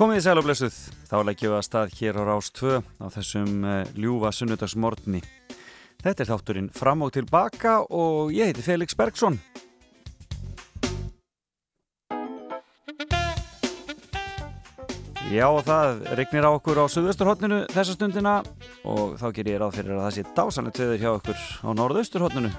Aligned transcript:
Komið 0.00 0.16
í 0.16 0.20
sæl 0.24 0.38
og 0.40 0.46
blessuð, 0.46 0.76
þá 1.10 1.16
leggjum 1.28 1.50
við 1.52 1.58
að 1.58 1.64
stað 1.66 1.90
hér 1.98 2.16
á 2.16 2.22
Rás 2.24 2.46
2 2.56 2.70
á 3.04 3.06
þessum 3.12 3.66
uh, 3.68 3.82
ljúfa 4.00 4.30
sunnudagsmorni. 4.32 5.18
Þetta 6.00 6.24
er 6.24 6.30
þátturinn 6.30 6.70
fram 6.72 7.04
og 7.04 7.10
tilbaka 7.12 7.74
og 7.84 8.32
ég 8.32 8.48
heiti 8.48 8.64
Felix 8.64 8.96
Bergsson. 8.96 9.36
Já 15.28 15.44
og 15.50 15.60
það 15.68 16.00
regnir 16.16 16.48
á 16.48 16.56
okkur 16.56 16.80
á 16.80 16.88
suðausturhóttinu 16.96 17.60
þessa 17.68 17.98
stundina 17.98 18.38
og 18.88 19.20
þá 19.20 19.28
ger 19.36 19.52
ég 19.52 19.60
ráð 19.60 19.82
fyrir 19.82 19.98
að 19.98 20.06
það 20.06 20.16
sé 20.16 20.26
dásanlega 20.40 20.78
töður 20.80 21.04
hjá 21.04 21.10
okkur 21.12 21.46
á 21.60 21.68
norðausturhóttinu. 21.76 22.56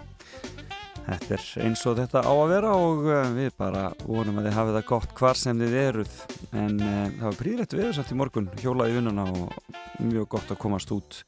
Þetta 1.09 1.33
er 1.39 1.49
eins 1.65 1.81
og 1.89 1.97
þetta 1.97 2.21
á 2.21 2.33
að 2.37 2.47
vera 2.53 2.77
og 2.77 3.05
uh, 3.09 3.27
við 3.33 3.51
bara 3.57 3.87
vonum 4.05 4.37
að 4.37 4.51
þið 4.51 4.57
hafið 4.61 4.77
það 4.77 4.89
gott 4.93 5.17
hvar 5.17 5.45
sem 5.47 5.65
þið 5.65 5.79
eruð 5.87 6.17
en 6.51 6.81
uh, 6.81 7.07
það 7.17 7.25
var 7.27 7.39
príðrætt 7.39 7.75
viðursatt 7.77 8.11
í 8.11 8.17
morgun. 8.19 8.49
Hjólaði 8.61 8.97
vinnuna 8.97 9.27
og 9.31 9.55
mjög 10.03 10.27
gott 10.35 10.51
að 10.51 10.61
komast 10.61 10.91
út. 10.95 11.21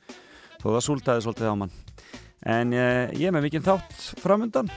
Þó 0.59 0.67
það 0.71 0.83
súltaði 0.87 1.25
svolítið 1.25 1.53
á 1.53 1.55
mann. 1.63 1.77
En 2.43 2.75
uh, 2.75 3.07
ég 3.15 3.31
með 3.35 3.47
mikinn 3.47 3.65
þátt 3.65 3.95
framöndan 4.19 4.71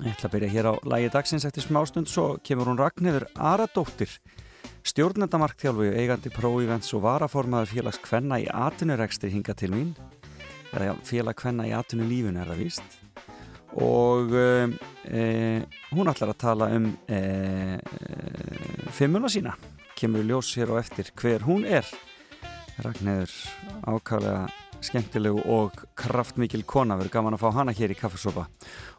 ég 0.00 0.14
ætla 0.14 0.28
að 0.30 0.34
byrja 0.36 0.52
hér 0.54 0.68
á 0.70 0.74
lægi 0.88 1.10
dagsins 1.12 1.44
eftir 1.44 1.64
smástund 1.64 2.08
svo 2.08 2.38
kemur 2.44 2.70
hún 2.70 2.78
Ragnhildur 2.80 3.26
Aradóttir 3.36 4.12
stjórnendamarkþjálfu 4.86 5.90
eigandi 5.92 6.32
próívents 6.32 6.94
og 6.96 7.04
varaformaður 7.04 7.74
félags 7.74 8.00
Kvenna 8.04 8.40
í 8.40 8.48
atunurekstri 8.48 9.32
hinga 9.34 9.54
til 9.58 9.74
mín. 9.74 9.92
Eða 10.72 10.96
félag 11.04 11.40
Kvenna 11.42 11.68
í 11.68 11.76
atunulífun 11.76 12.40
er 12.40 12.48
það 12.52 12.64
víst 12.64 12.99
og 13.78 14.32
e, 14.34 15.24
hún 15.92 16.10
ætlar 16.10 16.32
að 16.32 16.40
tala 16.40 16.70
um 16.74 16.88
e, 17.06 17.20
fimmuna 18.96 19.30
sína. 19.30 19.54
Kemur 19.98 20.24
ljós 20.26 20.54
hér 20.56 20.72
á 20.74 20.80
eftir 20.80 21.12
hver 21.20 21.44
hún 21.46 21.66
er. 21.68 21.86
Ragnhildur 22.80 23.30
ákvæðlega 23.84 24.48
skemmtilegu 24.80 25.42
og 25.52 25.82
kraftmikil 25.98 26.64
kona. 26.64 26.96
Verður 26.96 27.16
gaman 27.18 27.36
að 27.36 27.42
fá 27.44 27.50
hana 27.58 27.74
hér 27.76 27.92
í 27.92 27.98
kaffesopa 27.98 28.46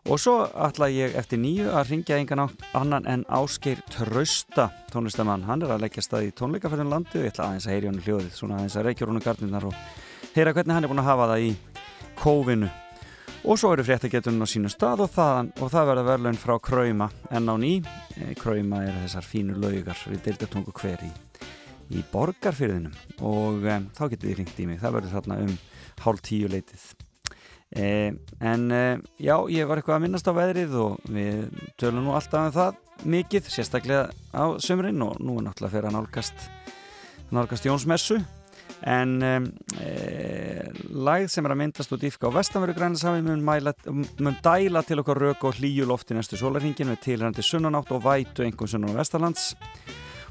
og 0.09 0.17
svo 0.17 0.36
ætla 0.66 0.89
ég 0.89 1.16
eftir 1.17 1.42
nýju 1.42 1.69
að 1.69 1.92
ringja 1.92 2.17
engan 2.17 2.47
annan 2.77 3.05
en 3.09 3.25
Ásgeir 3.30 3.81
Trausta 3.94 4.72
tónlistamann, 4.92 5.45
hann 5.45 5.61
er 5.61 5.75
að 5.75 5.83
leggja 5.86 6.05
stað 6.05 6.30
í 6.30 6.31
tónleikaferðin 6.38 6.89
landi 6.89 7.19
og 7.19 7.25
ég 7.27 7.33
ætla 7.33 7.49
aðeins 7.49 7.67
að 7.67 7.75
heyri 7.75 7.92
hann 7.92 8.02
hljóðið 8.02 8.31
svona 8.33 8.58
aðeins 8.58 8.77
að 8.80 8.88
reykja 8.89 9.09
rúnu 9.09 9.22
gardinnar 9.22 9.67
og 9.69 9.75
heyra 10.33 10.55
hvernig 10.58 10.73
hann 10.73 10.88
er 10.88 10.94
búin 10.94 11.03
að 11.03 11.11
hafa 11.11 11.30
það 11.33 11.45
í 11.45 11.52
kófinu 12.22 12.72
og 13.44 13.58
svo 13.58 13.72
eru 13.73 13.86
fréttagetunum 13.86 14.45
á 14.45 14.47
sínu 14.50 14.70
stað 14.70 15.06
og, 15.06 15.11
þaðan, 15.16 15.52
og 15.58 15.70
það 15.73 15.88
verður 15.89 16.08
verðlaun 16.09 16.39
frá 16.42 16.53
Krauma 16.61 17.08
en 17.34 17.50
á 17.50 17.56
ný, 17.58 17.72
e, 18.16 18.33
Krauma 18.38 18.83
er 18.86 19.00
þessar 19.03 19.25
fínu 19.25 19.56
laugar 19.58 20.02
við 20.11 20.22
deildatungu 20.28 20.73
hver 20.78 21.02
í, 21.08 21.11
í 21.98 22.03
borgarfyrðinum 22.11 22.94
og 23.25 23.66
e, 23.66 23.77
þá 23.98 24.04
getur 24.11 24.30
þið 24.30 24.38
ringt 24.42 24.61
í 24.61 24.67
mig, 24.70 24.82
það 24.83 24.98
verður 24.99 25.15
þarna 25.17 25.39
um 25.45 25.55
hálf 26.02 26.21
tíu 26.26 26.52
leitið. 26.52 26.86
E, 27.71 27.88
en 28.52 28.67
e, 28.76 28.83
já, 29.17 29.36
ég 29.49 29.70
var 29.70 29.82
eitthvað 29.82 29.98
að 29.98 30.05
minnast 30.05 30.30
á 30.30 30.33
veðrið 30.38 30.77
og 30.83 31.10
við 31.10 31.64
tölum 31.82 32.05
nú 32.05 32.14
alltaf 32.17 32.52
um 32.52 32.55
það 32.60 33.08
mikið, 33.10 33.49
sérstaklega 33.49 34.11
á 34.38 34.44
sömurinn 34.61 35.02
og 35.02 35.17
nú 35.23 35.39
er 35.39 35.48
náttúrulega 35.48 35.89
að 35.89 35.98
nálgast 35.98 36.45
nálgast 37.32 37.65
Jónsmessu 37.65 38.20
en 38.81 39.15
um, 39.21 39.47
e, 39.77 39.89
lagð 40.89 41.30
sem 41.30 41.45
er 41.45 41.53
að 41.53 41.59
myndast 41.61 41.93
út 41.93 42.05
ífka 42.08 42.31
á 42.31 42.37
vestanveru 42.37 42.73
grænashafi 42.77 43.21
mun, 43.25 43.43
mun 43.45 44.37
dæla 44.42 44.81
til 44.86 45.02
okkar 45.03 45.21
rauk 45.21 45.43
og 45.45 45.59
hlýju 45.59 45.86
lofti 45.89 46.17
næstu 46.17 46.39
sólarhingin 46.39 46.89
með 46.89 47.03
tilhærandi 47.05 47.45
sunnanátt 47.45 47.93
og 47.93 48.05
vætu 48.08 48.45
einhvern 48.45 48.71
sunnan 48.71 48.97
á 48.97 49.02
vestalands 49.03 49.52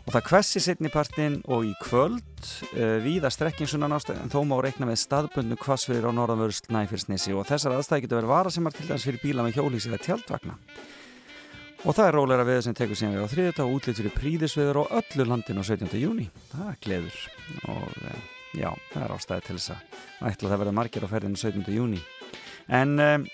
og 0.07 0.15
það 0.15 0.27
kvessi 0.27 0.63
setnipartin 0.65 1.37
og 1.53 1.69
í 1.69 1.75
kvöld 1.85 2.49
e, 2.75 2.87
víða 3.05 3.31
strekking 3.31 3.71
sunnanátt 3.71 4.11
en 4.17 4.33
þó 4.33 4.41
má 4.49 4.57
reikna 4.65 4.89
með 4.89 5.03
staðbundnu 5.05 5.59
kvassviður 5.61 6.11
á 6.11 6.17
norðanvörst 6.17 6.71
næfyrsnesi 6.75 7.37
og 7.37 7.47
þessar 7.47 7.77
aðstæði 7.77 8.07
getur 8.07 8.23
verið 8.23 8.33
vara 8.33 8.55
sem 8.55 8.67
er 8.67 8.75
til 8.75 8.89
dæmis 8.89 9.07
fyrir 9.07 9.23
bíla 9.23 9.47
með 9.47 9.61
hjólís 9.61 9.87
eða 9.87 10.03
tjaldvagna 10.09 10.59
og 11.85 11.95
það 11.95 12.05
er 12.09 12.19
róleira 12.19 12.49
viður 12.49 12.67
sem 12.67 12.77
tekur 12.77 12.99
síðan 12.99 13.17
við 13.17 13.25
á 13.31 13.33
þriðut 13.37 13.63
og 13.63 13.73
útlýtt 13.77 14.03
fyrir 14.03 14.19
príðisviður 14.19 14.83
og 14.83 14.93
öllu 14.99 15.31
landin 15.31 15.63
á 15.63 15.65
17. 15.65 15.97
júni 16.01 16.29
það 16.51 16.69
er 16.73 16.85
gleður 16.89 17.25
og 17.71 17.99
e, 18.03 18.19
já, 18.57 18.71
það 18.93 19.05
er 19.05 19.15
ástæði 19.15 19.47
til 19.47 19.57
þess 19.59 19.73
að 19.75 20.31
ætla 20.31 20.51
það 20.51 20.63
verða 20.63 20.77
margir 20.81 21.07
á 21.07 21.13
ferðinu 21.13 21.41
17. 21.41 21.75
júni 21.75 22.01
en 22.71 22.95
um, 23.05 23.27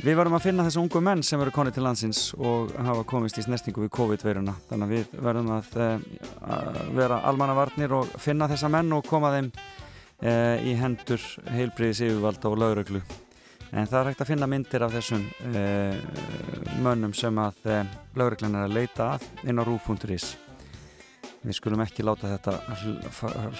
við 0.00 0.16
verðum 0.16 0.36
að 0.38 0.44
finna 0.46 0.66
þessu 0.66 0.82
ungu 0.82 1.02
menn 1.04 1.22
sem 1.26 1.40
verður 1.40 1.56
konið 1.58 1.76
til 1.76 1.84
landsins 1.84 2.22
og 2.38 2.72
hafa 2.86 3.04
komist 3.08 3.40
í 3.40 3.44
snestingu 3.44 3.84
við 3.84 3.92
COVID-veruna 3.98 4.56
þannig 4.70 4.86
að 4.86 4.94
við 4.96 5.16
verðum 5.26 5.52
að, 5.56 5.72
að 6.56 6.82
vera 6.96 7.20
almannavarnir 7.28 7.96
og 7.98 8.12
finna 8.20 8.48
þessa 8.50 8.72
menn 8.72 8.92
og 8.96 9.08
koma 9.08 9.34
þeim 9.36 9.50
uh, 9.52 10.56
í 10.64 10.76
hendur 10.80 11.24
heilbriðis 11.52 12.04
yfirvalda 12.08 12.52
og 12.52 12.60
lauröglu 12.62 13.02
en 13.70 13.86
það 13.86 13.98
er 14.00 14.10
hægt 14.10 14.22
að 14.24 14.32
finna 14.32 14.50
myndir 14.50 14.86
af 14.86 14.94
þessum 14.96 15.26
uh, 15.52 16.78
mönnum 16.82 17.16
sem 17.16 17.42
að 17.42 17.66
uh, 17.68 17.82
lauröglan 18.16 18.56
er 18.56 18.70
að 18.70 18.78
leita 18.80 19.12
að 19.16 19.28
inn 19.44 19.60
á 19.60 19.64
rú.is 19.68 20.32
við 21.44 21.56
skulum 21.56 21.82
ekki 21.84 22.04
láta 22.04 22.30
þetta 22.34 22.56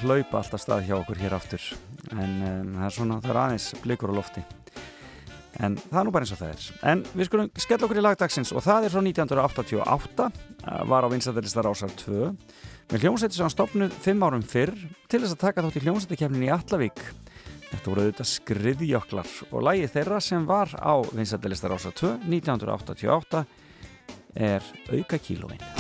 hlaupa 0.02 0.40
alltaf 0.40 0.60
stað 0.62 0.86
hjá 0.88 0.96
okkur 0.98 1.20
hér 1.20 1.36
aftur. 1.36 1.68
En 2.12 2.34
um, 2.44 2.74
það 2.78 2.88
er 2.88 2.96
svona, 2.96 3.20
það 3.24 3.32
er 3.32 3.42
aðeins 3.44 3.68
blikur 3.84 4.12
á 4.12 4.18
lofti. 4.18 4.44
En 5.60 5.76
það 5.76 6.00
er 6.00 6.06
nú 6.06 6.12
bara 6.14 6.26
eins 6.26 6.34
og 6.34 6.40
það 6.40 6.52
er. 6.54 6.66
En 6.92 7.04
við 7.12 7.28
skulum 7.28 7.50
skella 7.60 7.86
okkur 7.86 8.00
í 8.00 8.04
lagdagsins 8.04 8.52
og 8.54 8.64
það 8.64 8.86
er 8.86 8.94
frá 8.94 9.02
1988 9.02 10.28
var 10.90 11.08
á 11.08 11.12
vinstættilistar 11.12 11.68
ásar 11.68 11.92
2 12.04 12.30
með 12.90 13.04
hljómsætti 13.04 13.38
sem 13.38 13.46
hann 13.46 13.54
stopnuð 13.54 13.98
5 14.02 14.24
árum 14.26 14.46
fyrr 14.46 14.74
til 15.10 15.22
þess 15.22 15.36
að 15.36 15.42
taka 15.44 15.64
þátt 15.66 15.78
í 15.78 15.84
hljómsættikefnin 15.84 16.46
í 16.48 16.52
Allavík 16.54 17.02
þetta 17.70 17.84
voru 17.86 18.06
auðvitað 18.06 18.30
skriðjöklar 18.32 19.34
og 19.50 19.66
lagið 19.68 19.94
þeirra 19.94 20.22
sem 20.24 20.48
var 20.48 20.74
á 20.74 20.94
vinstættilistar 21.14 21.76
ásar 21.76 21.94
2 22.02 22.16
1988 22.26 23.44
er 24.50 24.74
Auka 24.90 25.22
kílóin 25.22 25.79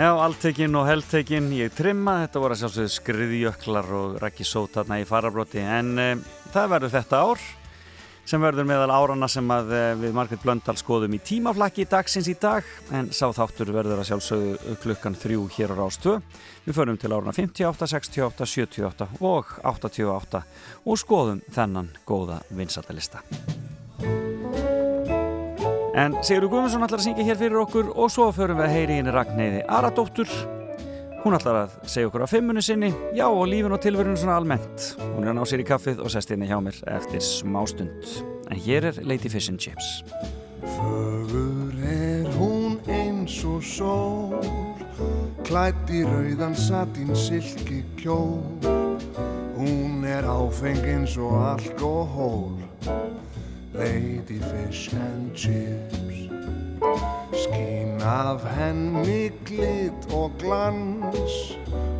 Já, 0.00 0.14
alltekinn 0.16 0.72
og 0.80 0.86
heldtekinn, 0.88 1.50
ég 1.52 1.74
trimma, 1.76 2.22
þetta 2.22 2.40
voru 2.40 2.54
að 2.54 2.60
sjálfsögðu 2.62 2.92
skriðjöklar 2.94 3.88
og 3.98 4.14
rækki 4.22 4.46
sót 4.48 4.78
þarna 4.78 4.96
í 5.02 5.04
farabróti 5.04 5.60
en 5.60 5.90
e, 6.00 6.06
það 6.54 6.70
verður 6.72 6.92
þetta 6.94 7.18
ár 7.20 7.42
sem 8.32 8.40
verður 8.40 8.70
meðal 8.70 8.94
árana 8.96 9.28
sem 9.28 9.52
að 9.52 9.74
e, 9.76 9.82
við 10.00 10.16
Margrit 10.16 10.40
Blöndal 10.40 10.78
skoðum 10.80 11.18
í 11.18 11.20
tímaflakki 11.20 11.84
dagsins 11.90 12.30
í 12.32 12.36
dag 12.40 12.64
en 12.96 13.12
sá 13.12 13.26
þáttur 13.28 13.74
verður 13.76 14.00
að 14.00 14.08
sjálfsögðu 14.14 14.78
klukkan 14.86 15.20
þrjú 15.20 15.44
hér 15.58 15.76
á 15.76 15.80
Rástvö. 15.82 16.16
Við 16.64 16.78
förum 16.78 16.96
til 16.96 17.12
árana 17.12 17.36
58, 17.36 17.90
68, 17.92 18.48
78 18.56 19.10
og 19.20 19.52
88 19.68 20.46
og 20.86 21.04
skoðum 21.04 21.44
þennan 21.52 21.92
góða 22.08 22.40
vinsaldalista. 22.48 23.20
En 25.90 26.14
Sigur 26.22 26.46
Guðmundsson 26.46 26.84
ætlar 26.86 27.00
að 27.00 27.06
syngja 27.08 27.24
hér 27.26 27.38
fyrir 27.40 27.60
okkur 27.64 27.88
og 27.98 28.12
svo 28.14 28.28
förum 28.34 28.60
við 28.60 28.66
að 28.68 28.74
heyri 28.76 28.98
henni 29.00 29.14
Ragnæði 29.14 29.62
Aradóttur. 29.74 30.30
Hún 31.24 31.34
ætlar 31.34 31.58
að 31.64 31.72
segja 31.90 32.06
okkur 32.06 32.22
á 32.22 32.28
fimmunni 32.30 32.62
sinni, 32.62 32.92
já 33.16 33.24
og 33.26 33.42
lífin 33.50 33.74
og 33.74 33.82
tilverun 33.82 34.14
svona 34.16 34.36
almennt. 34.38 34.92
Hún 35.00 35.26
er 35.26 35.32
að 35.32 35.40
ná 35.40 35.48
sér 35.50 35.64
í 35.64 35.66
kaffið 35.66 36.04
og 36.04 36.12
sest 36.14 36.30
hérna 36.30 36.46
hjá 36.46 36.60
mér 36.62 36.78
eftir 36.94 37.24
smástund. 37.26 38.06
En 38.46 38.62
hér 38.62 38.86
er 38.92 39.02
Lady 39.02 39.32
Fish 39.32 39.50
and 39.50 39.58
Chips. 39.58 40.04
Fögur 40.62 41.74
er 41.82 42.30
hún 42.38 42.78
eins 42.86 43.40
og 43.50 43.66
sól, 43.66 44.38
klætt 45.42 45.90
í 45.90 46.04
rauðan 46.06 46.54
satin 46.54 47.10
silki 47.18 47.82
kjól. 47.98 48.46
Hún 49.58 50.06
er 50.06 50.22
áfeng 50.22 50.86
eins 50.86 51.18
og 51.18 51.34
alkohól 51.50 52.60
Lady 53.72 54.40
Fish 54.40 54.92
and 54.92 55.32
Chips. 55.32 56.28
Skín 57.32 58.02
af 58.02 58.42
henni 58.56 59.30
glitt 59.46 60.12
og 60.12 60.32
glans 60.38 61.58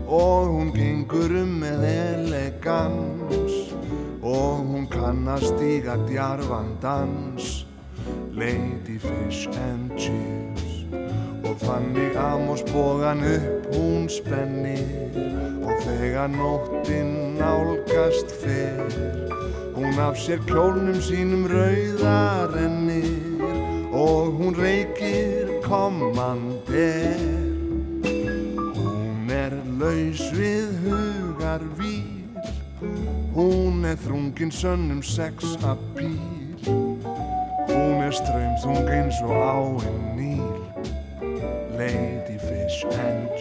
og 0.09 0.49
hún 0.51 0.73
gengur 0.75 1.31
um 1.43 1.61
með 1.63 1.85
elegans 1.87 3.55
og 4.23 4.67
hún 4.67 4.89
kann 4.91 5.29
að 5.31 5.47
stíga 5.53 5.95
djarfan 6.09 6.75
dans. 6.83 7.67
Lady 8.35 8.99
Fish 8.99 9.47
and 9.55 9.95
Chips. 9.95 10.83
Og 11.47 11.55
þannig 11.63 12.19
amosbogan 12.19 13.23
upp 13.23 13.71
hún 13.77 14.11
spennir 14.11 15.15
og 15.63 15.79
þegar 15.87 16.35
nóttinn 16.35 17.39
nálgast 17.39 18.35
fyrr 18.43 19.40
Hún 19.81 19.99
af 19.99 20.19
sér 20.21 20.43
kjólnum 20.45 21.01
sínum 21.01 21.47
rauðar 21.49 22.53
ennir 22.61 23.41
og 23.97 24.37
hún 24.37 24.53
reykir 24.53 25.49
kommandir. 25.65 27.17
Hún 28.77 29.33
er 29.33 29.57
laus 29.81 30.21
við 30.37 30.69
hugar 30.85 31.65
vír, 31.81 32.45
hún 33.33 33.89
er 33.89 33.97
þrungin 34.05 34.53
sönnum 34.53 35.01
sex 35.01 35.57
að 35.65 35.81
býr. 35.97 36.71
Hún 37.73 38.05
er 38.05 38.13
ströymþung 38.13 38.85
eins 38.85 39.25
og 39.25 39.33
áinn 39.33 40.09
nýl, 40.21 40.61
lady 41.81 42.37
fish 42.37 42.85
and 43.01 43.33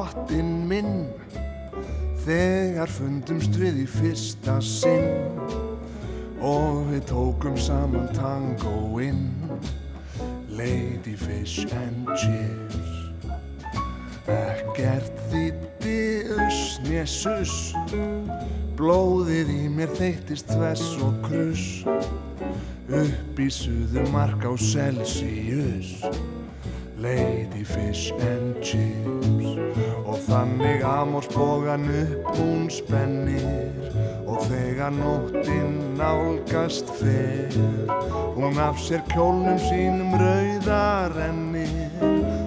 chips. 0.00 1.04
fundumst 2.88 3.56
við 3.60 3.82
í 3.82 3.86
fyrsta 3.88 4.58
sinn 4.64 5.38
og 6.40 6.86
við 6.88 7.02
tókum 7.10 7.56
saman 7.60 8.08
tangoinn 8.16 9.28
Lady 10.48 11.16
Fish 11.16 11.66
and 11.76 12.08
Chips. 12.20 12.90
Ekkert 14.30 15.20
þýtti 15.32 15.98
usnjessus 16.36 17.54
Blóðið 18.80 19.52
í 19.52 19.62
mér 19.72 19.92
þeittist 19.98 20.48
þvess 20.52 20.96
og 21.04 21.16
kruss 21.26 21.84
upp 22.90 23.40
í 23.40 23.48
suðumark 23.52 24.44
á 24.48 24.52
Celsius 24.56 25.98
Lady 27.00 27.64
Fish 27.64 28.12
and 28.20 28.60
Chips 28.64 29.89
og 30.10 30.18
þannig 30.26 30.82
amórsbogan 30.82 31.86
upp 32.02 32.30
hún 32.34 32.66
spennir. 32.72 33.70
Og 34.26 34.42
þegar 34.50 34.90
nóttinn 34.94 35.78
nálgast 35.98 36.90
fer 36.98 37.54
hún 38.34 38.58
af 38.58 38.78
sér 38.82 39.02
kjólnum 39.10 39.58
sínum 39.68 40.14
rauðarennir 40.18 42.02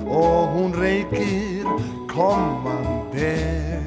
og 0.07 0.55
hún 0.55 0.75
reykir 0.75 1.67
kommandir 2.11 3.83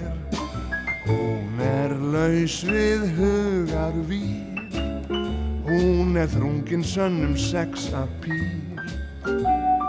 hún 1.06 1.60
er 1.62 1.94
laus 2.12 2.60
við 2.66 3.04
hugar 3.18 3.96
vír 4.08 4.80
hún 5.66 6.16
er 6.20 6.30
þrungin 6.30 6.84
sönnum 6.86 7.36
sex 7.38 7.90
að 7.96 8.08
pýr 8.24 8.66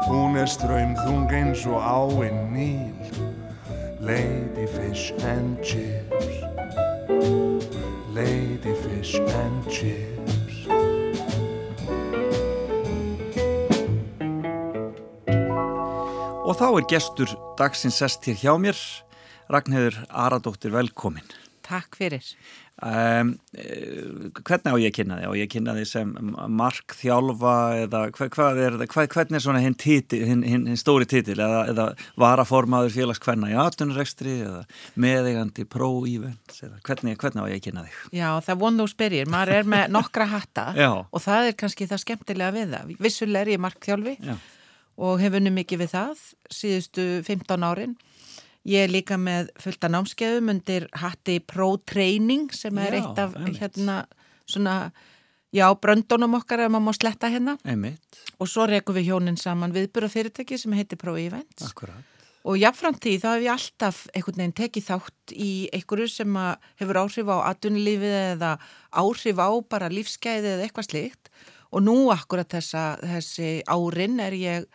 Hún 0.07 0.37
er 0.39 0.47
ströymþung 0.49 1.29
eins 1.35 1.65
og 1.69 1.83
áinn 1.83 2.39
níl 2.55 3.26
Lady 3.99 4.67
fish 4.67 5.11
and 5.21 5.57
chips. 5.63 6.25
Lady 8.13 8.73
fish 8.83 9.15
and 9.17 9.65
chips. 9.69 10.67
Og 16.45 16.53
þá 16.55 16.67
er 16.77 16.85
gestur 16.93 17.33
dagsins 17.57 17.97
sest 17.97 18.29
hér 18.29 18.37
hjá 18.37 18.53
mér. 18.61 18.77
Ragnhildur 19.49 19.97
Aradóttir 20.13 20.71
velkomin 20.77 21.25
Takk 21.67 21.97
fyrir. 21.99 22.23
Um, 22.77 23.31
hvernig 24.45 24.69
á 24.69 24.77
ég 24.77 24.91
að 24.91 24.95
kynna 24.99 25.15
þig? 25.17 25.25
Á 25.25 25.33
ég 25.33 25.47
að 25.47 25.53
kynna 25.55 25.73
þig 25.73 25.87
sem 25.89 26.11
markþjálfa 26.59 27.53
eða 27.81 28.01
hva, 28.13 28.27
hvað 28.35 28.59
er, 28.61 28.77
hva, 28.83 29.05
hvernig 29.15 29.39
er 29.39 29.43
svona 29.43 29.61
hinn, 29.63 29.75
titi, 29.81 30.19
hinn, 30.21 30.43
hinn, 30.45 30.67
hinn 30.69 30.77
stóri 30.77 31.07
titil 31.09 31.39
eða, 31.41 31.63
eða 31.71 31.87
varaformaður 32.21 32.93
félagskvenna 32.93 33.49
í 33.49 33.57
atvinnurekstri 33.63 34.35
eða 34.45 34.61
meðegandi 34.93 35.65
pro-events 35.73 36.61
hvernig, 36.85 37.17
hvernig 37.17 37.41
á 37.41 37.49
ég 37.49 37.57
að 37.57 37.65
kynna 37.65 37.87
þig? 37.87 37.97
Já, 38.19 38.29
það 38.45 38.61
von 38.61 38.77
þú 38.83 38.89
spyrir, 38.93 39.31
maður 39.33 39.55
er 39.57 39.71
með 39.73 39.85
nokkra 39.97 40.29
hatta 40.37 40.67
og 40.93 41.23
það 41.25 41.49
er 41.49 41.57
kannski 41.63 41.89
það 41.89 42.03
skemmtilega 42.05 42.55
við 42.59 42.77
það. 42.77 42.93
Vissulega 43.07 43.47
er 43.47 43.55
ég 43.55 43.65
markþjálfi 43.65 44.19
Já. 44.21 44.37
og 45.01 45.17
hef 45.25 45.41
unni 45.41 45.57
mikið 45.57 45.81
við 45.87 45.95
það 45.97 46.27
síðustu 46.61 47.09
15 47.25 47.65
árin 47.73 47.97
Ég 48.67 48.83
er 48.83 48.91
líka 48.91 49.15
með 49.15 49.47
fullta 49.63 49.87
námskeiðum 49.91 50.51
undir 50.51 50.87
hatti 50.99 51.37
pro-training 51.39 52.49
sem 52.55 52.77
er 52.83 52.97
Já, 52.97 52.99
eitt 52.99 53.21
af 53.23 53.35
einmitt. 53.39 53.61
hérna 53.61 54.01
svona, 54.47 54.91
já, 55.55 55.67
bröndunum 55.79 56.35
okkar 56.41 56.65
ef 56.65 56.71
maður 56.73 56.87
má 56.89 56.93
sletta 56.97 57.29
hérna. 57.31 57.57
Einmitt, 57.63 58.19
Og 58.39 58.47
svo 58.51 58.67
rekum 58.67 58.95
við 58.95 59.07
hjónin 59.13 59.39
saman 59.39 59.71
viðbúra 59.73 60.09
fyrirtæki 60.11 60.59
sem 60.59 60.75
heitir 60.75 60.99
Pro-Events. 60.99 61.63
akkurat 61.71 62.03
Og 62.47 62.55
jáfnframt 62.55 63.01
því 63.03 63.13
þá 63.19 63.27
hef 63.33 63.43
ég 63.43 63.51
alltaf 63.51 63.97
einhvern 64.15 64.37
veginn 64.39 64.53
tekið 64.55 64.85
þátt 64.87 65.33
í 65.35 65.51
einhverju 65.75 66.07
sem 66.07 66.35
hefur 66.79 66.99
áhrif 67.01 67.27
á 67.27 67.37
atvinnulífið 67.51 68.15
eða 68.37 68.51
áhrif 68.95 69.41
á 69.43 69.49
bara 69.67 69.89
lífskeiði 69.91 70.53
eða 70.53 70.67
eitthvað 70.67 70.87
slíkt. 70.87 71.31
Og 71.75 71.83
nú 71.83 71.95
akkurat 72.13 72.47
þessa, 72.47 72.99
þessi 73.03 73.49
árin 73.67 74.21
er 74.23 74.37
ég 74.39 74.67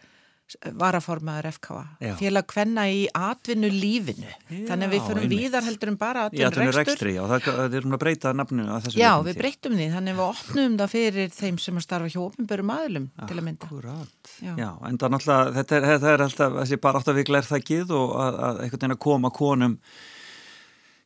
varaformaður 0.78 1.48
FKA, 1.56 1.80
Já. 2.02 2.12
félag 2.20 2.46
kvenna 2.52 2.84
í 2.92 3.02
atvinnulífinu. 3.14 4.30
Þannig 4.68 4.86
að 4.86 4.92
við 4.92 5.00
Já, 5.00 5.06
fyrir 5.08 5.28
víðar 5.32 5.66
heldur 5.66 5.90
en 5.92 5.98
bara 6.00 6.24
atvinnurekstri, 6.28 6.72
atvinnurekstur. 6.72 7.10
já, 7.14 7.22
það, 7.32 7.48
það 7.58 7.76
er 7.80 7.86
um 7.88 7.96
að 7.96 8.02
breyta 8.04 8.32
nafninu 8.38 8.66
að 8.76 8.86
þessu 8.86 9.00
Já, 9.02 9.10
við 9.22 9.32
til. 9.32 9.40
breyttum 9.42 9.76
því, 9.78 9.88
þannig 9.96 10.12
að 10.12 10.20
við 10.22 10.26
opnum 10.28 10.76
það 10.82 10.92
fyrir 10.96 11.34
þeim 11.38 11.58
sem 11.66 11.80
að 11.80 11.86
starfa 11.86 12.12
hjá 12.14 12.20
opinbörum 12.26 12.72
aðlum 12.76 13.06
til 13.28 13.36
að 13.38 13.44
mynda. 13.48 13.68
Akkurat, 13.70 14.32
Já. 14.42 14.52
já, 14.58 14.70
en 14.88 14.98
það 14.98 15.06
er 15.08 15.14
náttúrulega, 15.16 15.52
þetta 15.58 15.76
er, 15.80 15.88
þetta 15.92 16.12
er 16.16 16.26
alltaf, 16.28 16.56
þessi 16.62 16.80
bara 16.86 16.98
átt 17.02 17.12
að 17.12 17.20
vikla 17.22 17.38
er 17.42 17.48
það 17.52 17.66
gið 17.72 17.94
og 17.98 18.16
að, 18.26 18.40
að 18.48 18.62
einhvern 18.66 18.82
veginn 18.82 18.96
að 18.96 19.02
koma 19.08 19.30
konum, 19.36 19.78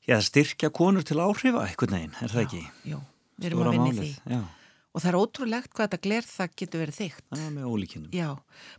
já, 0.07 0.17
styrkja 0.23 0.71
konur 0.75 1.03
til 1.07 1.19
áhrifa 1.23 1.65
einhvern 1.67 1.97
veginn, 1.99 2.17
er 2.23 2.33
það 2.35 2.45
ekki? 2.47 2.63
Jú, 2.93 3.01
við 3.41 3.51
erum 3.51 3.63
Stóra 3.63 3.73
að 3.75 3.81
málið, 3.83 4.01
því. 4.03 4.37
Já, 4.37 4.41
Og 4.97 5.03
það 5.05 5.11
er 5.11 5.19
ótrúlegt 5.21 5.75
hvað 5.77 5.91
þetta 5.91 6.05
gler 6.07 6.25
það 6.25 6.55
getur 6.57 6.81
verið 6.81 6.99
þygt. 7.03 7.25
það 7.35 7.43
er 7.45 7.51
með 7.53 7.67
ólíkinum. 7.69 8.13
Já, 8.17 8.31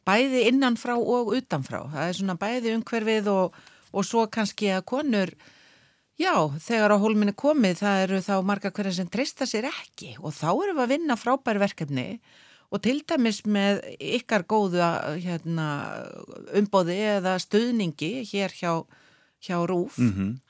bæði 0.10 0.40
innanfrá 0.50 0.96
og 0.98 1.30
utanfrá. 1.38 1.84
Það 1.94 2.08
er 2.08 2.18
svona 2.18 2.36
bæði 2.42 2.74
umhverfið 2.74 3.30
og, 3.30 3.60
og 3.94 4.08
svo 4.08 4.24
kannski 4.34 4.72
að 4.74 4.82
konur, 4.90 5.34
já, 6.18 6.34
þegar 6.66 6.96
á 6.98 7.04
hólminni 7.04 7.36
komið 7.38 7.84
það 7.84 8.02
eru 8.08 8.24
þá 8.26 8.34
marga 8.50 8.74
hverja 8.74 8.96
sem 8.98 9.12
treysta 9.14 9.46
sér 9.46 9.70
ekki 9.70 10.16
og 10.18 10.34
þá 10.34 10.50
erum 10.56 10.80
við 10.80 10.86
að 10.88 10.94
vinna 10.96 11.20
frábær 11.22 11.62
verkefni 11.62 12.08
og 12.74 12.82
til 12.84 12.98
dæmis 13.08 13.44
með 13.46 13.84
ykkar 14.18 14.44
góðu 14.50 14.82
hérna, 15.22 15.68
umbóði 16.58 16.98
eða 17.14 17.38
stuðningi 17.40 18.26
hér 18.28 18.58
hjá, 18.58 18.74
hjá 19.46 19.58
RÚF 19.70 20.02
Mm 20.02 20.42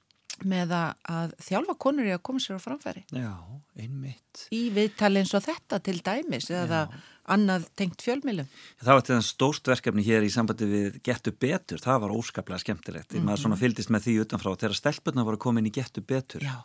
með 0.46 0.74
að, 0.78 1.36
þjálfa 1.48 1.76
konur 1.82 2.08
í 2.08 2.14
að 2.16 2.24
koma 2.30 2.42
sér 2.44 2.60
á 2.60 2.62
framfæri. 2.62 3.04
Já, 3.16 3.34
einmitt. 3.80 4.48
Í 4.54 4.68
viðtali 4.76 5.24
eins 5.24 5.34
og 5.38 5.46
þetta 5.46 5.80
til 5.84 5.98
dæmis 6.06 6.50
eða 6.54 6.88
annað 7.28 7.66
tengt 7.80 8.04
fjölmilum. 8.06 8.48
Það 8.80 8.94
var 8.94 9.08
þess 9.10 9.34
stórt 9.34 9.68
verkefni 9.68 10.06
hér 10.06 10.24
í 10.24 10.32
sambandi 10.32 10.70
við 10.70 11.02
Gettu 11.04 11.34
betur, 11.34 11.82
það 11.84 12.06
var 12.06 12.16
óskaplega 12.16 12.64
skemmtilegt. 12.64 13.12
Mm 13.12 13.20
-hmm. 13.20 13.26
Maður 13.26 13.42
svona 13.44 13.60
fylgdist 13.60 13.90
með 13.90 14.06
því 14.06 14.16
utanfrá 14.24 14.56
þegar 14.56 14.80
stelpurna 14.80 15.28
voru 15.28 15.38
komin 15.38 15.68
í 15.68 15.74
Gettu 15.74 16.02
betur. 16.02 16.44
Já. 16.44 16.64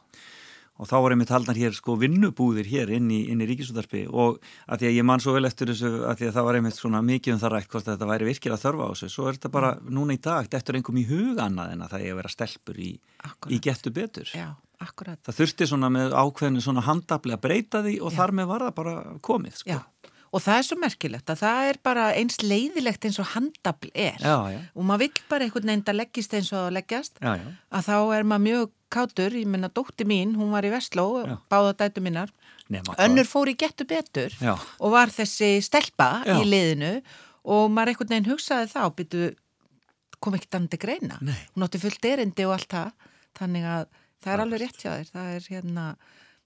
Og 0.80 0.88
þá 0.88 0.94
voru 0.96 1.16
einmitt 1.16 1.32
haldnar 1.32 1.58
hér 1.58 1.74
sko 1.76 1.96
vinnubúðir 2.00 2.68
hér 2.70 2.92
inn 2.96 3.10
í, 3.12 3.20
í 3.28 3.48
ríkisútarpi 3.48 4.06
og 4.08 4.40
að 4.66 4.82
því 4.82 4.88
að 4.88 4.96
ég 4.96 5.06
man 5.08 5.22
svo 5.22 5.34
vel 5.36 5.44
eftir 5.48 5.72
þessu 5.72 5.90
að 6.08 6.22
því 6.22 6.28
að 6.30 6.36
það 6.38 6.48
var 6.48 6.58
einmitt 6.58 6.78
svona 6.78 7.02
mikið 7.06 7.34
um 7.34 7.42
það 7.42 7.54
rætt 7.56 7.70
hvort 7.74 7.88
þetta 7.90 8.08
væri 8.08 8.28
virkilega 8.30 8.62
þörfa 8.62 8.88
á 8.88 8.92
þessu 8.92 9.10
svo 9.12 9.28
er 9.28 9.38
þetta 9.38 9.52
bara 9.52 9.72
núna 9.84 10.16
í 10.16 10.20
dag, 10.24 10.48
þetta 10.48 10.72
er 10.72 10.80
einhverjum 10.80 11.02
í 11.02 11.06
huga 11.10 11.46
annað 11.46 11.76
en 11.76 11.84
að 11.84 11.94
það 11.94 12.06
er 12.06 12.14
að 12.14 12.20
vera 12.22 12.32
stelpur 12.32 12.82
í, 12.82 12.90
í 13.52 13.60
gettu 13.62 13.94
betur. 13.94 14.32
Já, 14.32 14.48
akkurat. 14.82 15.20
það 15.28 15.40
þurfti 15.42 15.70
svona 15.70 15.92
með 15.92 16.16
ákveðinu 16.16 16.64
svona 16.64 16.86
handafli 16.88 17.36
að 17.36 17.44
breyta 17.46 17.84
því 17.84 17.96
og 18.00 18.16
þar 18.16 18.36
með 18.40 18.52
var 18.54 18.66
það 18.66 18.76
bara 18.80 18.98
komið 19.28 19.58
sko. 19.60 19.76
Já, 19.76 20.12
og 20.32 20.40
það 20.40 20.58
er 20.58 20.68
svo 20.70 20.78
merkilegt 20.80 21.32
að 21.32 21.42
það 21.44 21.70
er 21.70 21.80
bara 21.84 22.10
eins 22.16 22.38
leiðilegt 22.40 23.08
eins 23.08 23.20
og 23.20 23.32
handabl 23.34 23.90
er. 23.92 24.16
Já, 24.18 24.38
já, 24.54 24.60
og 24.72 24.86
maður 24.88 25.06
vill 25.06 25.26
bara 25.28 25.46
einhvern 25.46 25.74
veginn 25.74 25.90
að 25.92 26.00
leggist 26.00 26.38
eins 26.38 26.52
og 26.54 26.70
að 26.70 26.78
leggjast 26.78 27.20
já, 27.20 27.34
já. 27.36 27.50
að 27.68 27.90
þá 27.90 27.96
er 28.00 28.30
maður 28.32 28.46
mjög 28.48 28.78
kátur, 28.92 29.34
ég 29.36 29.48
menna 29.50 29.70
dótti 29.72 30.06
mín, 30.08 30.36
hún 30.38 30.52
var 30.54 30.66
í 30.68 30.72
Vestló, 30.72 31.06
Já. 31.24 31.36
báða 31.50 31.74
dætu 31.80 32.04
mínar 32.04 32.32
Nema 32.72 32.94
önnur 33.02 33.26
fór 33.28 33.50
í 33.52 33.56
gettu 33.58 33.84
betur 33.88 34.32
Já. 34.40 34.54
og 34.78 34.94
var 34.94 35.12
þessi 35.12 35.56
stelpa 35.64 36.22
Já. 36.28 36.38
í 36.38 36.46
liðinu 36.48 36.94
og 37.42 37.70
maður 37.74 37.92
einhvern 37.92 38.14
veginn 38.14 38.30
hugsaði 38.30 38.70
þá, 38.70 38.82
býtu 38.96 39.22
kom 40.22 40.36
annað 40.38 40.72
til 40.74 40.82
greina? 40.82 41.18
Nei. 41.20 41.38
hún 41.54 41.66
átti 41.66 41.80
fullt 41.82 42.06
erindi 42.06 42.46
og 42.46 42.56
allt 42.56 42.70
það. 42.70 43.08
Þannig 43.38 43.68
að 43.74 43.86
það 44.22 44.34
er 44.34 44.42
alveg 44.44 44.62
rétt 44.62 44.82
hjá 44.82 44.90
þér. 44.92 45.08
Það 45.12 45.30
er 45.36 45.48
hérna, 45.50 45.86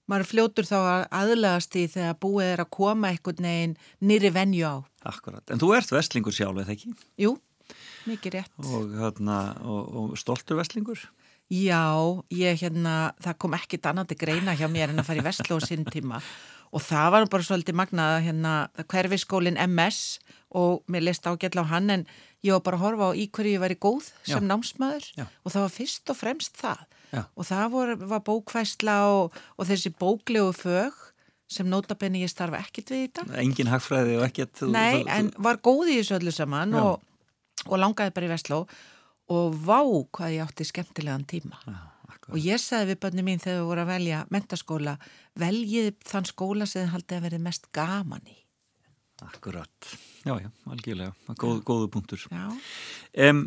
maður 0.09 0.29
fljótur 0.31 0.67
þá 0.67 0.77
að 0.79 1.03
aðlagast 1.19 1.77
í 1.77 1.83
þegar 1.93 2.17
búið 2.23 2.53
er 2.53 2.63
að 2.63 2.71
koma 2.79 3.11
einhvern 3.11 3.49
veginn 3.49 3.75
nýri 4.01 4.31
venju 4.33 4.71
á. 4.71 4.75
Akkurat, 5.13 5.45
en 5.53 5.61
þú 5.61 5.73
ert 5.77 5.93
vestlingur 5.93 6.35
sjálf 6.35 6.63
eða 6.63 6.73
ekki? 6.73 6.95
Jú, 7.21 7.35
mikið 8.09 8.39
rétt. 8.39 8.55
Og, 8.65 8.97
hérna, 8.97 9.37
og, 9.61 9.93
og 10.01 10.17
stoltur 10.19 10.59
vestlingur 10.59 11.05
Já, 11.47 11.83
ég 12.35 12.59
hérna, 12.59 13.13
það 13.23 13.37
kom 13.39 13.53
ekkit 13.55 13.85
annað 13.87 14.09
til 14.11 14.17
greina 14.25 14.55
hjá 14.59 14.67
mér 14.67 14.91
en 14.91 14.99
að 14.99 15.07
fara 15.07 15.21
í 15.21 15.25
Vestló 15.27 15.59
sinn 15.63 15.85
tíma 15.87 16.19
og 16.75 16.81
það 16.83 17.11
var 17.13 17.27
bara 17.31 17.45
svolítið 17.47 17.77
magnað 17.79 18.15
að 18.17 18.25
hérna 18.25 18.53
hverfiskólin 18.91 19.55
MS 19.69 19.99
og 20.59 20.81
mér 20.91 21.05
leist 21.07 21.23
ágætla 21.29 21.63
á 21.63 21.71
hann 21.71 21.87
en 21.93 22.03
ég 22.43 22.51
var 22.51 22.63
bara 22.65 22.75
að 22.77 22.83
horfa 22.83 23.07
á 23.07 23.11
í 23.15 23.29
hverju 23.31 23.53
ég 23.55 23.63
væri 23.63 23.77
góð 23.79 24.09
sem 24.27 24.43
Já. 24.43 24.47
námsmaður 24.51 25.07
Já. 25.15 25.25
og 25.47 25.53
það 25.55 25.63
var 25.63 25.73
fyrst 25.77 26.11
og 26.11 26.19
fremst 26.19 26.59
það 26.59 26.83
Já. 27.15 27.21
og 27.23 27.47
það 27.47 27.71
var, 27.77 27.93
var 28.11 28.25
bókfæsla 28.27 28.97
og, 29.15 29.39
og 29.55 29.69
þessi 29.71 29.93
bóklegu 29.95 30.51
fög 30.59 30.99
sem 31.47 31.69
nótabenni 31.71 32.25
ég 32.25 32.33
starfa 32.35 32.59
ekkit 32.59 32.91
við 32.91 33.05
í 33.05 33.07
þetta 33.07 33.39
engin 33.39 33.71
hagfræði 33.71 34.17
og 34.19 34.27
ekkert 34.27 34.51
þú- 34.59 34.73
Nei, 34.75 35.05
en 35.07 35.31
var 35.39 35.61
góð 35.63 35.93
í 35.95 36.01
þessu 36.01 36.19
öllu 36.19 36.35
saman 36.35 36.75
og, 36.75 36.99
og 37.71 37.79
langaði 37.79 38.11
bara 38.11 38.27
í 38.27 38.33
Vestló 38.35 38.65
og 39.33 39.55
vá 39.67 39.79
hvað 40.15 40.33
ég 40.37 40.43
átti 40.45 40.67
skemmtilegan 40.67 41.25
tíma. 41.29 41.59
Já. 41.67 41.77
Og 42.27 42.41
ég 42.43 42.59
sagði 42.59 42.91
við 42.91 42.97
bönni 43.05 43.23
mín 43.23 43.39
þegar 43.39 43.61
við 43.61 43.67
vorum 43.69 43.85
að 43.85 43.91
velja 43.93 44.17
mentaskóla, 44.35 44.93
veljið 45.39 45.93
þann 46.09 46.25
skóla 46.27 46.65
sem 46.67 46.81
þið 46.83 46.89
haldið 46.91 47.17
að 47.17 47.25
verið 47.27 47.43
mest 47.45 47.69
gaman 47.75 48.25
í. 48.27 48.35
Akkurat, 49.23 49.87
já, 50.27 50.33
já, 50.43 50.49
algjörlega, 50.69 51.13
Góð, 51.39 51.61
góðu 51.65 51.87
punktur. 51.93 52.25
Já, 52.29 52.49
Um, 53.17 53.39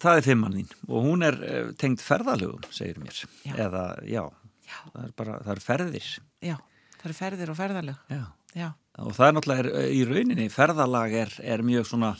það 0.00 0.16
er 0.20 0.24
fimmann 0.24 0.54
þín 0.56 0.70
og 0.88 1.04
hún 1.04 1.26
er 1.26 1.36
uh, 1.42 1.72
tengd 1.76 2.00
ferðalögum, 2.00 2.62
segir 2.72 3.02
mér. 3.02 3.18
Já. 3.44 3.52
Eða, 3.66 3.82
já, 4.08 4.22
já, 4.64 4.78
það 4.94 5.02
er 5.04 5.12
bara, 5.18 5.34
það 5.44 5.52
er 5.56 5.62
ferðir. 5.66 6.08
já, 6.40 6.56
það 6.96 7.04
eru 7.10 7.18
ferðir 7.18 7.52
og 7.52 7.58
ferðalög. 7.58 8.04
Já. 8.14 8.22
Já, 8.56 8.68
Og 8.98 9.12
það 9.14 9.26
er 9.26 9.34
náttúrulega, 9.36 9.62
er, 9.82 9.90
í 9.94 10.00
rauninni, 10.08 10.46
ferðalag 10.50 11.12
er, 11.14 11.34
er 11.52 11.62
mjög 11.62 11.84
svona, 11.86 12.14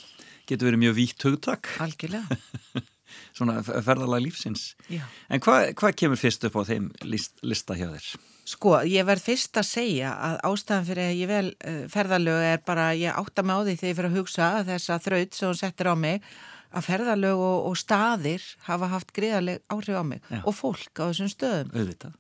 getur 0.47 0.69
verið 0.71 0.83
mjög 0.85 0.95
vítt 0.99 1.25
hugtak, 1.26 1.71
algjörlega. 1.83 2.37
svona 3.37 3.61
ferðalag 3.64 4.25
lífsins. 4.26 4.75
Já. 4.93 5.05
En 5.31 5.43
hvað 5.45 5.73
hva 5.81 5.93
kemur 5.97 6.21
fyrst 6.21 6.45
upp 6.49 6.59
á 6.59 6.62
þeim 6.69 6.90
list, 7.07 7.38
lista 7.43 7.76
hjá 7.79 7.88
þér? 7.93 8.11
Sko, 8.50 8.76
ég 8.88 9.07
verð 9.07 9.26
fyrst 9.29 9.59
að 9.61 9.69
segja 9.69 10.14
að 10.26 10.38
ástæðan 10.49 10.87
fyrir 10.88 11.11
að 11.11 11.19
ég 11.21 11.29
vel 11.31 11.49
uh, 11.52 11.83
ferðalög 11.93 12.47
er 12.49 12.62
bara, 12.67 12.87
ég 12.99 13.14
átta 13.14 13.45
mig 13.47 13.55
á 13.55 13.61
því 13.67 13.75
þegar 13.76 13.90
ég 13.93 13.99
fyrir 14.00 14.11
að 14.11 14.19
hugsa 14.19 14.49
þessa 14.67 14.97
þraut 15.05 15.37
sem 15.37 15.50
hún 15.50 15.61
settir 15.61 15.90
á 15.93 15.95
mig 15.95 16.25
að 16.71 16.87
ferðalög 16.87 17.45
og, 17.45 17.69
og 17.71 17.79
staðir 17.79 18.43
hafa 18.67 18.88
haft 18.90 19.12
greiðaleg 19.14 19.62
áhrif 19.71 19.99
á 19.99 20.05
mig 20.07 20.21
Já. 20.31 20.40
og 20.45 20.55
fólk 20.55 21.02
á 21.02 21.11
þessum 21.11 21.31
stöðum 21.31 21.73
Auðvitað. 21.75 22.12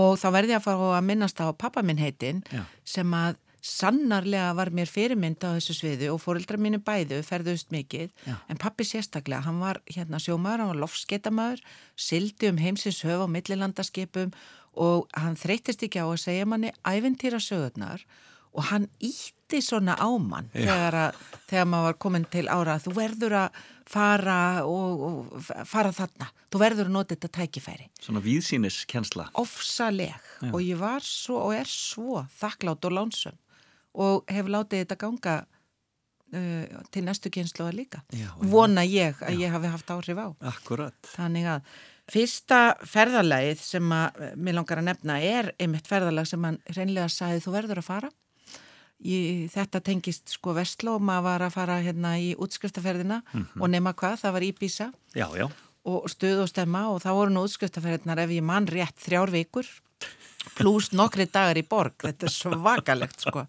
og 0.00 0.18
þá 0.18 0.26
verði 0.36 0.54
ég 0.54 0.60
að 0.60 0.66
fara 0.68 0.90
að 0.98 1.08
minnast 1.10 1.42
á 1.42 1.46
pappa 1.58 1.82
minn 1.86 2.02
heitin 2.02 2.42
sem 2.86 3.14
að 3.18 3.38
sannarlega 3.64 4.52
var 4.58 4.68
mér 4.76 4.90
fyrirmynd 4.92 5.40
á 5.40 5.56
þessu 5.56 5.76
sviðu 5.78 6.10
og 6.12 6.20
fóreldra 6.20 6.58
mínu 6.60 6.82
bæðu 6.84 7.22
ferðust 7.24 7.70
mikið 7.72 8.10
Já. 8.26 8.36
en 8.52 8.60
pappi 8.60 8.84
sérstaklega, 8.84 9.46
hann 9.46 9.62
var 9.62 9.80
hérna 9.88 10.20
sjómaður, 10.20 10.64
hann 10.64 10.72
var 10.74 10.82
lofskeitamæður 10.82 11.64
sildi 11.96 12.50
um 12.52 12.60
heimsins 12.60 13.00
höf 13.08 13.24
á 13.24 13.28
millilandaskipum 13.30 14.34
og 14.76 15.08
hann 15.16 15.38
þreytist 15.40 15.86
ekki 15.86 16.02
á 16.04 16.06
að 16.06 16.20
segja 16.26 16.48
manni 16.50 16.74
æventýra 16.84 17.40
sögurnar 17.40 18.04
og 18.54 18.68
hann 18.68 18.84
ítti 19.02 19.62
svona 19.64 19.96
á 19.96 20.10
mann 20.20 20.50
þegar, 20.52 20.98
að, 21.08 21.22
þegar 21.48 21.70
maður 21.70 21.88
var 21.88 21.96
komin 22.04 22.26
til 22.30 22.44
ára 22.52 22.76
þú 22.82 22.94
verður 22.98 23.36
að 23.46 23.62
fara 23.88 24.38
og, 24.68 25.02
og 25.08 25.48
fara 25.68 25.92
þarna 25.94 26.28
þú 26.52 26.60
verður 26.62 26.90
að 26.90 26.94
nota 26.94 27.16
þetta 27.16 27.30
tækifæri. 27.38 27.88
Svona 28.00 28.22
víðsýnis 28.24 28.82
kjensla. 28.90 29.30
ofsaleg 29.40 30.52
og 30.52 30.60
ég 30.62 30.78
var 30.80 31.04
svo 31.04 31.40
og 31.48 31.56
er 31.56 31.70
svo 31.70 32.22
þakklátt 32.38 32.86
og 32.90 32.96
lánsum 33.00 33.40
og 33.94 34.24
hef 34.32 34.46
látið 34.50 34.82
þetta 34.84 34.96
ganga 35.04 35.34
uh, 36.34 36.82
til 36.94 37.04
næstu 37.06 37.30
kynslu 37.34 37.66
að 37.68 37.76
líka 37.82 38.02
Já, 38.12 38.26
já. 38.28 38.48
vona 38.52 38.84
ég 38.86 39.20
að 39.22 39.40
ég 39.44 39.52
hafi 39.54 39.70
haft 39.74 39.90
áhrif 39.94 40.18
á 40.20 40.28
Akkurat. 40.54 40.96
þannig 41.16 41.50
að 41.56 41.74
Fyrsta 42.12 42.56
ferðalagið 42.84 43.62
sem 43.64 43.92
að 43.96 44.18
mér 44.36 44.58
langar 44.58 44.82
að 44.82 44.90
nefna 44.90 45.14
er 45.24 45.46
einmitt 45.56 45.86
ferðalag 45.88 46.26
sem 46.28 46.42
hann 46.44 46.58
reynlega 46.76 47.08
sagði 47.08 47.40
þú 47.40 47.54
verður 47.54 47.80
að 47.80 47.86
fara. 47.86 48.10
Í, 49.00 49.48
þetta 49.48 49.80
tengist 49.80 50.34
sko 50.36 50.52
Vestló 50.52 50.98
og 50.98 51.06
maður 51.08 51.24
var 51.30 51.44
að 51.46 51.54
fara 51.56 51.78
hérna 51.80 52.10
í 52.20 52.34
útskriftaferðina 52.36 53.22
og 53.56 53.64
nema 53.72 53.94
hvað, 53.96 54.18
það 54.20 54.34
var 54.36 54.46
Íbísa 54.50 54.90
Já, 55.16 55.24
já. 55.32 55.46
og 55.88 56.04
stuð 56.12 56.44
og 56.44 56.52
stemma 56.52 56.84
og 56.92 57.00
það 57.06 57.16
voru 57.22 57.34
nú 57.38 57.46
útskriftaferðinar 57.48 58.20
ef 58.26 58.36
ég 58.36 58.44
mann 58.52 58.68
rétt 58.68 59.00
þrjár 59.00 59.32
vikur 59.32 59.72
pluss 60.58 60.92
nokkri 60.94 61.24
dagar 61.32 61.58
í 61.58 61.64
borg, 61.66 61.96
þetta 62.04 62.28
er 62.28 62.32
svakalegt 62.34 63.24
sko. 63.24 63.46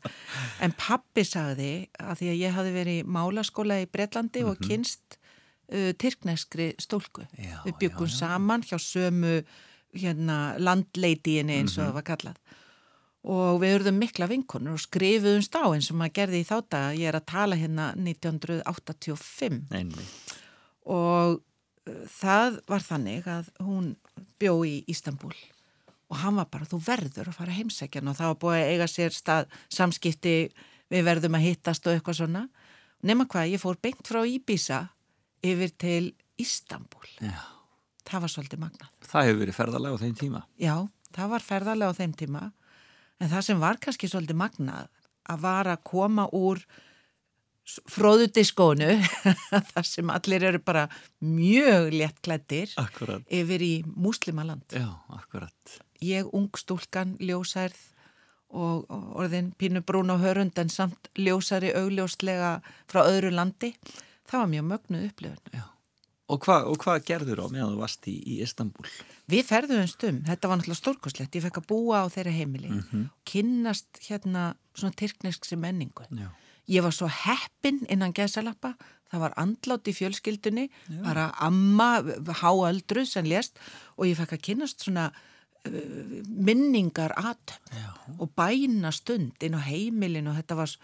En 0.64 0.74
pappi 0.80 1.24
sagði 1.28 1.70
að 2.00 2.22
því 2.22 2.32
að 2.32 2.42
ég 2.42 2.56
hafi 2.58 2.74
verið 2.76 3.00
í 3.02 3.06
málaskóla 3.18 3.78
í 3.84 3.88
Breitlandi 3.92 4.44
og 4.48 4.60
kynst 4.64 5.18
uh, 5.20 5.92
tyrkneskri 6.02 6.72
stólku. 6.82 7.26
Já, 7.38 7.60
Við 7.68 7.80
byggum 7.84 8.10
já, 8.10 8.14
já. 8.14 8.20
saman 8.24 8.66
hjá 8.66 8.78
sömu 8.82 9.36
hérna, 9.96 10.38
landleitíinni 10.60 11.62
eins 11.62 11.78
og 11.78 11.86
það 11.88 11.98
var 12.00 12.08
kallað. 12.10 12.40
Og 13.26 13.58
við 13.64 13.80
urðum 13.80 13.96
mikla 13.98 14.28
vinkonur 14.30 14.76
og 14.78 14.82
skrifuðumst 14.84 15.56
á 15.58 15.66
eins 15.74 15.88
og 15.90 15.98
maður 15.98 16.14
gerði 16.20 16.42
í 16.44 16.46
þá 16.46 16.56
daga. 16.70 16.92
Ég 16.94 17.10
er 17.10 17.18
að 17.18 17.26
tala 17.32 17.58
hérna 17.58 17.88
1985 17.98 19.64
Einmitt. 19.74 20.36
og 20.86 21.40
uh, 21.90 22.06
það 22.20 22.60
var 22.70 22.86
þannig 22.86 23.28
að 23.32 23.50
hún 23.66 23.94
bjó 24.40 24.60
í 24.68 24.78
Ístanbúl 24.92 25.34
og 26.12 26.20
hann 26.22 26.38
var 26.38 26.48
bara, 26.54 26.68
þú 26.70 26.80
verður 26.86 27.32
að 27.32 27.38
fara 27.40 27.56
heimsækjan 27.56 28.12
og 28.12 28.18
það 28.20 28.32
var 28.32 28.40
búið 28.44 28.60
að 28.60 28.72
eiga 28.74 28.88
sér 28.92 29.16
stað 29.16 29.48
samskipti, 29.74 30.36
við 30.94 31.06
verðum 31.08 31.38
að 31.40 31.46
hittast 31.48 31.88
og 31.88 31.96
eitthvað 31.98 32.20
svona. 32.20 32.44
Nefna 33.06 33.26
hvað, 33.32 33.52
ég 33.56 33.62
fór 33.62 33.80
beint 33.82 34.06
frá 34.06 34.22
Íbísa 34.26 34.84
yfir 35.46 35.74
til 35.82 36.04
Ístanbúl. 36.42 37.10
Já. 37.22 37.40
Það 38.06 38.22
var 38.26 38.32
svolítið 38.36 38.62
magnað. 38.62 38.90
Það 39.10 39.28
hefur 39.30 39.40
verið 39.42 39.58
ferðalega 39.58 39.98
á 39.98 40.02
þeim 40.04 40.16
tíma. 40.20 40.42
Já, 40.62 40.76
það 41.16 41.32
var 41.34 41.46
ferðarlega 41.46 41.96
á 41.96 42.00
þeim 42.00 42.14
tíma 42.22 42.44
en 43.24 43.32
það 43.32 43.46
sem 43.48 43.62
var 43.64 43.80
kannski 43.82 44.10
svolítið 44.12 44.38
magnað 44.42 44.90
að 45.32 45.42
var 45.46 45.70
að 45.72 45.82
koma 45.90 46.28
úr 46.38 46.62
fróðudiskónu 47.90 48.92
þar 49.72 49.88
sem 49.88 50.12
allir 50.14 50.44
eru 50.52 50.60
bara 50.62 50.86
mjög 51.26 51.90
léttklættir 51.96 52.76
Akkurat. 52.78 53.24
yfir 53.34 53.64
í 53.66 53.74
múslimaland. 53.96 54.68
Já, 54.70 54.86
akkurat. 55.18 55.80
Ég 56.02 56.32
ung 56.34 56.50
stúlkan, 56.58 57.16
ljósærð 57.20 57.78
og 58.56 58.86
og 58.90 59.16
orðin 59.20 59.54
pínu 59.60 59.82
brún 59.84 60.14
á 60.14 60.18
hörund 60.22 60.58
en 60.62 60.70
samt 60.70 61.10
ljósari 61.18 61.74
augljóslega 61.76 62.62
frá 62.88 63.04
öðru 63.04 63.32
landi. 63.34 63.74
Það 64.30 64.40
var 64.40 64.52
mjög 64.54 64.68
mögnuð 64.72 65.08
upplifun. 65.10 65.50
Já. 65.54 65.66
Og 66.26 66.42
hvað 66.42 66.72
hva 66.82 66.96
gerður 67.06 67.44
á 67.46 67.48
meðan 67.54 67.76
þú 67.76 67.82
varst 67.84 68.08
í, 68.10 68.16
í 68.18 68.40
Istanbul? 68.42 68.88
Við 69.30 69.44
ferðum 69.46 69.86
stum, 69.90 70.24
þetta 70.26 70.50
var 70.50 70.58
náttúrulega 70.58 70.80
stórkoslegt, 70.80 71.38
ég 71.38 71.44
fekk 71.46 71.60
að 71.62 71.68
búa 71.70 72.02
á 72.02 72.06
þeirra 72.10 72.34
heimili, 72.34 72.72
kynnast 73.30 74.02
hérna 74.08 74.56
svona 74.74 74.98
tyrknesksi 74.98 75.58
menningu. 75.62 76.08
Já. 76.10 76.32
Ég 76.66 76.82
var 76.82 76.96
svo 76.98 77.06
heppin 77.14 77.84
innan 77.94 78.16
gesalappa, 78.18 78.74
það 79.14 79.22
var 79.22 79.38
andlátt 79.38 79.86
í 79.86 79.94
fjölskyldunni, 79.94 80.66
bara 81.06 81.28
amma, 81.46 82.02
háöldru 82.42 83.06
sem 83.06 83.30
lést 83.30 83.62
og 83.94 84.10
ég 84.10 84.18
fekk 84.18 84.34
að 84.40 84.46
kynnast 84.50 84.82
svona 84.82 85.12
minningar 85.70 87.14
aðtöfn 87.18 88.20
og 88.22 88.30
bæna 88.38 88.92
stund 88.96 89.42
inn 89.44 89.58
á 89.58 89.62
heimilin 89.66 90.28
og 90.32 90.38
þetta 90.40 90.58
var, 90.60 90.76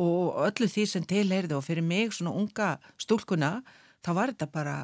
og 0.00 0.40
öllu 0.46 0.68
því 0.70 0.86
sem 0.88 1.04
tilheyrði 1.10 1.56
og 1.58 1.64
fyrir 1.66 1.84
mig 1.86 2.12
svona 2.16 2.32
unga 2.36 2.70
stúlkuna, 3.00 3.60
þá 4.04 4.10
var 4.16 4.32
þetta 4.32 4.50
bara 4.52 4.76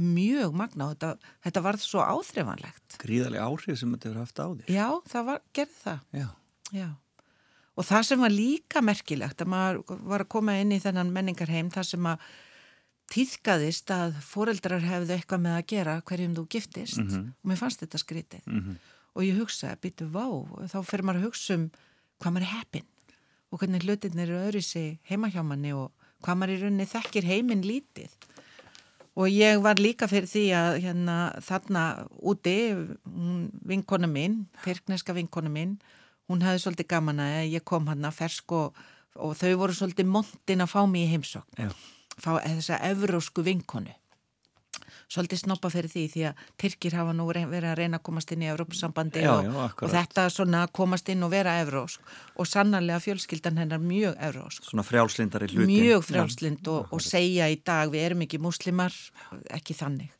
mjög 0.00 0.54
magna 0.56 0.86
og 0.90 0.94
þetta, 0.94 1.14
þetta 1.44 1.62
var 1.66 1.78
svo 1.82 2.00
áþreifanlegt. 2.06 2.98
Gríðarlega 3.02 3.46
áhrif 3.50 3.78
sem 3.80 3.90
þetta 3.96 4.08
hefur 4.08 4.20
haft 4.22 4.38
á 4.38 4.46
þig. 4.54 4.68
Já, 4.70 4.86
það 5.10 5.24
var, 5.30 5.40
gerði 5.58 5.80
það. 5.84 6.04
Já. 6.20 6.28
Já, 6.70 6.88
og 7.74 7.84
það 7.88 8.04
sem 8.06 8.20
var 8.22 8.30
líka 8.30 8.80
merkilegt 8.86 9.42
að 9.42 9.48
maður 9.50 9.98
var 10.06 10.22
að 10.22 10.28
koma 10.30 10.54
inn 10.62 10.70
í 10.76 10.78
þennan 10.78 11.10
menningarheim 11.10 11.72
þar 11.74 11.88
sem 11.88 12.06
að 12.06 12.22
týðkaðist 13.10 13.90
að 13.90 14.14
foreldrar 14.22 14.84
hefðu 14.86 15.16
eitthvað 15.16 15.42
með 15.42 15.56
að 15.58 15.64
gera 15.72 15.96
hverjum 16.06 16.36
þú 16.36 16.44
giftist 16.54 17.00
og 17.02 17.48
mér 17.50 17.58
fannst 17.58 17.82
þetta 17.82 17.98
skrítið 17.98 18.44
Mhm. 18.46 18.76
Og 19.16 19.26
ég 19.26 19.38
hugsaði, 19.40 19.78
býtu 19.82 20.08
vá, 20.12 20.26
þá 20.70 20.78
fyrir 20.86 21.06
maður 21.06 21.20
að 21.20 21.28
hugsa 21.28 21.56
um 21.58 21.68
hvað 22.20 22.34
maður 22.34 22.46
er 22.46 22.54
heppin 22.54 22.88
og 23.50 23.60
hvernig 23.60 23.86
hlutinir 23.86 24.28
eru 24.28 24.42
öðru 24.46 24.62
sig 24.62 24.98
heima 25.10 25.30
hjá 25.32 25.42
manni 25.42 25.72
og 25.74 25.90
hvað 26.22 26.38
maður 26.38 26.54
í 26.54 26.58
rauninni 26.64 26.86
þekkir 26.90 27.26
heiminn 27.26 27.64
lítið. 27.66 28.12
Og 29.18 29.26
ég 29.32 29.58
var 29.60 29.80
líka 29.82 30.06
fyrir 30.08 30.28
því 30.30 30.44
að 30.54 30.76
hérna, 30.84 31.16
þarna 31.42 31.84
úti 32.30 32.54
vinkona 33.66 34.08
mín, 34.08 34.44
tyrkneska 34.62 35.16
vinkona 35.16 35.50
mín 35.50 35.80
hún 36.30 36.44
hefði 36.46 36.62
svolítið 36.62 36.90
gaman 36.92 37.22
að 37.24 37.48
ég 37.50 37.64
kom 37.66 37.88
hann 37.90 38.06
að 38.06 38.20
fersk 38.20 38.54
og, 38.54 38.76
og 39.18 39.34
þau 39.38 39.50
voru 39.64 39.74
svolítið 39.74 40.12
montin 40.14 40.62
að 40.62 40.70
fá 40.70 40.84
mig 40.86 41.08
í 41.08 41.10
heimsókn. 41.14 41.64
Já. 41.66 41.72
fá 42.20 42.36
þessa 42.44 42.78
evrósku 42.90 43.42
vinkonu 43.42 43.94
svolítið 45.10 45.40
snoppa 45.42 45.70
fyrir 45.72 45.90
því 45.90 46.04
því 46.12 46.22
að 46.28 46.42
Tyrkir 46.62 46.94
hafa 46.98 47.14
nú 47.16 47.26
verið 47.30 47.66
að 47.72 47.78
reyna 47.80 47.98
að 47.98 48.04
komast 48.06 48.30
inn 48.34 48.44
í 48.44 48.50
Evrópusambandi 48.52 49.24
Já, 49.24 49.32
og, 49.34 49.82
og 49.82 49.90
þetta 49.90 50.26
svona 50.30 50.60
komast 50.76 51.10
inn 51.10 51.24
og 51.26 51.32
vera 51.34 51.56
evrósk 51.64 52.12
og 52.36 52.46
sannarlega 52.48 53.02
fjölskyldan 53.02 53.58
hennar 53.58 53.82
mjög 53.82 54.14
evrósk 54.28 54.68
Svona 54.70 54.84
frjálslindari 54.86 55.50
hluti. 55.50 55.66
mjög 55.66 56.06
frjálslind 56.06 56.70
og, 56.70 56.92
og 56.94 57.02
segja 57.04 57.48
í 57.50 57.58
dag 57.66 57.90
við 57.90 58.06
erum 58.06 58.24
ekki 58.26 58.38
muslimar, 58.42 58.94
ekki 59.50 59.74
þannig. 59.74 60.12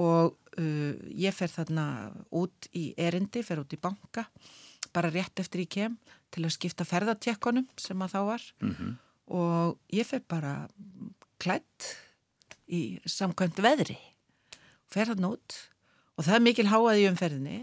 Og 0.00 0.32
uh, 0.32 0.92
ég 1.12 1.34
fer 1.36 1.52
þarna 1.52 1.86
út 2.32 2.70
í 2.72 2.94
erindi, 2.96 3.42
fer 3.44 3.60
út 3.60 3.76
í 3.76 3.80
banka 3.80 4.24
bara 4.92 5.12
rétt 5.12 5.40
eftir 5.40 5.66
ég 5.66 5.72
kem 5.72 5.98
til 6.32 6.46
að 6.46 6.54
skipta 6.56 6.84
ferðatjekkonum 6.88 7.68
sem 7.80 8.00
að 8.00 8.14
þá 8.16 8.20
var. 8.32 8.46
Mhm. 8.64 8.94
og 9.32 9.78
ég 9.94 10.04
fer 10.04 10.20
bara 10.28 10.66
klætt 11.40 11.92
í 12.68 12.98
samkvæmt 13.08 13.60
veðri 13.62 13.96
þarna 14.96 15.32
út 15.34 15.58
og 16.16 16.26
það 16.26 16.36
er 16.36 16.44
mikil 16.46 16.68
háaði 16.70 17.04
í 17.04 17.08
umferðinni 17.10 17.58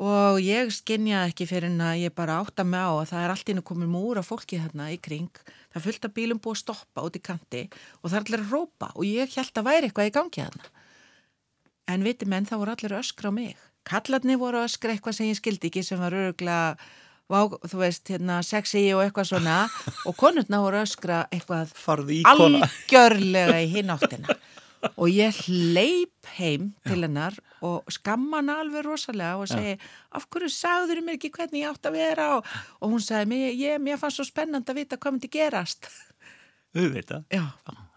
og 0.00 0.38
ég 0.40 0.70
skinja 0.72 1.26
ekki 1.28 1.44
fyrir 1.48 1.68
en 1.68 1.82
að 1.84 2.06
ég 2.06 2.14
bara 2.16 2.38
átta 2.40 2.64
mig 2.64 2.80
á 2.80 2.92
að 2.96 3.10
það 3.10 3.24
er 3.24 3.32
allt 3.34 3.50
innu 3.52 3.64
komin 3.66 3.90
múr 3.92 4.20
af 4.22 4.30
fólki 4.30 4.60
þarna 4.60 4.88
í 4.94 4.96
kring. 4.96 5.28
Það 5.74 5.88
af 6.08 6.14
bílum 6.16 6.40
búið 6.40 6.56
að 6.56 6.62
stoppa 6.62 7.04
út 7.04 7.18
í 7.18 7.20
kanti 7.20 7.66
og 8.00 8.08
það 8.08 8.16
er 8.16 8.24
allir 8.24 8.44
að 8.44 8.54
rópa 8.54 8.88
og 8.94 9.04
ég 9.04 9.36
held 9.36 9.60
að 9.60 9.68
væri 9.68 9.90
eitthvað 9.90 10.08
í 10.08 10.14
gangi 10.16 10.46
þarna. 10.46 10.72
En 11.92 12.06
viti 12.06 12.28
menn 12.28 12.48
það 12.48 12.62
voru 12.62 12.72
allir 12.72 12.96
að 12.96 13.04
öskra 13.04 13.28
á 13.28 13.32
mig. 13.36 13.56
Kallarni 13.84 14.38
voru 14.40 14.62
að 14.62 14.68
öskra 14.70 14.94
eitthvað 14.94 15.18
sem 15.18 15.28
ég 15.28 15.40
skildi 15.40 15.68
ekki 15.68 15.84
sem 15.84 16.00
var 16.00 16.16
öruglega 16.16 16.76
Vá, 17.30 17.46
þú 17.48 17.78
veist, 17.80 18.02
hérna, 18.10 18.42
sexy 18.44 18.82
og 18.92 19.00
eitthvað 19.06 19.30
svona. 19.30 19.54
Og 20.08 20.16
konurna 20.20 20.58
voru 20.60 20.76
að 20.80 20.88
öskra 20.88 21.20
eitthvað 21.32 21.70
algjörlega 22.28 23.60
í 23.62 23.70
hinn 23.72 23.92
áttina 23.94 24.36
og 24.96 25.08
ég 25.12 25.36
hleyp 25.46 26.30
heim 26.38 26.72
til 26.86 27.02
hennar 27.04 27.36
og 27.62 27.84
skamma 27.92 28.40
hana 28.40 28.60
alveg 28.62 28.84
rosalega 28.86 29.36
og 29.38 29.46
segi 29.50 29.76
af 30.18 30.26
hverju 30.28 30.50
sagður 30.50 31.02
mér 31.06 31.18
ekki 31.18 31.30
hvernig 31.36 31.62
ég 31.62 31.70
átt 31.70 31.86
að 31.90 31.98
vera 32.00 32.30
og, 32.38 32.48
og 32.80 32.90
hún 32.96 33.02
sagði, 33.04 33.28
mér, 33.30 33.52
ég, 33.54 33.78
mér 33.82 34.00
fannst 34.00 34.18
svo 34.18 34.26
spennand 34.26 34.66
að 34.68 34.80
vita 34.82 34.96
hvað 34.98 35.18
myndi 35.18 35.30
gerast 35.32 35.86
Auðvitað. 36.72 37.24
Já, 37.28 37.42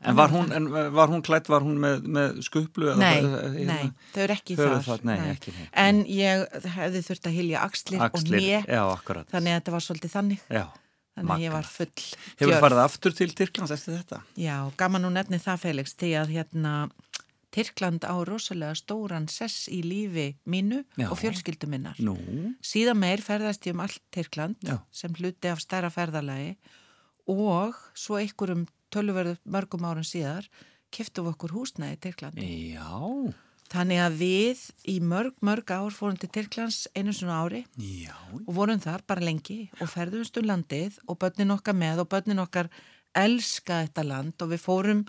En 0.06 0.18
var 0.20 0.28
hún, 0.30 0.50
en 0.52 0.66
var 0.94 1.08
hún 1.08 1.22
klætt, 1.24 1.48
var 1.48 1.64
hún 1.64 1.78
með, 1.80 2.02
með 2.12 2.42
skuplu? 2.44 2.90
nei, 3.00 3.22
það- 3.24 3.54
hérna? 3.56 3.68
nei, 3.72 3.86
þau 4.14 4.20
eru 4.26 4.34
ekki 4.36 4.58
þar, 4.60 4.74
þar, 4.84 5.06
nei, 5.08 5.16
ekki, 5.32 5.54
nei. 5.56 5.68
En 5.86 6.02
ég 6.12 6.44
hefði 6.76 7.02
þurft 7.08 7.30
að 7.32 7.38
hilja 7.40 7.62
axlir, 7.64 8.02
Axlir, 8.04 8.68
og 8.84 8.92
akkurat. 9.00 9.30
þannig 9.32 9.56
að 9.56 9.62
þetta 9.62 9.72
var 9.78 9.86
svolítið 9.88 10.14
þannig 10.18 10.44
Já, 10.52 10.66
þannig 11.16 11.34
að 11.38 11.44
ég 11.46 11.54
var 11.56 11.68
full 11.72 11.92
Hefur 12.36 12.52
gjörð. 12.52 12.62
farið 12.66 12.82
aftur 12.84 13.16
til 13.18 13.30
Tyrklands 13.34 13.72
eftir 13.76 13.98
þetta? 14.00 14.22
Já, 14.38 14.58
gaman 14.78 15.06
nú 15.08 15.12
nefni 15.16 15.40
það 15.42 15.62
Felix 15.66 15.96
því 15.96 16.12
að 16.22 16.34
hérna 16.36 16.74
Tyrkland 17.56 18.04
á 18.04 18.16
rosalega 18.28 18.76
stóran 18.76 19.30
sess 19.32 19.70
í 19.72 19.80
lífi 19.86 20.36
mínu 20.46 20.82
Já. 21.00 21.08
og 21.08 21.16
fjölskyldu 21.22 21.70
minnar. 21.72 21.96
Nú, 22.04 22.18
Síðan 22.60 23.00
meir 23.00 23.24
ferðast 23.24 23.64
ég 23.70 23.78
um 23.78 23.84
allt 23.86 24.02
Tyrkland 24.12 24.60
Já. 24.66 24.82
sem 24.92 25.14
hluti 25.16 25.48
af 25.48 25.62
stærra 25.64 25.88
ferðalagi 25.94 26.58
og 27.32 27.78
svo 27.96 28.20
einhverjum 28.20 28.66
tölverðu 28.92 29.38
mörgum 29.48 29.88
árum 29.88 30.04
síðar 30.06 30.50
keftum 30.92 31.26
við 31.30 31.34
okkur 31.36 31.56
húsnæði 31.56 31.96
í 31.96 32.02
Tyrkland. 32.04 32.44
já, 32.44 32.92
Þannig 33.74 34.02
að 34.04 34.18
við 34.20 34.60
í 34.94 34.96
mörg, 35.02 35.38
mörg 35.42 35.72
ár 35.74 35.94
fórum 35.94 36.18
til 36.22 36.30
Tyrklands 36.30 36.84
einu 36.94 37.14
svona 37.16 37.40
ári 37.42 37.64
já, 37.82 38.14
og 38.46 38.52
vorum 38.54 38.82
þar 38.82 39.02
bara 39.10 39.26
lengi 39.26 39.64
og 39.82 39.90
ferðumst 39.90 40.38
um 40.38 40.46
landið 40.52 41.00
og 41.10 41.18
börnin 41.24 41.54
okkar 41.56 41.78
með 41.78 42.04
og 42.04 42.12
börnin 42.12 42.44
okkar 42.44 42.70
elska 43.18 43.82
þetta 43.88 44.06
land 44.06 44.46
og 44.46 44.52
við 44.54 44.62
fórum 44.62 45.02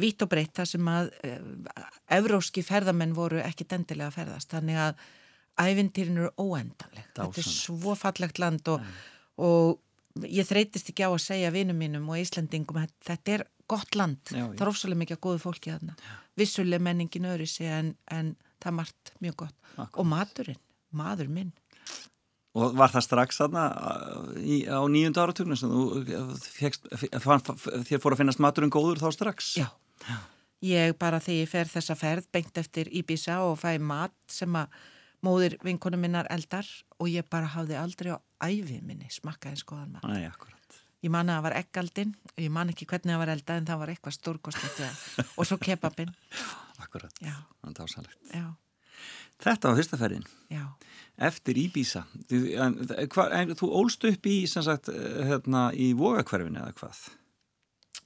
vitt 0.00 0.22
og 0.24 0.30
breytt 0.32 0.56
þar 0.56 0.70
sem 0.70 0.88
að 0.90 1.10
uh, 1.28 1.84
evróski 2.16 2.64
ferðamenn 2.64 3.14
voru 3.16 3.42
ekki 3.44 3.66
dendilega 3.68 4.10
að 4.10 4.18
ferðast. 4.18 4.50
Þannig 4.54 4.80
að 4.80 5.04
ævintýrin 5.60 6.20
eru 6.22 6.30
óendanleg. 6.40 7.10
Þetta 7.14 7.42
er 7.44 7.50
svo 7.50 7.94
fallegt 7.98 8.40
land 8.42 8.70
og, 8.72 8.86
og 9.38 10.24
ég 10.30 10.46
þreytist 10.48 10.90
ekki 10.90 11.06
á 11.06 11.10
að 11.12 11.22
segja 11.22 11.52
vinum 11.54 11.78
mínum 11.78 12.08
og 12.10 12.22
Íslandingum 12.22 12.80
að 12.82 12.94
þetta 13.06 13.36
er 13.36 13.46
gott 13.70 13.94
land, 13.98 14.20
Já, 14.30 14.44
það 14.52 14.62
er 14.64 14.70
ofsalega 14.70 15.00
mikið 15.02 15.16
að 15.18 15.22
góðu 15.26 15.42
fólki 15.42 15.72
þarna 15.74 15.94
vissuleg 16.40 16.82
menningin 16.84 17.28
öðru 17.30 17.46
sig 17.48 17.70
en, 17.70 17.92
en 18.10 18.34
það 18.62 18.70
er 18.72 18.76
margt 18.80 19.12
mjög 19.24 19.36
gott 19.44 19.56
Akkurat. 19.74 19.98
og 20.00 20.08
maturinn, 20.10 20.60
maður 20.92 21.30
minn 21.32 21.52
Og 22.54 22.76
var 22.78 22.92
það 22.92 23.02
strax 23.02 23.40
þarna 23.42 23.62
í, 24.38 24.60
á 24.70 24.78
nýjönda 24.86 25.24
áratugnum 25.24 25.58
sem 25.58 25.72
þú 25.74 26.36
fegst, 26.38 26.84
fann, 27.24 27.42
þér 27.42 27.98
fór 27.98 28.14
að 28.14 28.20
finnast 28.20 28.38
maturinn 28.44 28.70
góður 28.70 29.00
þá 29.02 29.08
strax? 29.16 29.48
Já. 29.58 29.66
Ég 30.62 30.94
bara 31.00 31.18
þegar 31.18 31.40
ég 31.40 31.50
fer 31.50 31.72
þessa 31.72 31.96
ferð 31.98 32.28
beint 32.32 32.60
eftir 32.62 32.92
Íbísa 32.94 33.40
og 33.42 33.58
fæ 33.58 33.74
mat 33.82 34.14
sem 34.30 34.54
að 34.54 34.70
móðir 35.26 35.58
vinkonu 35.66 35.98
minnar 35.98 36.30
eldar 36.30 36.68
og 37.00 37.10
ég 37.10 37.26
bara 37.32 37.50
hafði 37.56 37.74
aldrei 37.80 38.14
á 38.14 38.18
æfi 38.46 38.78
minni 38.86 39.10
smakkaði 39.10 39.58
skoðan 39.64 39.96
mat. 39.96 40.06
Nei, 40.06 40.22
akkurat. 40.30 40.53
Ég 41.04 41.12
man 41.12 41.28
að 41.28 41.36
það 41.36 41.46
var 41.46 41.56
eggaldinn 41.60 42.12
og 42.32 42.38
ég 42.40 42.52
man 42.54 42.70
ekki 42.72 42.86
hvernig 42.88 43.12
það 43.12 43.22
var 43.22 43.32
eldað 43.34 43.58
en 43.60 43.66
það 43.68 43.80
var 43.82 43.92
eitthvað 43.92 44.14
stórkostið 44.16 44.84
og 45.38 45.48
svo 45.48 45.58
kebabinn. 45.60 46.14
Akkurat, 46.80 47.18
það 47.20 47.74
dásalegt. 47.76 48.20
Já, 48.32 48.46
Þetta 49.42 49.70
var 49.70 49.78
fyrsta 49.80 49.98
ferðin, 49.98 50.24
já. 50.52 50.62
eftir 51.28 51.58
Íbísa. 51.58 52.04
Þú, 52.30 52.38
þú 53.58 53.68
ólst 53.80 54.06
upp 54.08 54.28
í, 54.30 54.36
sagt, 54.48 54.88
eh, 54.88 55.20
hérna, 55.28 55.66
í 55.74 55.90
vogakverfinu 55.98 56.62
eða 56.62 56.76
hvað? 56.78 57.02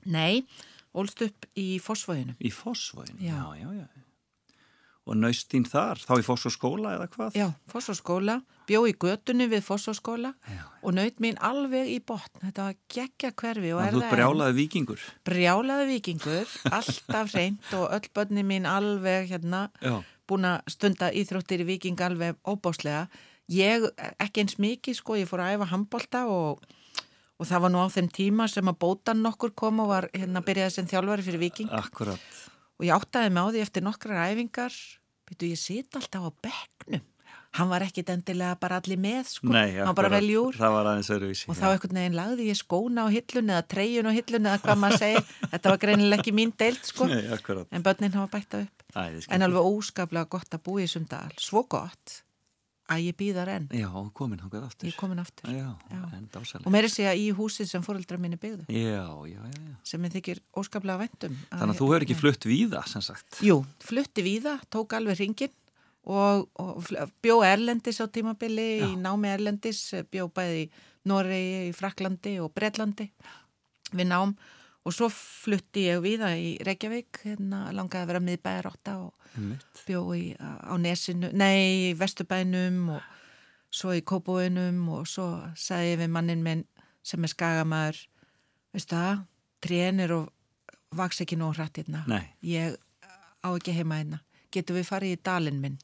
Nei, 0.08 0.48
ólst 0.96 1.22
upp 1.28 1.46
í 1.58 1.68
fósfóðinu. 1.84 2.34
Í 2.40 2.50
Fossvóinu? 2.54 3.20
Já. 3.20 3.37
já, 3.61 3.68
já. 3.76 3.84
já. 3.84 4.07
Og 5.08 5.16
naustinn 5.16 5.64
þar, 5.64 5.96
þá 6.04 6.10
í 6.20 6.24
Foss 6.26 6.44
og 6.50 6.52
skóla 6.52 6.90
eða 6.98 7.06
hvað? 7.14 7.36
Já, 7.38 7.46
fósfóðskóla, 7.72 8.34
bjó 8.68 8.82
í 8.84 8.92
götunni 9.00 9.46
við 9.48 9.62
fósfóðskóla 9.64 10.34
Já. 10.44 10.58
og 10.84 10.92
naut 10.98 11.22
mín 11.24 11.38
alveg 11.40 11.88
í 11.94 11.96
botn. 12.04 12.42
Þetta 12.42 12.66
var 12.66 12.74
geggja 12.92 13.30
hverfi 13.40 13.70
og 13.72 13.80
er 13.80 13.86
að 13.88 13.94
þú 13.96 14.02
það 14.02 14.04
enn. 14.04 14.12
brjálaði 14.18 14.56
vikingur. 14.58 15.06
brjálaði 15.24 15.86
vikingur, 15.94 16.52
alltaf 16.78 17.32
reynd 17.38 17.72
og 17.78 17.86
öll 17.96 18.10
börni 18.18 18.44
mín 18.44 18.68
alveg 18.68 19.30
hérna 19.32 19.62
Já. 19.80 19.94
búin 20.28 20.44
að 20.50 20.68
stunda 20.76 21.08
íþróttir 21.16 21.64
í 21.64 21.68
viking 21.72 22.04
alveg 22.04 22.36
óbáslega. 22.44 23.06
Ég 23.48 23.88
ekki 24.20 24.44
eins 24.44 24.58
mikið 24.60 24.98
sko, 25.00 25.16
ég 25.16 25.30
fór 25.30 25.40
að 25.40 25.54
æfa 25.56 25.70
handbolta 25.72 26.26
og, 26.28 26.60
og 27.40 27.48
það 27.48 27.64
var 27.64 27.72
nú 27.72 27.80
á 27.80 27.88
þeim 27.96 28.12
tíma 28.12 28.44
sem 28.52 28.68
að 28.68 28.76
bótan 28.84 29.24
nokkur 29.24 29.56
kom 29.56 29.80
og 29.80 29.88
var 29.94 30.10
hérna 30.12 30.44
byrjaði 30.44 30.76
sem 30.76 30.90
þjálfari 30.92 31.24
fyrir 31.24 31.40
viking 31.46 31.72
Akkurat. 31.72 32.20
og 32.76 32.84
ég 32.84 32.92
áttaði 32.92 33.32
mig 33.32 33.40
á 33.40 33.48
því 33.56 33.62
eftir 33.64 33.86
nokkrar 33.88 34.20
æfingar, 34.28 34.76
veitu 35.32 35.52
ég 35.52 35.60
sit 35.60 35.98
alltaf 35.98 36.28
á 36.28 36.30
bekknum. 36.48 37.04
Hann 37.58 37.70
var 37.70 37.80
ekkit 37.80 38.10
endilega 38.12 38.58
bara 38.60 38.76
allir 38.76 38.98
með 39.00 39.30
sko, 39.32 39.48
Nei, 39.48 39.72
hann 39.78 39.88
var 39.88 39.96
bara 39.96 40.10
veljúr 40.12 40.56
og 40.60 41.56
þá 41.56 41.64
einhvern 41.70 41.96
veginn 41.96 42.16
lagði 42.18 42.48
ég 42.50 42.58
skóna 42.60 43.06
á 43.06 43.08
hillun 43.08 43.48
eða 43.54 43.64
treyjun 43.72 44.08
á 44.08 44.12
hillun 44.12 44.48
eða 44.50 44.60
hvað 44.66 44.80
maður 44.82 45.00
segir. 45.00 45.24
Þetta 45.54 45.72
var 45.72 45.80
greinilega 45.84 46.20
ekki 46.20 46.34
mín 46.36 46.52
deild 46.60 46.84
sko. 46.84 47.08
Nei, 47.08 47.24
en 47.72 47.86
börnin 47.86 48.14
hafa 48.20 48.30
bætta 48.36 48.60
upp. 48.66 48.84
Æ, 48.92 49.02
en 49.32 49.46
alveg 49.48 49.70
óskaplega 49.72 50.28
gott 50.36 50.54
að 50.58 50.64
búa 50.68 50.82
í 50.84 50.86
þessum 50.86 51.08
dal 51.08 51.32
svo 51.40 51.64
gott 51.72 52.20
að 52.88 53.05
ég 53.05 53.16
býðar 53.20 53.51
enn 53.53 53.66
Já, 53.77 53.88
komin 54.16 54.40
hangað 54.40 54.64
aftur. 54.68 54.88
ég 54.88 54.94
er 54.94 54.98
komin 54.98 55.20
aftur 55.22 55.51
Já, 55.53 55.68
Já. 55.92 56.03
og 56.64 56.72
meiri 56.72 56.88
segja 56.92 57.12
í 57.18 57.29
húsið 57.37 57.68
sem 57.70 57.85
fóreldra 57.85 58.18
minni 58.20 58.38
byggðu 58.40 58.66
Já, 58.72 59.05
já, 59.29 59.40
já, 59.44 59.61
já. 59.61 59.74
sem 59.85 60.05
ég 60.09 60.14
þykir 60.16 60.40
óskaplega 60.57 61.03
væntum 61.05 61.37
Þannig 61.53 61.74
að 61.74 61.81
þú 61.81 61.88
hefur 61.92 62.07
ekki 62.07 62.18
flutt 62.18 62.48
víða, 62.48 62.83
sem 62.88 63.05
sagt. 63.05 63.40
Jú, 63.44 63.61
flutti 63.85 64.24
víða, 64.24 64.57
tók 64.72 64.96
alveg 64.96 65.20
ringin 65.20 65.53
og, 66.09 66.48
og 66.57 66.85
bjó 67.24 67.40
Erlendis 67.44 68.01
á 68.01 68.07
tímabili 68.09 68.68
í 68.87 68.92
námi 68.96 69.29
Erlendis, 69.35 69.83
bjó 70.11 70.31
bæði 70.33 70.62
í 70.64 70.70
Noregi, 71.09 71.68
í 71.68 71.74
Fraklandi 71.77 72.38
og 72.40 72.53
Bretlandi 72.57 73.11
við 73.92 74.09
nám 74.11 74.35
og 74.88 74.94
svo 74.96 75.11
flutti 75.12 75.85
ég 75.85 76.01
víða 76.01 76.33
í 76.40 76.55
Reykjavík, 76.64 77.20
hérna 77.27 77.66
langaði 77.77 78.07
að 78.07 78.11
vera 78.12 78.24
miðbæðar 78.24 78.68
átta 78.70 78.94
og 79.03 79.35
Einmitt. 79.37 79.83
bjó 79.85 80.03
í, 80.16 80.22
á 80.40 80.72
Nesinu, 80.81 81.29
nei, 81.37 81.90
í 81.90 81.94
Vesturbænum 81.98 82.94
og 82.96 83.14
svo 83.68 83.92
í 83.92 84.01
Kópóinum 84.01 84.81
og 84.96 85.09
svo 85.11 85.29
sagði 85.59 85.92
ég 85.92 86.03
við 86.03 86.12
mannin 86.14 86.44
minn 86.44 86.64
sem 87.05 87.24
er 87.24 87.33
skagamæður, 87.35 88.01
veistu 88.72 88.96
það, 88.96 89.24
trénir 89.64 90.14
og 90.16 90.31
vaks 90.96 91.20
ekki 91.24 91.37
nóg 91.37 91.59
hrætt 91.59 91.83
hérna 91.83 92.22
ég 92.40 92.79
á 93.44 93.48
ekki 93.53 93.77
heima 93.77 94.01
hérna 94.01 94.22
getum 94.55 94.79
við 94.79 94.88
farið 94.88 95.18
í 95.18 95.20
dalinn 95.29 95.61
minn 95.61 95.77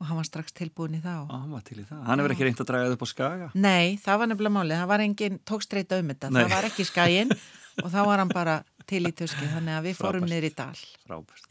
og 0.00 0.08
hann 0.08 0.18
var 0.18 0.26
strax 0.26 0.56
tilbúin 0.56 0.96
í 0.96 1.02
það 1.04 1.26
og... 1.26 1.34
hann 1.34 1.52
var 1.54 1.64
til 1.64 1.76
í 1.78 1.84
það. 1.86 2.00
Hann 2.08 2.20
hefur 2.20 2.34
ekki 2.34 2.46
reynd 2.48 2.62
að 2.64 2.70
draga 2.70 2.88
það 2.88 2.96
upp 2.96 3.04
á 3.04 3.08
skaga. 3.08 3.50
Nei, 3.54 3.94
það 4.02 4.18
var 4.20 4.30
nefnilega 4.30 4.56
málið, 4.56 4.80
það 4.80 4.90
var 4.90 5.04
engin 5.04 5.36
tókstreita 5.48 6.00
um 6.00 6.10
þetta, 6.10 6.30
Nei. 6.32 6.40
það 6.40 6.54
var 6.56 6.68
ekki 6.70 6.86
skæin 6.88 7.34
og 7.82 7.88
þá 7.90 8.00
var 8.06 8.18
hann 8.22 8.28
bara 8.34 8.58
til 8.86 9.02
í 9.08 9.12
tuski 9.16 9.46
þannig 9.48 9.78
að 9.78 9.86
við 9.88 9.96
fórum 9.98 10.26
niður 10.28 10.46
í 10.50 10.52
dal 10.54 10.76
Frábært. 11.06 11.48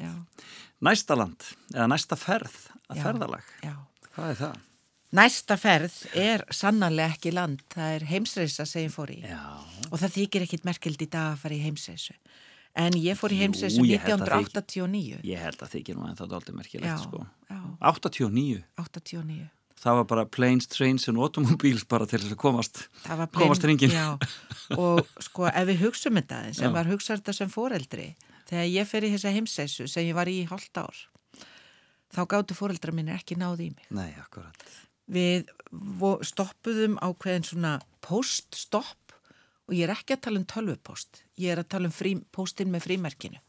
Næsta 0.84 1.16
land, 1.18 1.42
eða 1.74 1.88
næsta 1.90 2.16
ferð, 2.20 2.56
að 2.92 3.00
Já. 3.00 3.04
ferðalag. 3.08 3.50
já 3.64 3.74
Hvað 4.14 4.30
er 4.30 4.40
það? 4.44 4.62
Næsta 5.14 5.56
ferð 5.62 5.96
er 6.18 6.44
sannarlega 6.54 7.14
ekki 7.14 7.32
land, 7.34 7.62
það 7.74 7.96
er 8.00 8.06
heimsreisa 8.10 8.66
sem 8.66 8.88
ég 8.88 8.94
fór 8.94 9.12
í 9.14 9.20
Já. 9.22 9.42
og 9.92 10.00
það 10.02 10.16
þykir 10.18 10.46
ekkit 10.48 10.66
merkild 10.66 11.02
í 11.06 11.10
dag 11.10 11.34
að 11.36 11.42
fara 11.44 11.54
í 11.58 11.62
heimsreisu 11.64 12.16
en 12.76 12.94
ég 12.98 13.18
fór 13.20 13.30
í 13.36 13.38
heimsreisu 13.44 13.84
ég 13.86 14.02
held 14.02 14.24
að 14.26 14.30
þið- 14.30 14.48
1989 14.50 15.20
Ég 15.24 15.38
held 15.44 15.60
að 15.62 15.74
þykir 15.76 15.96
nú 16.00 16.08
en 16.10 16.16
það 16.18 16.28
er 16.32 16.38
aldrei 16.40 16.56
merkilegt, 16.58 17.04
sko. 17.06 17.26
já. 17.50 17.60
89. 17.82 18.64
89 18.78 19.50
Það 19.84 19.98
var 20.00 20.06
bara 20.08 20.24
planes, 20.32 20.68
trains 20.72 21.10
and 21.12 21.20
automobiles 21.20 21.84
bara 21.92 22.06
til 22.08 22.22
þess 22.22 22.36
að 22.38 22.40
komast, 22.40 22.86
komast. 23.36 23.66
Já, 23.92 24.14
og 24.80 25.02
sko 25.26 25.50
ef 25.50 25.66
við 25.68 25.82
hugsaum 25.82 26.20
þetta 26.22 26.38
sem 26.56 26.70
Já. 26.70 26.74
var 26.78 26.88
hugsað 26.88 27.20
þetta 27.20 27.34
sem 27.36 27.50
foreldri, 27.52 28.06
þegar 28.48 28.70
ég 28.72 28.88
fer 28.88 29.04
í 29.04 29.12
þessa 29.12 29.34
heimsessu 29.36 29.88
sem 29.92 30.08
ég 30.08 30.16
var 30.16 30.32
í 30.32 30.38
hálft 30.48 30.80
ár, 30.80 31.02
þá 32.16 32.22
gáttu 32.32 32.56
foreldra 32.56 32.96
minni 32.96 33.12
ekki 33.12 33.36
náði 33.40 33.68
í 33.68 33.74
mig. 33.74 33.90
Nei, 33.92 34.14
akkurat. 34.22 34.64
Við 35.12 35.52
stoppuðum 36.30 36.96
ákveðin 37.04 37.48
svona 37.50 37.74
poststopp 38.06 39.18
og 39.68 39.76
ég 39.76 39.90
er 39.90 39.92
ekki 39.98 40.16
að 40.16 40.22
tala 40.30 40.40
um 40.40 40.46
tölvupost, 40.48 41.26
ég 41.44 41.52
er 41.52 41.60
að 41.60 41.74
tala 41.76 41.90
um 41.90 41.96
frí, 41.96 42.14
postin 42.32 42.72
með 42.72 42.88
frímerkinu. 42.88 43.42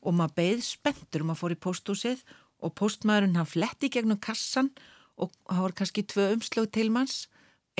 Og 0.00 0.16
maður 0.16 0.38
beigð 0.40 0.64
spenntur, 0.64 1.26
maður 1.28 1.42
fór 1.42 1.52
í 1.52 1.60
posthúsið 1.68 2.24
og 2.64 2.72
postmaðurinn 2.80 3.36
hann 3.36 3.48
fletti 3.48 3.92
gegnum 3.92 4.20
kassan 4.20 4.72
og 4.72 4.88
það 5.28 5.60
var 5.66 5.76
kannski 5.82 6.06
tvö 6.08 6.30
umslög 6.36 6.70
til 6.72 6.88
manns, 6.94 7.26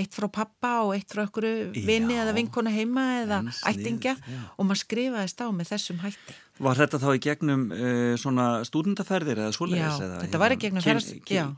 eitt 0.01 0.15
frá 0.17 0.29
pappa 0.33 0.71
og 0.87 0.95
eitt 0.95 1.11
frá 1.13 1.25
okkur 1.27 1.47
vini 1.75 2.15
Já. 2.17 2.23
eða 2.25 2.35
vinkona 2.37 2.73
heima 2.73 3.05
eða 3.21 3.41
sniðugt, 3.49 3.67
ættingja 3.71 4.15
já. 4.17 4.41
og 4.57 4.69
maður 4.69 4.81
skrifaðist 4.85 5.43
á 5.45 5.47
með 5.53 5.73
þessum 5.75 6.01
hætti. 6.05 6.37
Var 6.61 6.81
þetta 6.81 7.01
þá 7.01 7.09
í 7.11 7.21
gegnum 7.25 7.63
uh, 7.73 8.15
svona 8.21 8.49
stúdendaferðir 8.69 9.43
eða 9.45 9.55
svoleiðis? 9.57 10.01
Já, 10.01 10.07
eða, 10.07 10.19
þetta 10.25 10.43
var 10.43 10.55
í 10.55 10.59
gegnum. 10.65 11.55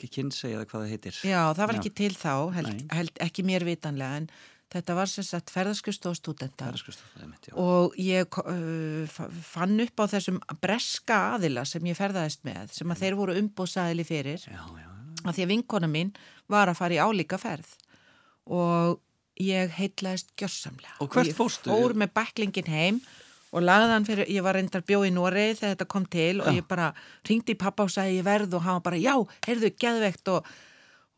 Kynsei 0.00 0.54
eða 0.54 0.64
hvað 0.66 0.78
það 0.78 0.94
heitir. 0.94 1.20
Já, 1.28 1.42
það 1.56 1.66
var 1.66 1.76
Já. 1.76 1.80
ekki 1.82 1.94
til 2.02 2.14
þá, 2.16 2.32
held, 2.56 2.86
held 3.00 3.22
ekki 3.28 3.46
mér 3.48 3.68
vitanlega 3.68 4.22
en 4.22 4.30
þetta 4.70 4.94
var 4.94 5.10
sem 5.10 5.26
sagt 5.26 5.50
ferðarskust 5.50 6.06
og 6.06 6.44
já. 6.46 7.54
og 7.58 7.96
ég 7.98 8.38
uh, 8.38 9.06
fa- 9.10 9.26
fann 9.42 9.82
upp 9.82 9.98
á 9.98 10.04
þessum 10.14 10.38
breska 10.62 11.18
aðila 11.34 11.64
sem 11.66 11.88
ég 11.90 11.98
ferðaðist 11.98 12.44
með 12.46 12.76
sem 12.76 12.94
að 12.94 13.02
þeir 13.02 13.18
voru 13.18 13.38
umbóðsæðili 13.40 14.06
fyrir 14.06 14.46
já, 14.46 14.60
já. 14.62 14.89
Að 15.28 15.36
því 15.38 15.44
að 15.46 15.52
vinkona 15.54 15.88
mín 15.90 16.12
var 16.48 16.68
að 16.72 16.78
fara 16.80 16.96
í 16.96 17.02
álíka 17.02 17.38
ferð 17.38 17.72
og 18.50 19.00
ég 19.40 19.72
heitlaðist 19.78 20.32
gjörsamlega 20.40 20.96
Og 21.00 21.10
hvert 21.12 21.30
ég 21.30 21.36
fórstu? 21.38 21.70
fór 21.72 21.94
með 21.96 22.12
bæklingin 22.16 22.70
heim 22.72 23.00
og 23.50 23.64
lagði 23.66 23.90
hann 23.94 24.04
fyrir, 24.06 24.28
ég 24.30 24.44
var 24.46 24.54
reyndar 24.54 24.84
bjóð 24.86 25.08
í 25.08 25.12
Noregi 25.14 25.56
þegar 25.58 25.72
þetta 25.74 25.86
kom 25.90 26.04
til 26.06 26.40
og 26.40 26.46
Já. 26.50 26.56
ég 26.60 26.66
bara 26.70 26.90
ringdi 27.26 27.56
í 27.56 27.58
pappa 27.58 27.82
og 27.86 27.90
sagði 27.90 28.18
ég 28.20 28.26
verð 28.28 28.54
og 28.54 28.62
hann 28.66 28.82
bara 28.84 28.98
já, 29.00 29.14
heyrðu, 29.46 29.72
geðveikt 29.80 30.28
og, 30.36 30.46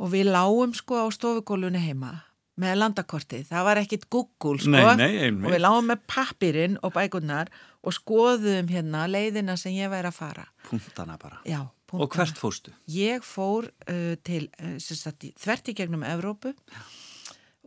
og 0.00 0.12
við 0.14 0.30
lágum 0.32 0.72
sko 0.76 1.02
á 1.02 1.06
stofugólunni 1.12 1.82
heima 1.82 2.14
með 2.62 2.78
landakortið, 2.82 3.46
það 3.48 3.64
var 3.64 3.78
ekkit 3.80 4.02
Google 4.12 4.58
sko 4.60 4.70
Nei, 4.70 4.96
nei, 5.00 5.28
og 5.32 5.50
við 5.54 5.60
lágum 5.64 5.86
með 5.88 6.02
pappirinn 6.08 6.74
og 6.84 6.92
bækurnar 6.94 7.48
og 7.82 7.94
skoðum 7.96 8.68
hérna 8.70 9.06
leiðina 9.10 9.56
sem 9.58 9.72
ég 9.76 9.88
væri 9.92 10.08
að 10.12 10.18
fara 10.20 10.44
Punktana 10.68 11.16
bara. 11.20 11.40
já, 11.48 11.64
Og 11.92 12.06
punktana. 12.06 12.24
hvert 12.24 12.40
fóstu? 12.40 12.74
Ég 12.88 13.24
fór 13.26 13.68
uh, 13.68 14.14
til 14.24 14.48
uh, 14.58 14.76
sagt, 14.80 15.26
þvert 15.40 15.72
í 15.72 15.76
gegnum 15.76 16.04
Evrópu 16.08 16.54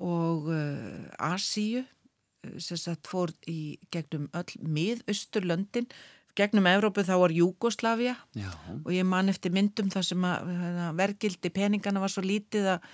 og 0.01 0.49
uh, 0.49 1.31
Asíu 1.31 1.83
uh, 1.85 2.59
sagt 2.59 3.09
fór 3.09 3.33
í 3.49 3.77
gegnum 3.93 4.27
öll 4.33 4.57
miðausturlöndin 4.65 5.89
gegnum 6.35 6.67
Evrópu 6.67 7.05
þá 7.07 7.15
var 7.21 7.33
Júgoslavia 7.33 8.15
Já. 8.35 8.49
og 8.83 8.91
ég 8.93 9.07
man 9.07 9.31
eftir 9.31 9.53
myndum 9.55 9.91
þar 9.93 10.07
sem 10.09 10.25
að 10.27 10.49
hérna, 10.51 10.89
vergildi 10.97 11.51
peningana 11.53 12.03
var 12.03 12.11
svo 12.11 12.25
lítið 12.25 12.73
að, 12.75 12.89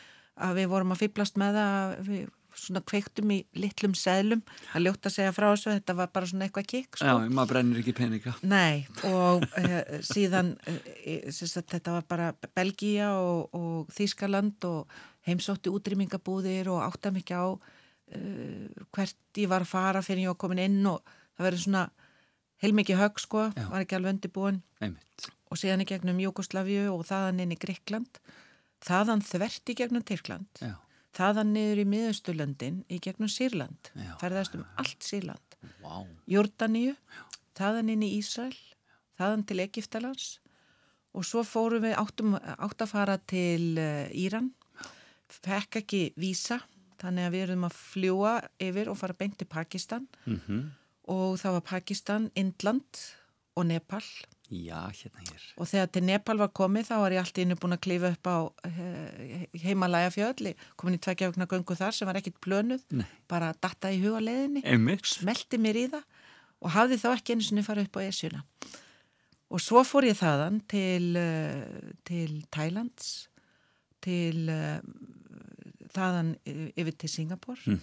að 0.45 0.59
við 0.59 0.69
vorum 0.75 0.93
að 0.93 1.01
fýblast 1.05 1.39
með 1.41 1.57
það 1.57 1.79
að 1.79 2.11
við 2.11 2.29
svona 2.57 2.81
kveiktum 2.87 3.31
í 3.35 3.39
litlum 3.57 3.93
seðlum 3.97 4.41
að 4.75 4.87
ljóta 4.87 5.09
að 5.09 5.15
segja 5.15 5.35
frá 5.35 5.47
þessu, 5.49 5.71
þetta 5.75 5.95
var 5.99 6.11
bara 6.13 6.29
svona 6.31 6.47
eitthvað 6.47 6.67
kikk 6.73 6.99
sko. 6.99 7.07
Já, 7.07 7.29
maður 7.31 7.53
brennir 7.53 7.81
ekki 7.81 7.95
peninga. 7.97 8.35
Nei, 8.43 8.83
og 9.09 9.45
uh, 9.45 9.79
síðan 10.05 10.53
uh, 10.67 11.31
þetta 11.31 11.95
var 11.97 12.07
bara 12.09 12.31
Belgía 12.57 13.13
og, 13.19 13.55
og 13.57 13.95
Þýskaland 13.95 14.67
og 14.69 14.99
heimsótti 15.27 15.71
útrýmingabúðir 15.71 16.71
og 16.73 16.83
átta 16.85 17.13
mikið 17.13 17.41
á 17.41 17.47
uh, 17.51 18.85
hvert 18.91 19.41
ég 19.41 19.51
var 19.51 19.65
að 19.65 19.73
fara 19.73 20.05
fyrir 20.05 20.25
ég 20.25 20.33
var 20.33 20.41
komin 20.41 20.63
inn 20.65 20.81
og 20.89 21.01
það 21.37 21.47
verður 21.47 21.65
svona 21.65 21.87
heilmikið 22.61 23.01
högg 23.01 23.21
sko, 23.21 23.47
Já. 23.55 23.65
var 23.71 23.83
ekki 23.83 23.97
alveg 23.97 24.15
undirbúin 24.15 24.61
og 24.81 25.59
síðan 25.59 25.83
í 25.83 25.89
gegnum 25.89 26.21
Júkoslavíu 26.21 26.91
og 26.93 27.03
þaðan 27.09 27.41
inn 27.43 27.55
í 27.55 27.59
Gríkland, 27.59 28.21
þaðan 28.85 29.23
þvert 29.25 29.71
í 29.73 29.77
gegnum 29.79 30.05
Tyrkland, 30.05 30.61
Já. 30.61 30.75
Þaðan 31.17 31.53
niður 31.55 31.83
í 31.83 31.87
miðausturlöndin 31.91 32.81
í 32.91 32.99
gegnum 33.03 33.31
Sýrland, 33.31 33.91
ferðast 34.21 34.55
um 34.57 34.65
allt 34.81 35.05
Sýrland, 35.05 35.57
Vá. 35.83 36.03
Jórdaníu, 36.31 36.95
þaðan 37.57 37.93
inn 37.95 38.05
í 38.07 38.13
Ísrael, 38.17 38.55
þaðan 39.19 39.45
til 39.49 39.59
Egiptalands 39.65 40.27
og 41.11 41.27
svo 41.27 41.43
fórum 41.43 41.83
við 41.83 41.97
áttum, 41.99 42.37
átt 42.39 42.85
að 42.85 42.93
fara 42.93 43.17
til 43.27 43.75
uh, 43.75 44.07
Íran, 44.15 44.53
fekk 45.27 45.81
ekki 45.81 46.03
vísa, 46.19 46.61
þannig 47.01 47.27
að 47.27 47.33
við 47.35 47.43
erum 47.47 47.65
að 47.67 47.79
fljúa 47.79 48.35
yfir 48.61 48.91
og 48.91 48.99
fara 48.99 49.17
beint 49.17 49.35
til 49.41 49.49
Pakistan. 49.51 50.07
Mm 50.25 50.69
og 51.09 51.39
það 51.41 51.57
var 51.57 51.65
Pakistan, 51.65 52.29
Indland 52.37 53.01
og 53.57 53.67
Nepal 53.67 54.03
Já, 54.51 54.81
hérna 54.91 55.21
hér. 55.23 55.43
og 55.57 55.67
þegar 55.71 55.91
til 55.95 56.03
Nepal 56.03 56.37
var 56.41 56.49
komið 56.51 56.89
þá 56.89 56.95
var 56.99 57.13
ég 57.15 57.21
allt 57.23 57.37
innu 57.39 57.55
búin 57.55 57.75
að 57.77 57.83
klífa 57.85 58.09
upp 58.11 58.27
á 58.27 58.37
heimalæga 59.63 60.09
fjöll, 60.11 60.51
komin 60.75 60.97
í 60.97 61.01
tvekja 61.01 61.29
vegna 61.31 61.47
göngu 61.47 61.77
þar 61.79 61.95
sem 61.95 62.09
var 62.09 62.19
ekkit 62.19 62.39
plönuð, 62.43 62.83
Nei. 62.99 63.05
bara 63.31 63.53
datta 63.63 63.91
í 63.95 64.01
huga 64.03 64.19
leiðinni 64.19 64.63
Einmitt. 64.67 65.05
smelti 65.07 65.59
mér 65.61 65.79
í 65.79 65.85
það 65.93 66.03
og 66.61 66.73
hafði 66.75 66.99
þá 67.01 67.07
ekki 67.15 67.33
einu 67.37 67.47
sinni 67.47 67.63
farið 67.65 67.87
upp 67.87 67.95
á 67.97 68.01
esjuna. 68.05 68.43
Og 69.51 69.59
svo 69.63 69.81
fór 69.87 70.05
ég 70.07 70.19
þaðan 70.19 70.59
til, 70.71 71.15
uh, 71.19 71.93
til 72.07 72.43
Thailands, 72.53 73.29
til 74.03 74.45
uh, 74.51 74.77
þaðan 75.95 76.35
yfir 76.75 76.95
til 76.97 77.09
Singapur 77.09 77.59
Mm 77.67 77.79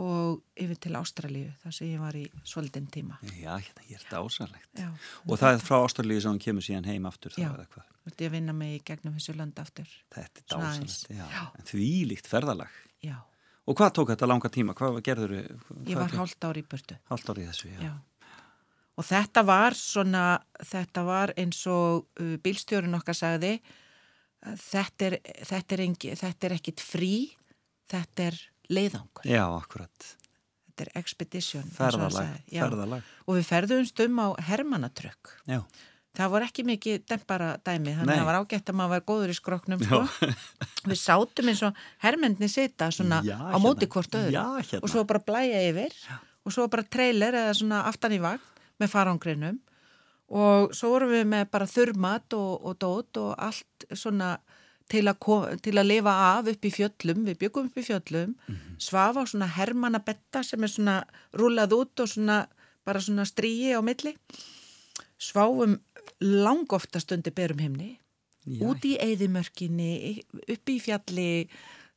og 0.00 0.40
yfir 0.58 0.78
til 0.82 0.96
Ástralíu 0.98 1.52
þar 1.62 1.74
sem 1.76 1.86
ég 1.92 2.00
var 2.02 2.16
í 2.18 2.24
svolítinn 2.42 2.88
tíma. 2.90 3.18
Já, 3.38 3.52
hérna 3.62 3.84
hér, 3.86 4.00
þetta 4.02 4.16
er 4.18 4.24
ásalegt. 4.26 4.70
Já, 4.80 4.88
Og 5.28 5.38
það 5.38 5.52
er 5.54 5.62
frá 5.62 5.76
ástæðlíði 5.84 6.24
sem 6.24 6.32
hann 6.34 6.40
kemur 6.42 6.66
síðan 6.66 6.88
heim 6.90 7.06
aftur 7.06 7.36
Já. 7.38 7.52
þú 7.54 7.84
ert 8.10 8.24
ég 8.24 8.26
að 8.28 8.34
vinna 8.34 8.52
mig 8.52 8.72
í 8.74 8.80
gegnum 8.90 9.14
þessu 9.14 9.36
lönd 9.38 9.60
aftur. 9.62 9.92
Þetta 10.14 10.42
er 10.42 10.48
dásalegt, 10.50 10.66
aðeins. 10.74 10.96
já. 11.08 11.26
Já. 11.30 11.44
En 11.58 11.68
því 11.70 11.86
líkt 12.10 12.26
ferðalag. 12.30 12.74
Já, 13.04 13.16
Og 13.64 13.76
hvað 13.78 13.92
tók 13.96 14.10
þetta 14.12 14.26
langa 14.28 14.48
tíma? 14.52 14.74
Hvað 14.76 14.98
gerður 15.06 15.30
þau? 15.40 15.76
ég 15.88 15.96
var 15.96 16.10
hálft 16.12 16.44
ári 16.44 16.60
í 16.60 16.66
burtu. 16.68 16.98
Hálft 17.08 17.30
árið 17.32 17.46
þessu, 17.48 17.70
já. 17.72 17.80
Já. 17.86 17.94
Og 18.98 19.06
þetta 19.08 19.42
var 19.46 19.72
svona, 19.78 20.24
þetta 20.60 21.04
var 21.06 21.32
eins 21.40 21.62
og 21.66 22.04
uh, 22.20 22.34
bílstjórun 22.44 22.94
okkar 22.98 23.16
sagði, 23.16 23.54
uh, 24.44 24.52
þetta 24.60 25.06
er, 25.08 25.16
þetta 25.48 25.74
er, 25.78 25.82
engi, 25.86 26.12
þetta 26.20 26.46
er 26.50 26.56
ekkit 26.58 26.84
frí, 26.84 27.12
þetta 27.88 28.28
er 28.28 28.36
leiðangur, 28.72 29.24
Já, 29.28 29.42
akkurat. 29.58 30.06
þetta 30.68 30.86
er 30.86 30.92
expedition. 31.00 31.66
Ferðalag. 31.76 32.36
Já. 32.50 32.62
ferðalag. 32.64 33.10
Og 33.26 33.36
við 33.38 33.50
ferðumst 33.50 34.00
um 34.06 34.22
á 34.22 34.28
hermanatrökk. 34.50 35.34
Já. 35.50 35.60
Það 36.14 36.30
var 36.30 36.44
ekki 36.46 36.62
mikið 36.62 37.00
dempara 37.10 37.46
dæmi, 37.58 37.90
þannig 37.90 38.06
Nei. 38.06 38.14
að 38.14 38.20
það 38.20 38.28
var 38.28 38.36
ágætt 38.38 38.68
að 38.70 38.76
maður 38.78 38.92
var 38.92 39.00
góður 39.08 39.32
í 39.32 39.34
skroknum, 39.34 39.80
sko. 39.82 39.98
við 40.86 41.00
sátum 41.00 41.48
eins 41.50 41.62
og 41.66 41.80
hermendni 42.04 42.48
sita 42.52 42.86
svona 42.94 43.18
Já, 43.26 43.34
á 43.34 43.58
móti 43.58 43.82
hérna. 43.82 43.92
hvort 43.96 44.18
öðru. 44.20 44.30
Já, 44.36 44.44
hérna. 44.60 44.82
og 44.86 44.92
svo 44.92 45.02
bara 45.10 45.22
blæja 45.26 45.62
yfir 45.72 45.96
og 46.44 46.54
svo 46.54 46.68
bara 46.70 46.84
trailer 46.86 47.34
eða 47.34 47.56
svona 47.58 47.82
aftan 47.90 48.14
í 48.14 48.20
vagn 48.22 48.46
með 48.78 48.92
farangrinum 48.94 49.58
og 50.34 50.70
svo 50.76 50.92
vorum 50.94 51.10
við 51.16 51.26
með 51.34 51.50
bara 51.50 51.66
þurrmat 51.66 52.38
og, 52.38 52.52
og 52.62 52.78
dót 52.78 53.20
og 53.20 53.34
allt 53.34 53.88
svona 53.90 54.36
til 54.88 55.04
að, 55.08 55.16
til 55.64 55.72
að 55.80 55.86
lifa 55.88 56.12
af 56.38 56.48
upp 56.52 56.64
í 56.68 56.70
fjöllum, 56.74 57.24
við 57.28 57.38
byggum 57.40 57.70
upp 57.70 57.78
í 57.80 57.84
fjöllum 57.86 58.34
Mhm. 58.48 58.76
svafa 58.78 59.22
á 59.22 59.24
svona 59.26 59.48
hermannabetta 59.48 60.42
sem 60.44 60.62
er 60.62 60.68
svona 60.68 61.04
rúlað 61.32 61.72
út 61.72 62.00
og 62.04 62.08
svona 62.08 62.46
bara 62.84 63.00
svona 63.00 63.24
stríi 63.24 63.72
á 63.72 63.80
milli 63.80 64.16
sváfum 65.18 65.78
langofta 66.20 67.00
stundi 67.00 67.30
berum 67.34 67.58
himni 67.58 67.98
Já, 68.44 68.60
út 68.68 68.82
í 68.84 68.98
eyðimörkinni, 69.00 70.20
upp 70.52 70.68
í 70.68 70.74
fjalli 70.84 71.48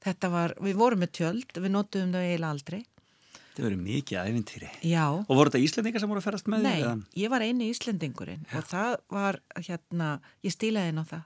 þetta 0.05 0.29
var, 0.31 0.53
við 0.63 0.77
vorum 0.79 1.01
með 1.03 1.11
tjöld 1.19 1.57
við 1.59 1.73
notuðum 1.73 2.13
það 2.15 2.27
eiginlega 2.29 2.53
aldrei 2.55 2.85
Þetta 3.57 3.65
verið 3.71 3.81
mikið 3.83 4.17
æfintýri. 4.21 4.67
já, 4.85 5.03
Og 5.27 5.33
voru 5.35 5.49
þetta 5.49 5.63
Íslendingar 5.65 5.99
sem 5.99 6.09
voru 6.11 6.21
að 6.21 6.27
ferast 6.29 6.47
með 6.47 6.61
nei, 6.61 6.71
því? 6.77 6.83
eða? 6.85 7.05
ég 7.17 7.29
var 7.33 7.41
eini 7.41 7.69
Íslendingurinn 7.73 8.45
og 8.55 8.63
það 8.69 8.95
var 9.11 9.39
hérna 9.57 10.09
ég 10.45 10.53
stílaði 10.55 10.93
inn 10.93 11.01
á 11.01 11.05
það 11.09 11.23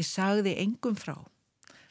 ég 0.00 0.08
sagði 0.08 0.56
engum 0.62 0.96
frá 0.98 1.16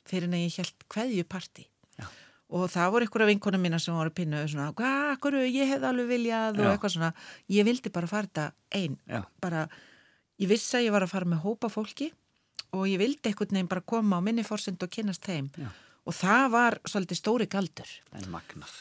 fyrir 0.10 0.28
en 0.30 0.40
ég 0.40 0.58
held 0.58 0.88
hverju 0.92 1.26
partí 1.30 1.68
Já. 2.00 2.08
og 2.50 2.66
það 2.74 2.92
voru 2.96 3.06
einhverja 3.08 3.30
vinkona 3.30 3.60
mína 3.62 3.80
sem 3.80 3.96
voru 3.96 4.14
pinnu 4.16 4.42
svona, 4.50 4.72
hvað, 4.78 5.20
hverju, 5.24 5.44
ég 5.54 5.70
hefði 5.70 5.90
alveg 5.92 6.10
viljað 6.10 6.58
og 6.60 6.66
Já. 6.66 6.72
eitthvað 6.74 6.96
svona, 6.96 7.12
ég 7.54 7.68
vildi 7.68 7.94
bara 7.94 8.10
fara 8.10 8.28
þetta 8.28 8.48
einn, 8.82 8.98
bara 9.44 9.68
ég 10.42 10.50
vissi 10.50 10.80
að 10.80 10.88
ég 10.88 10.96
var 10.96 11.06
að 11.06 11.14
fara 11.14 11.30
með 11.30 11.44
hópa 11.46 11.70
fólki 11.70 12.10
og 12.74 12.88
ég 12.88 12.98
vildi 13.02 13.30
einhvern 13.30 13.54
veginn 13.54 13.70
bara 13.72 13.84
koma 13.86 14.18
á 14.18 14.22
minni 14.24 14.44
fórsend 14.48 14.82
og 14.84 14.90
kynast 14.92 15.26
þeim. 15.28 15.52
Já. 15.60 15.70
og 16.08 16.16
það 16.18 16.46
var 16.56 16.78
svolítið 16.90 17.18
stóri 17.20 17.46
galdur. 17.52 17.90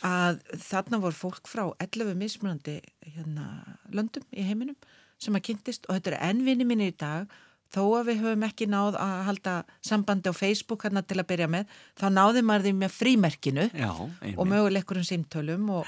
Að 0.09 0.39
þarna 0.63 1.01
voru 1.03 1.17
fólk 1.19 1.51
frá 1.51 1.67
11 1.85 2.15
mismunandi 2.17 2.79
hérna, 3.05 3.47
löndum 3.93 4.25
í 4.33 4.47
heiminum 4.47 4.79
sem 5.21 5.37
að 5.37 5.45
kynntist. 5.51 5.85
Og 5.91 5.99
þetta 5.99 6.15
er 6.15 6.31
ennvinni 6.31 6.65
minni 6.65 6.89
í 6.89 6.97
dag 6.97 7.29
þó 7.71 7.81
að 8.01 8.07
við 8.11 8.21
höfum 8.25 8.45
ekki 8.49 8.67
náð 8.67 8.97
að 8.99 9.17
halda 9.29 9.55
sambandi 9.87 10.31
á 10.31 10.35
Facebook 10.35 10.83
hérna 10.87 11.03
til 11.07 11.19
að 11.23 11.29
byrja 11.31 11.49
með 11.53 11.67
þá 12.01 12.07
náði 12.17 12.43
maður 12.43 12.67
því 12.69 12.73
með 12.81 12.95
frímerkinu 12.99 13.67
Já, 13.73 13.91
og 14.37 14.47
möguleikur 14.51 14.99
um 15.03 15.07
símtölum 15.07 15.69
og, 15.81 15.87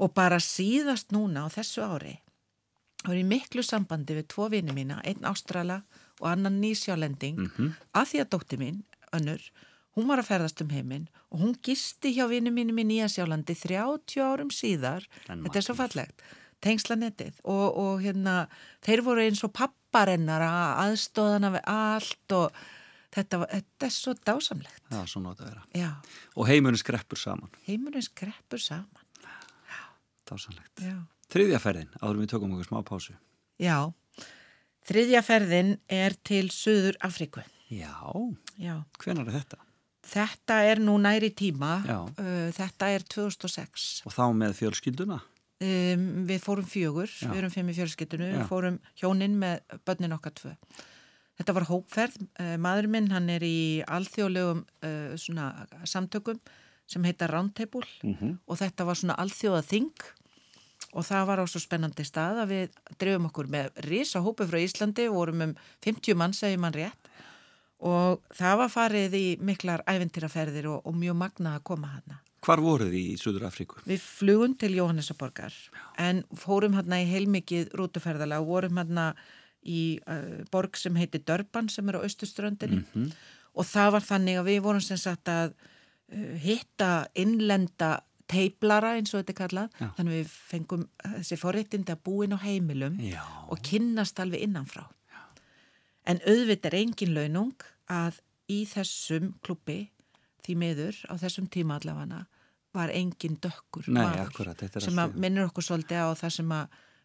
og 0.00 0.14
bara 0.16 0.38
síðast 0.40 1.12
núna 1.12 1.44
á 1.44 1.48
þessu 1.52 1.84
ári 1.84 2.14
þá 3.02 3.10
er 3.12 3.18
ég 3.20 3.28
miklu 3.28 3.62
sambandi 3.66 4.14
við 4.14 4.28
tvo 4.30 4.48
vini 4.52 4.72
mína, 4.72 5.00
einn 5.04 5.24
Ástrala 5.26 5.82
og 6.22 6.28
annan 6.30 6.60
nýsjálending 6.62 7.36
Mhm. 7.48 7.72
að 7.98 8.08
því 8.12 8.20
að 8.22 8.28
dótti 8.30 8.56
mín, 8.60 8.82
önnur 9.12 9.42
hún 9.96 10.06
var 10.08 10.18
að 10.22 10.28
ferðast 10.30 10.62
um 10.62 10.70
heiminn 10.72 11.08
og 11.30 11.40
hún 11.42 11.56
gisti 11.60 12.14
hjá 12.16 12.24
vini 12.30 12.48
mínum 12.54 12.78
í 12.80 12.84
Nýjasjálandi 12.88 13.52
30 13.58 14.22
árum 14.24 14.48
síðar. 14.54 15.04
Þetta 15.26 15.56
er 15.58 15.66
svo 15.66 15.74
fallegt, 15.76 16.22
tengslanettið 16.64 17.40
og, 17.44 17.76
og 17.76 18.00
hérna, 18.04 18.46
þeir 18.86 19.02
voru 19.04 19.20
eins 19.26 19.42
og 19.44 19.52
papparennar 19.52 19.80
að 19.92 20.84
aðstóðana 20.86 21.50
við 21.56 21.64
allt 21.72 22.34
og 22.38 22.60
þetta, 23.12 23.42
þetta 23.52 23.86
er 23.88 23.94
svo 23.94 24.14
dásamlegt 24.24 24.82
Já, 24.92 25.00
svo 25.06 25.20
nota 25.24 25.44
vera. 25.44 25.62
já, 25.76 25.90
Og 26.36 26.48
heimurinn 26.48 26.80
skreppur 26.80 27.18
saman. 27.20 27.50
heimurinn 27.68 28.02
skreppur 28.02 28.58
saman 28.60 28.88
Dásanlegt. 30.28 30.78
já 30.80 30.96
Þriðja 31.32 31.58
ferðin, 31.64 31.88
áður 32.04 32.18
við 32.20 32.28
tökum 32.28 32.50
okkur 32.52 32.66
smá 32.68 32.82
pásu. 32.84 33.14
Já, 33.56 33.88
þriðja 34.84 35.22
ferðin 35.24 35.70
er 35.88 36.12
til 36.28 36.50
Suður 36.52 36.98
Afríku. 37.00 37.40
Já, 37.72 37.88
Já, 38.60 38.74
hvenar 39.00 39.28
er 39.30 39.38
þetta? 39.40 39.56
þetta 40.12 40.58
er 40.68 40.80
nú 40.84 40.98
næri 41.00 41.30
tíma, 41.32 41.78
Já. 41.88 42.02
uh, 42.04 42.50
þetta 42.52 42.90
er 42.92 43.00
2006. 43.08 44.02
Og 44.04 44.12
þá 44.12 44.24
með 44.36 44.52
fjölskylduna? 44.60 45.20
Um, 45.62 46.06
við 46.26 46.40
fórum 46.42 46.66
fjögur, 46.66 47.10
Já. 47.12 47.28
við 47.30 47.38
erum 47.42 47.52
fimm 47.54 47.68
í 47.70 47.76
fjölskyldunu, 47.76 48.30
Já. 48.30 48.34
við 48.38 48.48
fórum 48.48 48.80
hjónin 48.98 49.36
með 49.38 49.60
börnin 49.86 50.16
okkar 50.16 50.34
tvö. 50.34 50.54
Þetta 51.38 51.54
var 51.54 51.68
hópferð, 51.68 52.16
uh, 52.40 52.56
maður 52.58 52.88
minn 52.90 53.10
hann 53.12 53.30
er 53.30 53.44
í 53.46 53.82
alþjóðlegum 53.86 54.64
uh, 54.64 55.14
svona 55.20 55.52
samtökum 55.88 56.40
sem 56.90 57.04
heita 57.06 57.28
Roundtable 57.30 57.86
Mm 58.02 58.14
-hmm. 58.14 58.38
og 58.46 58.58
þetta 58.58 58.84
var 58.84 58.96
svona 58.96 59.14
alþjóða 59.14 59.62
þing 59.62 59.92
og 60.92 61.04
það 61.04 61.26
var 61.26 61.40
á 61.40 61.44
svo 61.46 61.60
spennandi 61.60 62.04
stað 62.04 62.42
að 62.42 62.48
við 62.48 62.68
drefum 62.98 63.26
okkur 63.30 63.46
með 63.46 63.70
risa 63.88 64.20
hópi 64.20 64.46
frá 64.48 64.58
Íslandi 64.60 65.08
vorum 65.08 65.40
um 65.40 65.54
50 65.80 66.14
mann 66.14 66.32
segir 66.32 66.58
mann 66.58 66.74
rétt 66.74 67.08
og 67.80 68.20
það 68.34 68.58
var 68.58 68.68
farið 68.68 69.14
í 69.14 69.26
miklar 69.40 69.82
æventýraferðir 69.86 70.68
og, 70.70 70.86
og 70.86 70.94
mjög 70.94 71.16
magnað 71.16 71.56
að 71.58 71.62
koma 71.62 71.86
hana. 71.86 72.20
Hvar 72.42 72.58
voruð 72.62 72.90
þið 72.90 72.98
í 72.98 73.16
Suður 73.20 73.44
Afríku? 73.46 73.78
Við 73.86 74.00
flugum 74.02 74.54
til 74.58 74.72
Jóhannesaborgar 74.74 75.54
en 76.02 76.24
fórum 76.34 76.74
hérna 76.74 76.98
í 77.02 77.06
heilmikið 77.06 77.68
rútuferðala 77.78 78.40
og 78.42 78.48
vorum 78.50 78.80
hérna 78.82 79.12
í 79.62 79.82
uh, 80.10 80.40
borg 80.50 80.74
sem 80.80 80.96
heiti 80.98 81.20
Dörban 81.22 81.68
sem 81.70 81.86
er 81.92 82.00
á 82.00 82.04
austuströndinni 82.04 82.82
Mhm. 82.82 83.12
og 83.54 83.64
það 83.68 83.92
var 83.92 84.00
þannig 84.08 84.38
að 84.40 84.48
við 84.48 84.60
vorum 84.64 84.80
sem 84.82 84.96
sagt 84.98 85.28
að 85.30 85.52
uh, 85.54 86.34
hitta 86.42 87.06
innlenda 87.14 88.00
teiplara 88.32 88.94
eins 88.96 89.12
og 89.14 89.20
þetta 89.22 89.32
er 89.32 89.38
kallað 89.42 89.70
Já. 89.78 89.86
þannig 89.98 90.12
að 90.12 90.18
við 90.18 90.34
fengum 90.50 90.84
þessi 91.04 91.36
forréttindi 91.38 91.92
að 91.94 92.02
búin 92.06 92.34
á 92.34 92.38
heimilum 92.42 92.98
Já. 93.06 93.22
og 93.52 93.60
kynnast 93.62 94.18
alveg 94.22 94.42
innanfrá 94.48 94.88
en 96.10 96.18
auðvitað 96.26 96.72
er 96.72 96.78
engin 96.80 97.14
launung 97.14 97.54
að 97.92 98.18
í 98.50 98.64
þessum 98.66 99.34
klubbi 99.46 99.90
því 100.42 100.56
miður 100.58 100.96
á 101.06 101.14
þessum 101.22 101.46
tíma 101.46 101.76
allafana 101.78 102.24
var 102.72 102.92
engin 102.94 103.36
dökkur 103.42 103.88
Nei, 103.88 104.00
maður 104.00 104.24
akkurat, 104.28 104.64
sem 104.80 105.02
að 105.02 105.18
minnur 105.20 105.50
okkur 105.50 105.66
svolítið 105.66 106.06
á 106.06 106.10
það 106.16 106.34
sem 106.38 106.54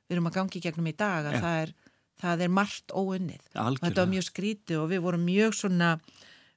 við 0.07 0.15
erum 0.15 0.29
að 0.29 0.37
gangi 0.39 0.63
gegnum 0.63 0.87
í 0.87 0.95
dag 0.95 1.27
að 1.27 1.37
Já. 1.37 1.41
það 1.43 1.59
er, 1.63 1.73
það 2.23 2.45
er 2.45 2.55
margt 2.59 2.95
óunnið 2.95 3.43
Algjörlega. 3.51 3.83
þetta 3.89 4.05
var 4.05 4.13
mjög 4.13 4.27
skrítið 4.29 4.79
og 4.83 4.89
við 4.93 5.03
vorum 5.07 5.27
mjög 5.27 5.57
svona 5.59 5.91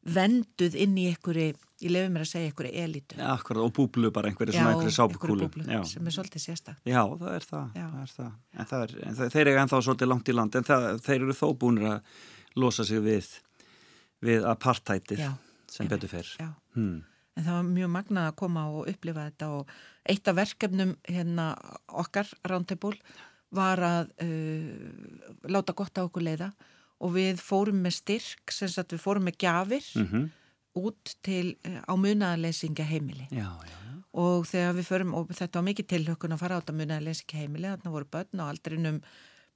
venduð 0.00 0.76
inn 0.80 0.96
í 0.96 1.06
einhverju, 1.10 1.50
ég 1.84 1.92
lefur 1.92 2.12
mér 2.14 2.24
að 2.24 2.30
segja 2.30 2.48
einhverju 2.48 2.84
elitu. 2.84 3.18
Ja, 3.18 3.34
akkurat, 3.34 3.66
og 3.66 3.74
búblu 3.76 4.10
bara 4.14 4.30
einhverju 4.30 4.54
svona 4.54 4.72
einhverju 4.72 4.94
sápukúlu. 4.96 5.48
Já, 5.66 5.82
sem 5.90 6.08
er 6.08 6.16
svolítið 6.16 6.44
sérstakt. 6.46 6.80
Já, 6.88 7.02
það 7.04 7.34
er 7.34 7.46
það, 7.50 7.66
það, 7.74 7.98
er 8.00 8.14
það. 8.14 8.32
En, 8.54 8.70
það 8.70 8.86
er, 8.86 8.94
en 9.10 9.20
þeir 9.20 9.42
eru 9.42 9.62
ennþá 9.64 9.82
svolítið 9.84 10.10
langt 10.12 10.32
í 10.32 10.36
land, 10.36 10.56
en 10.56 10.68
það, 10.70 10.88
þeir 11.04 11.18
eru 11.18 11.36
þó 11.36 11.46
búinir 11.60 11.88
að 11.90 12.24
losa 12.64 12.86
sig 12.88 13.04
við, 13.04 13.30
við 14.24 14.48
apartheitið 14.48 15.24
sem 15.70 15.90
betur 15.90 16.14
fyrr. 16.16 16.32
Hmm. 16.78 16.96
En 17.36 17.46
það 17.46 17.56
var 17.56 17.68
mjög 17.70 17.90
magnað 17.94 18.28
að 18.30 18.38
koma 18.42 18.66
og 18.70 18.88
upplifa 18.90 19.26
þetta 19.28 19.50
og 19.56 19.74
eitt 20.10 20.30
af 20.30 20.38
verkefnum 20.38 20.94
hérna 21.08 21.46
okkar, 22.02 22.30
Roundtable, 22.48 22.98
var 23.54 23.82
að 23.82 24.12
uh, 24.22 25.46
láta 25.50 25.74
gott 25.76 25.98
á 25.98 26.06
okkur 26.06 26.26
leiða 26.26 26.50
og 27.00 27.14
við 27.16 27.40
fórum 27.42 27.80
með 27.84 27.96
styrk, 27.98 28.52
sem 28.54 28.70
sagt 28.70 28.94
við 28.94 29.02
fórum 29.02 29.26
með 29.26 29.40
gjafir 29.44 29.86
mm 29.96 30.06
-hmm. 30.06 30.26
út 30.82 31.14
til 31.22 31.56
uh, 31.66 31.80
á 31.86 31.94
munaðarleysinga 31.96 32.84
heimili 32.84 33.26
já, 33.30 33.48
já, 33.48 33.76
já. 33.86 34.02
og 34.12 34.46
þegar 34.46 34.74
við 34.74 34.86
förum, 34.86 35.14
og 35.14 35.32
þetta 35.32 35.58
var 35.58 35.68
mikið 35.70 35.86
tilhökkun 35.86 36.32
að 36.32 36.42
fara 36.42 36.56
át 36.56 36.70
á 36.70 36.74
munaðarleysinga 36.74 37.38
heimili, 37.38 37.68
þarna 37.68 37.90
voru 37.90 38.06
börn 38.10 38.40
og 38.40 38.48
aldrinum 38.48 39.02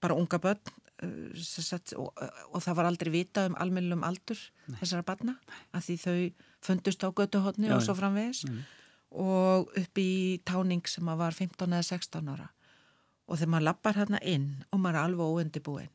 bara 0.00 0.14
unga 0.14 0.38
börn 0.38 0.72
uh, 1.02 1.30
sagt, 1.38 1.92
og, 1.92 2.10
og 2.50 2.62
það 2.62 2.76
var 2.76 2.84
aldrei 2.84 3.12
vita 3.12 3.46
um 3.46 3.54
almennilum 3.58 4.02
aldur 4.02 4.38
Nei. 4.66 4.78
þessara 4.80 5.02
barna, 5.02 5.38
að 5.72 5.82
því 5.87 5.96
þau 5.96 6.18
fundust 6.64 7.05
á 7.05 7.09
götuhotni 7.12 7.70
og 7.74 7.85
svo 7.85 7.96
framvegis. 7.98 8.44
Mm. 8.48 8.64
og 9.14 9.70
upp 9.79 9.98
í 10.00 10.40
táning 10.42 10.83
sem 10.90 11.07
var 11.07 11.33
15 11.33 11.70
eða 11.70 11.87
16 11.87 12.31
ára. 12.35 12.48
Og 13.31 13.38
þegar 13.38 13.50
maður 13.53 13.66
lappar 13.68 13.98
hérna 14.00 14.18
inn 14.20 14.48
og 14.72 14.81
maður 14.83 14.98
er 14.98 15.05
alveg 15.05 15.37
óundibúinn 15.38 15.92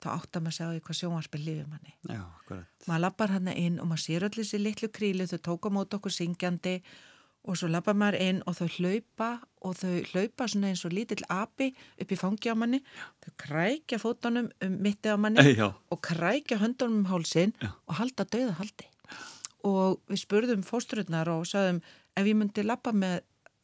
þá 0.00 0.08
áttar 0.14 0.42
maður 0.44 0.54
að 0.54 0.56
segja 0.56 0.84
hvað 0.86 0.98
sjónvarspil 0.98 1.40
lifið 1.44 1.68
manni. 1.68 1.94
Já, 2.08 2.22
maður 2.88 3.02
lappar 3.04 3.34
hérna 3.34 3.54
inn 3.58 3.78
og 3.82 3.90
maður 3.90 4.04
sér 4.06 4.26
allir 4.26 4.46
þessi 4.46 4.60
litlu 4.62 4.88
kríli 4.96 5.26
þau 5.28 5.40
tóka 5.50 5.72
mót 5.74 5.96
okkur 5.96 6.14
syngjandi 6.14 6.76
og 7.48 7.56
svo 7.56 7.68
lappar 7.72 7.96
maður 7.96 8.20
inn 8.24 8.40
og 8.48 8.56
þau 8.56 8.68
hlaupa 8.76 9.30
og 9.64 9.76
þau 9.80 9.92
hlaupa 10.12 10.48
svona 10.48 10.70
eins 10.72 10.84
og 10.88 10.94
lítill 10.96 11.24
api 11.32 11.70
upp 11.74 12.14
í 12.14 12.20
fangi 12.20 12.52
á 12.52 12.56
manni. 12.56 12.80
Þau 13.24 13.32
krækja 13.44 14.00
fótunum 14.00 14.48
um 14.64 14.78
mitti 14.84 15.12
á 15.12 15.16
manni 15.20 15.44
Já. 15.52 15.68
og 15.68 16.00
krækja 16.04 16.60
höndunum 16.62 17.04
um 17.04 17.10
hálsin 17.12 17.52
Já. 17.60 17.74
og 17.86 18.00
halda 18.00 18.24
döða 18.24 18.56
haldi 18.60 18.88
og 19.66 20.00
við 20.10 20.22
spurðum 20.24 20.62
fóstrurnar 20.66 21.28
og 21.32 21.46
sagðum 21.48 21.82
ef 22.16 22.26
ég 22.26 22.36
myndi 22.36 22.64
lappa 22.66 22.92
með 22.92 23.20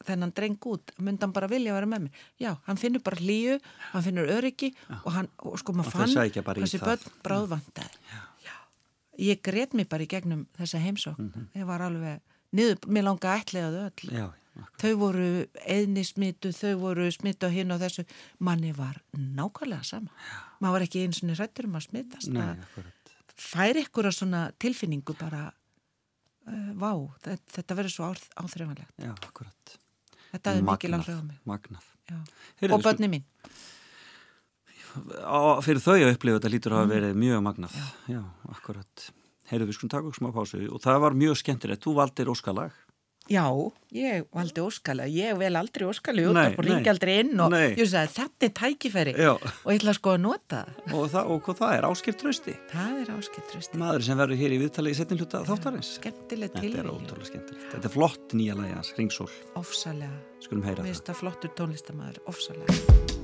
þennan 0.07 0.31
dreng 0.37 0.61
út, 0.69 0.93
myndi 1.01 1.25
hann 1.25 1.33
bara 1.33 1.49
vilja 1.49 1.73
að 1.73 1.79
vera 1.79 1.89
með 1.89 2.03
mér? 2.05 2.23
Já, 2.39 2.51
hann 2.67 2.77
finnur 2.77 3.01
bara 3.03 3.17
hlýju 3.17 3.57
hann 3.91 4.03
finnur 4.05 4.29
öryggi 4.29 4.69
já. 4.75 4.97
og 5.03 5.11
hann, 5.15 5.29
og 5.41 5.57
sko 5.59 5.73
maður 5.73 5.95
fann 5.97 6.13
þessi 6.61 6.81
börn 6.83 7.07
bráðvandar 7.25 7.97
ég 9.17 9.41
greitt 9.41 9.73
mér 9.73 9.87
bara 9.89 10.05
í 10.05 10.09
gegnum 10.09 10.45
þessa 10.57 10.81
heimsókn, 10.81 11.23
mm 11.23 11.31
-hmm. 11.33 11.47
ég 11.59 11.65
var 11.65 11.81
alveg 11.81 12.21
niður, 12.51 12.77
mér 12.87 13.07
langa 13.07 13.33
að 13.33 13.41
ætlega 13.41 13.71
þau 13.71 13.85
öll. 13.85 14.09
Já, 14.17 14.27
þau 14.81 14.93
voru 14.97 15.29
eðni 15.65 16.03
smitu 16.05 16.51
þau 16.51 16.75
voru 16.81 17.11
smitu 17.11 17.49
á 17.49 17.51
hinn 17.53 17.71
og 17.71 17.81
þessu. 17.81 18.05
Manni 18.39 18.71
var 18.73 19.01
nákvæmlega 19.13 19.83
sama. 19.83 20.09
Já. 20.09 20.37
maður 20.59 20.73
var 20.73 20.81
ekki 20.81 21.03
eins 21.05 21.23
og 21.23 21.35
hrættur 21.35 21.65
um 21.65 21.75
að 21.75 21.87
smitast. 21.89 22.29
Nei, 22.29 22.55
fær 23.35 23.77
ykkur 23.77 24.09
á 24.09 24.11
svona 24.11 24.51
tilfinningu 24.59 25.13
bara 25.19 25.51
vá, 26.77 26.91
þetta, 27.25 27.51
þetta 27.57 27.77
verður 27.81 27.93
svo 27.95 28.13
áþreifanlegt 28.13 29.03
Já, 29.03 29.11
akkurat 29.13 29.77
Þetta 30.33 30.53
er 30.53 30.65
mikið 30.67 30.93
langt 30.93 31.09
á 31.09 31.19
mig. 31.23 31.37
Magnað. 31.47 31.85
Heyrðu, 32.59 32.75
og 32.75 32.83
börni 32.83 33.09
mín. 33.11 33.23
Á, 35.23 35.61
fyrir 35.63 35.81
þau 35.83 35.95
að 35.95 36.11
upplifa 36.15 36.39
þetta 36.39 36.51
lítur 36.51 36.75
að 36.75 36.83
mm. 36.83 36.93
verið 36.95 37.21
mjög 37.21 37.45
magnað. 37.45 37.77
Já, 37.77 38.17
Já 38.17 38.21
akkurat. 38.51 39.07
Heyrðu, 39.47 39.69
við 39.69 39.77
skulum 39.77 39.93
taka 39.93 40.09
okkur 40.09 40.19
smá 40.19 40.29
pásu 40.35 40.61
og 40.67 40.83
það 40.83 41.01
var 41.05 41.17
mjög 41.21 41.39
skemmtilegt. 41.41 41.83
Þú 41.85 41.95
valdir 42.01 42.31
óskalag. 42.33 42.75
Já, 43.27 43.45
ég 43.91 44.27
valdi 44.31 44.61
óskalag. 44.63 45.11
Ég 45.11 45.35
vel 45.39 45.55
aldrei 45.59 45.87
óskalag 45.87 46.29
út 46.31 46.39
og 46.39 46.63
ringi 46.63 46.91
aldrei 46.91 47.17
inn 47.23 47.41
og 47.43 47.51
nei. 47.51 47.73
ég 47.75 47.89
sagði 47.91 48.13
þetta 48.15 48.47
er 48.47 48.53
tækifæri 48.61 49.15
Já. 49.17 49.33
og 49.35 49.67
ég 49.71 49.81
ætla 49.81 49.95
sko 49.97 50.13
að 50.15 50.23
nota. 50.23 50.61
Og, 50.93 51.09
það, 51.11 51.33
og 51.35 51.51
það 51.59 51.75
er? 51.75 51.89
Áskipt 51.89 52.21
trösti? 52.23 52.55
Það 52.71 53.01
er 53.01 53.11
áskipt 53.17 53.51
trösti. 53.51 53.81
Maður 53.83 54.07
sem 54.07 54.23
verður 54.23 54.41
hér 54.43 54.55
í 54.55 54.61
viðtali 54.63 54.95
í 54.95 54.97
setnin 55.01 55.21
hluta 55.21 55.43
þáttarins. 55.47 55.93
Skemmtileg 55.99 56.55
tilvíð. 56.55 56.79
Þetta 56.79 56.85
er 56.85 56.91
ótrúlega 56.93 57.31
skemmtilegt. 57.33 57.69
Þetta 57.75 57.91
er 57.91 57.95
flott 57.97 58.37
nýja 58.39 58.57
lægi 58.61 58.79
hans, 58.79 58.95
Ringsól. 58.97 59.29
Ofsalega. 59.59 60.23
Skulum 60.47 60.65
heyra 60.67 60.81
það. 60.81 60.87
Mér 60.87 60.95
finnst 60.95 61.11
það 61.11 61.21
flottur 61.25 61.55
tónlistamæður, 61.59 62.25
ofsalega. 62.31 63.16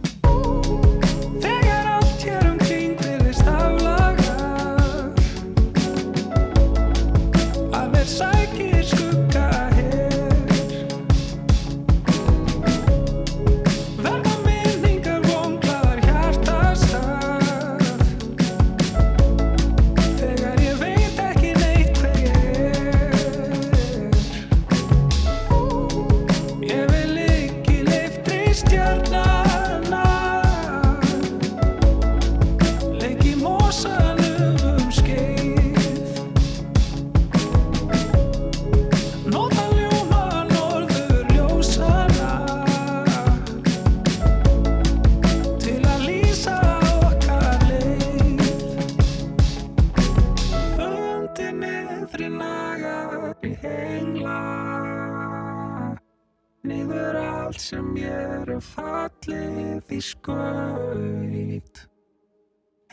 Skaut. 60.02 61.76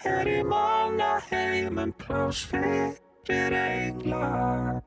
Er 0.05 0.27
í 0.27 0.41
manna 0.47 1.19
heimum 1.31 1.93
plás 2.01 2.45
fyrir 2.49 3.53
engla 3.53 4.81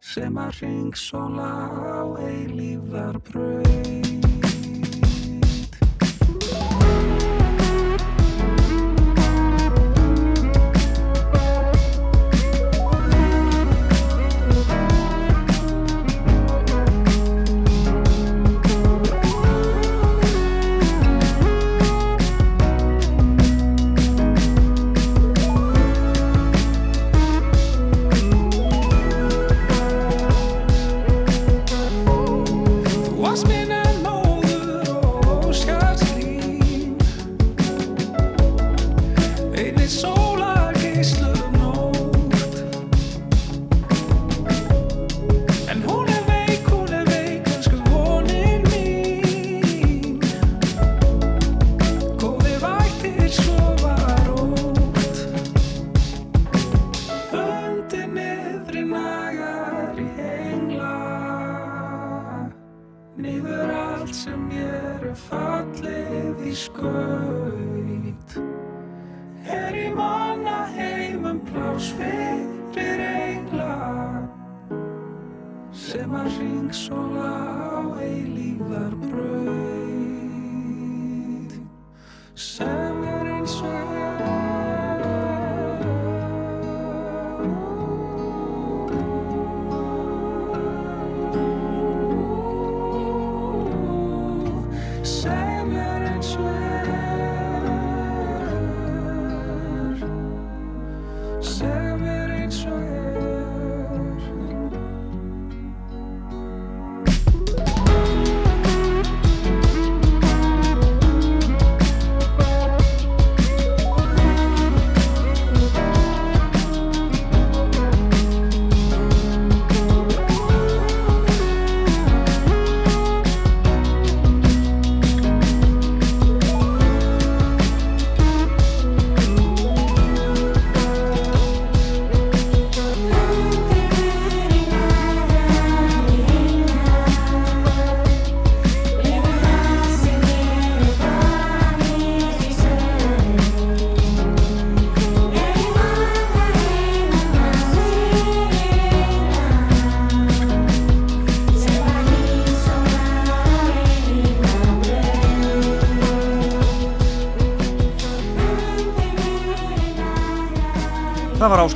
sem 0.00 0.38
að 0.40 0.62
ringsóla 0.62 1.52
á 1.78 2.02
eilíðar 2.18 3.20
brau 3.28 4.29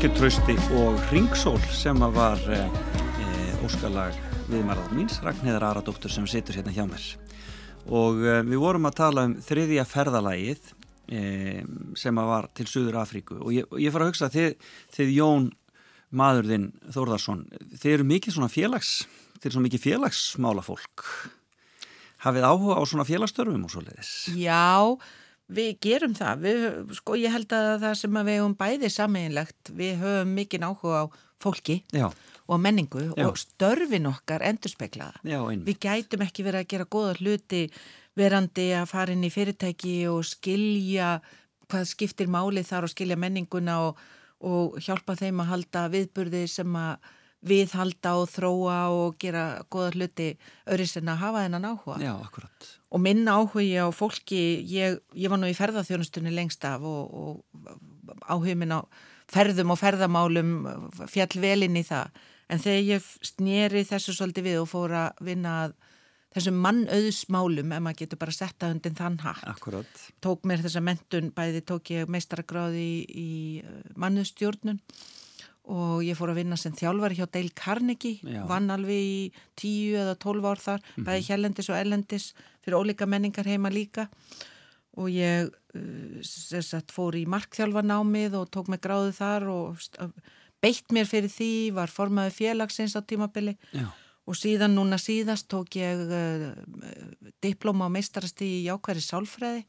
Það 0.05 0.11
var 0.11 0.19
Áskilt 0.21 0.45
Trausti 0.45 0.55
og 0.77 0.97
Ringsól 1.09 1.63
sem 1.73 2.03
var 2.13 2.41
e, 2.53 2.59
óskalag 3.65 4.17
viðmarðar 4.51 4.91
míns, 4.93 5.15
Ragnhildar 5.25 5.65
Aradóttur 5.65 6.13
sem 6.13 6.27
situr 6.29 6.59
hérna 6.59 6.75
hjá 6.77 6.85
mér. 6.85 7.07
Og 7.89 8.21
e, 8.21 8.35
við 8.45 8.61
vorum 8.61 8.85
að 8.85 8.99
tala 8.99 9.25
um 9.25 9.33
þriðja 9.41 9.87
ferðalagið 9.89 10.69
e, 11.09 11.23
sem 11.97 12.21
var 12.21 12.51
til 12.53 12.69
Suður 12.69 13.01
Afríku 13.01 13.39
og 13.39 13.57
ég, 13.57 13.73
ég 13.81 13.97
fara 13.97 14.05
að 14.05 14.13
hugsa 14.13 14.29
þið, 14.35 14.69
þið 14.93 15.15
Jón 15.17 15.49
maðurðinn 16.13 16.69
Þórðarsson, 16.93 17.47
þið 17.73 17.97
eru 17.97 18.09
mikið 18.13 18.37
svona 18.37 18.53
félags, 18.53 18.93
þið 19.39 19.49
eru 19.49 19.57
svona 19.57 19.69
mikið 19.71 19.87
félagsmála 19.89 20.69
fólk. 20.69 21.09
Hafið 22.29 22.51
áhuga 22.53 22.77
á 22.77 22.83
svona 22.85 23.09
félagsstörfum 23.09 23.65
og 23.65 23.73
svo 23.73 23.89
leiðis? 23.89 24.13
Já, 24.37 25.01
Við 25.53 25.75
gerum 25.85 26.15
það, 26.17 26.45
við, 26.47 26.63
sko 26.97 27.17
ég 27.21 27.35
held 27.35 27.51
að 27.53 27.83
það 27.83 27.97
sem 28.01 28.17
að 28.17 28.29
við 28.31 28.39
höfum 28.41 28.55
bæði 28.63 28.89
sameinlegt, 28.95 29.73
við 29.77 29.99
höfum 30.01 30.31
mikinn 30.39 30.65
áhuga 30.65 31.03
á 31.05 31.07
fólki 31.45 31.83
Já. 31.93 32.07
og 32.49 32.63
menningu 32.65 33.03
Já. 33.11 33.27
og 33.29 33.37
störfin 33.37 34.09
okkar 34.09 34.45
endurspeiklaða. 34.49 35.21
Við 35.67 35.81
gætum 35.85 36.25
ekki 36.25 36.47
verið 36.47 36.65
að 36.65 36.71
gera 36.73 36.89
góða 36.89 37.19
hluti 37.21 37.63
verandi 38.17 38.71
að 38.79 38.89
fara 38.95 39.13
inn 39.13 39.27
í 39.27 39.33
fyrirtæki 39.35 39.97
og 40.09 40.23
skilja 40.25 41.19
hvað 41.69 41.91
skiptir 41.91 42.31
málið 42.31 42.71
þar 42.71 42.89
og 42.89 42.95
skilja 42.95 43.19
menninguna 43.21 43.79
og, 43.89 44.01
og 44.45 44.79
hjálpa 44.81 45.17
þeim 45.19 45.45
að 45.45 45.51
halda 45.53 45.85
viðburði 45.93 46.45
sem 46.49 46.77
að 46.79 47.13
viðhalda 47.45 48.15
og 48.21 48.29
þróa 48.33 48.79
og 48.95 49.17
gera 49.21 49.45
góða 49.73 49.93
hluti 49.95 50.29
öðru 50.71 50.87
sem 50.89 51.09
að 51.13 51.23
hafa 51.23 51.45
þennan 51.45 51.69
áhuga. 51.71 51.99
Já, 52.03 52.13
akkurat. 52.17 52.69
Og 52.95 53.03
minn 53.05 53.25
áhugi 53.29 53.75
á 53.77 53.89
fólki, 53.95 54.43
ég, 54.71 55.01
ég 55.13 55.33
var 55.33 55.41
nú 55.41 55.51
í 55.51 55.57
ferðarþjónustunni 55.57 56.33
lengst 56.35 56.65
af 56.69 56.85
og, 56.89 57.11
og 57.13 58.23
áhugin 58.29 58.63
minn 58.63 58.77
á 58.77 58.81
ferðum 59.31 59.75
og 59.75 59.81
ferðamálum 59.81 60.55
fjall 61.11 61.41
velinn 61.43 61.81
í 61.81 61.85
það. 61.87 62.13
En 62.53 62.61
þegar 62.61 62.87
ég 62.93 63.11
snýri 63.25 63.85
þessu 63.89 64.15
svolítið 64.15 64.49
við 64.49 64.63
og 64.63 64.71
fór 64.71 64.95
að 65.01 65.25
vinna 65.25 65.57
að 65.65 65.77
þessum 66.35 66.57
mannauðsmálum, 66.65 67.73
ef 67.77 67.83
maður 67.83 68.01
getur 68.01 68.21
bara 68.21 68.35
setta 68.35 68.71
undir 68.75 68.95
þann 68.99 69.21
hatt. 69.23 69.45
Akkurat. 69.53 70.01
Tók 70.25 70.47
mér 70.49 70.65
þessa 70.65 70.83
mentun, 70.83 71.31
bæði 71.35 71.63
tók 71.67 71.93
ég 71.95 72.11
meistaragráði 72.11 72.83
í, 72.83 72.97
í 73.07 73.93
mannauðstjórnun 74.01 74.81
og 75.65 76.03
ég 76.05 76.17
fór 76.19 76.35
að 76.35 76.43
vinna 76.43 76.57
sem 76.61 76.75
þjálfari 76.77 77.17
hjá 77.17 77.27
Dale 77.33 77.53
Carnegie, 77.57 78.21
Já. 78.21 78.43
vann 78.49 78.69
alveg 78.73 79.01
í 79.01 79.21
tíu 79.57 79.97
eða 79.97 80.17
tólf 80.21 80.45
ár 80.45 80.61
þar, 80.61 80.85
bæði 81.07 81.25
hérlendis 81.31 81.71
og 81.73 81.79
ellendis 81.79 82.27
fyrir 82.65 82.77
ólíka 82.81 83.09
menningar 83.09 83.49
heima 83.49 83.73
líka 83.73 84.09
og 85.01 85.09
ég 85.11 85.49
uh, 85.49 86.21
sagt, 86.23 86.93
fór 86.95 87.17
í 87.17 87.25
markþjálfanámið 87.33 88.37
og 88.39 88.53
tók 88.53 88.69
mig 88.71 88.83
gráðu 88.85 89.15
þar 89.17 89.49
og 89.55 89.81
beitt 90.63 90.93
mér 90.93 91.09
fyrir 91.09 91.33
því, 91.33 91.53
var 91.77 91.93
formaði 91.93 92.37
félagsins 92.37 92.97
á 92.97 93.01
tímabili 93.01 93.57
Já. 93.73 93.89
og 94.29 94.37
síðan 94.39 94.77
núna 94.77 95.01
síðast 95.01 95.49
tók 95.49 95.81
ég 95.81 96.05
uh, 96.05 96.53
diplóma 97.41 97.89
á 97.89 97.95
meistarasti 97.97 98.61
í 98.61 98.65
jákværi 98.69 99.03
sálfræði 99.05 99.65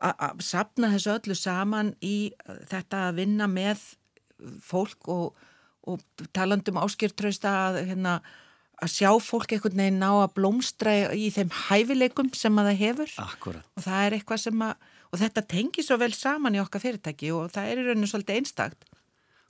að 0.00 0.40
sapna 0.40 0.88
þessu 0.94 1.12
öllu 1.12 1.36
saman 1.36 1.92
í 2.00 2.32
uh, 2.48 2.56
þetta 2.72 3.10
að 3.10 3.20
vinna 3.20 3.52
með 3.52 3.84
fólk 4.64 5.10
og, 5.12 5.48
og 5.88 6.28
talandum 6.36 6.80
áskýrtrausta 6.82 7.52
að, 7.68 7.80
hérna, 7.90 8.20
að 8.80 8.94
sjá 8.94 9.10
fólk 9.24 9.54
einhvern 9.56 9.82
veginn 9.82 10.00
ná 10.02 10.10
að 10.12 10.36
blómstra 10.38 10.94
í 11.16 11.28
þeim 11.34 11.52
hæfileikum 11.66 12.32
sem 12.36 12.60
að 12.60 12.72
það 12.72 12.80
hefur 12.84 13.18
Akkurat. 13.26 13.68
og 13.76 13.86
það 13.86 14.06
er 14.06 14.18
eitthvað 14.18 14.44
sem 14.46 14.64
að 14.68 14.88
og 15.10 15.18
þetta 15.18 15.42
tengi 15.50 15.82
svo 15.82 15.98
vel 16.00 16.12
saman 16.14 16.54
í 16.54 16.62
okkar 16.62 16.84
fyrirtæki 16.84 17.32
og 17.34 17.50
það 17.54 17.72
er 17.72 17.82
í 17.82 17.86
rauninu 17.88 18.10
svolítið 18.10 18.40
einstakt 18.40 18.88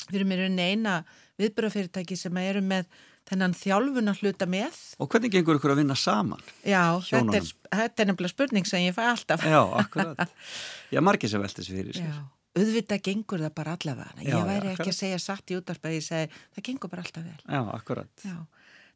við 0.08 0.22
erum 0.22 0.34
í 0.34 0.40
rauninu 0.40 0.66
eina 0.72 0.94
viðbyrðafyrirtæki 1.40 2.16
sem 2.18 2.40
eru 2.40 2.62
með 2.64 2.88
þennan 3.28 3.54
þjálfun 3.54 4.10
að 4.10 4.22
hluta 4.24 4.48
með 4.50 4.80
Og 5.00 5.10
hvernig 5.12 5.34
gengur 5.34 5.60
ykkur 5.60 5.74
að 5.74 5.82
vinna 5.82 5.96
saman? 5.98 6.42
Já, 6.64 6.98
þetta 7.04 7.38
er, 7.38 7.48
þetta 7.68 8.02
er 8.02 8.10
nefnilega 8.10 8.32
spurning 8.32 8.68
sem 8.68 8.86
ég 8.86 8.96
fæ 8.96 9.04
alltaf 9.12 9.44
Já, 9.46 9.60
akkurat. 9.82 10.34
Já, 10.94 11.02
margir 11.04 11.30
sem 11.30 11.42
velti 11.44 11.64
sér 11.66 11.80
fyrir 11.82 12.00
sér. 12.00 12.08
Já, 12.08 12.24
auðvitað 12.58 13.04
gengur 13.06 13.44
það 13.44 13.52
bara 13.60 13.76
allavega 13.76 14.16
Já, 14.16 14.24
ég 14.24 14.32
já, 14.34 14.46
væri 14.48 14.70
ekki 14.72 14.80
akkurat. 14.80 14.94
að 14.94 15.00
segja 15.02 15.20
satt 15.22 15.52
í 15.52 15.58
útvarpið 15.60 15.96
ég 15.96 16.06
segi, 16.06 16.40
það 16.56 16.66
gengur 16.70 16.90
bara 16.92 17.04
alltaf 17.06 17.28
vel 17.28 17.38
Já, 17.44 17.60
akkurat. 17.76 18.24
Já. 18.26 18.38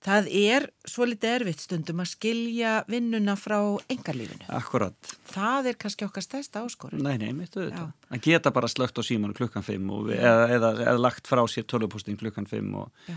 Það 0.05 0.27
er 0.37 0.67
svo 0.85 1.07
litið 1.09 1.31
erfitt 1.39 1.63
stundum 1.65 2.03
að 2.03 2.11
skilja 2.11 2.73
vinnuna 2.93 3.39
frá 3.41 3.57
engarlífinu. 3.89 4.45
Akkurat. 4.53 5.13
Það 5.31 5.71
er 5.71 5.79
kannski 5.81 6.05
okkar 6.05 6.27
stærsta 6.27 6.61
áskorun. 6.61 7.01
Nei, 7.07 7.15
nei, 7.23 7.31
mitt 7.33 7.57
auðvitað. 7.57 7.95
Já. 7.95 8.11
Að 8.13 8.21
geta 8.27 8.53
bara 8.53 8.69
slögt 8.69 9.01
á 9.01 9.03
símanu 9.07 9.37
klukkan 9.39 9.65
5 9.65 9.95
og, 9.97 10.11
eða, 10.13 10.43
eða, 10.59 10.73
eða 10.85 11.01
lagt 11.01 11.31
frá 11.31 11.41
sér 11.49 11.65
tölvupústing 11.73 12.21
klukkan 12.21 12.45
5 12.51 12.69
og, 12.83 13.07
Já. 13.09 13.17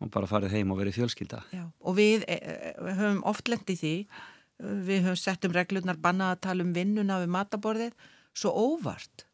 og 0.00 0.12
bara 0.16 0.30
farið 0.30 0.56
heim 0.56 0.72
og 0.72 0.80
verið 0.80 0.96
fjölskylda. 1.02 1.42
Já. 1.52 1.66
Og 1.84 1.98
við 2.00 2.24
e, 2.24 2.38
e, 2.40 2.72
höfum 3.02 3.20
oft 3.28 3.52
lent 3.52 3.74
í 3.74 3.76
því, 3.82 3.94
við 4.88 5.04
höfum 5.10 5.20
sett 5.26 5.44
um 5.44 5.52
reglurnar 5.52 6.00
bannað 6.00 6.38
að 6.38 6.42
tala 6.48 6.64
um 6.64 6.72
vinnuna 6.72 7.20
við 7.20 7.36
mataborðið, 7.36 8.10
svo 8.32 8.56
óvart. 8.64 9.28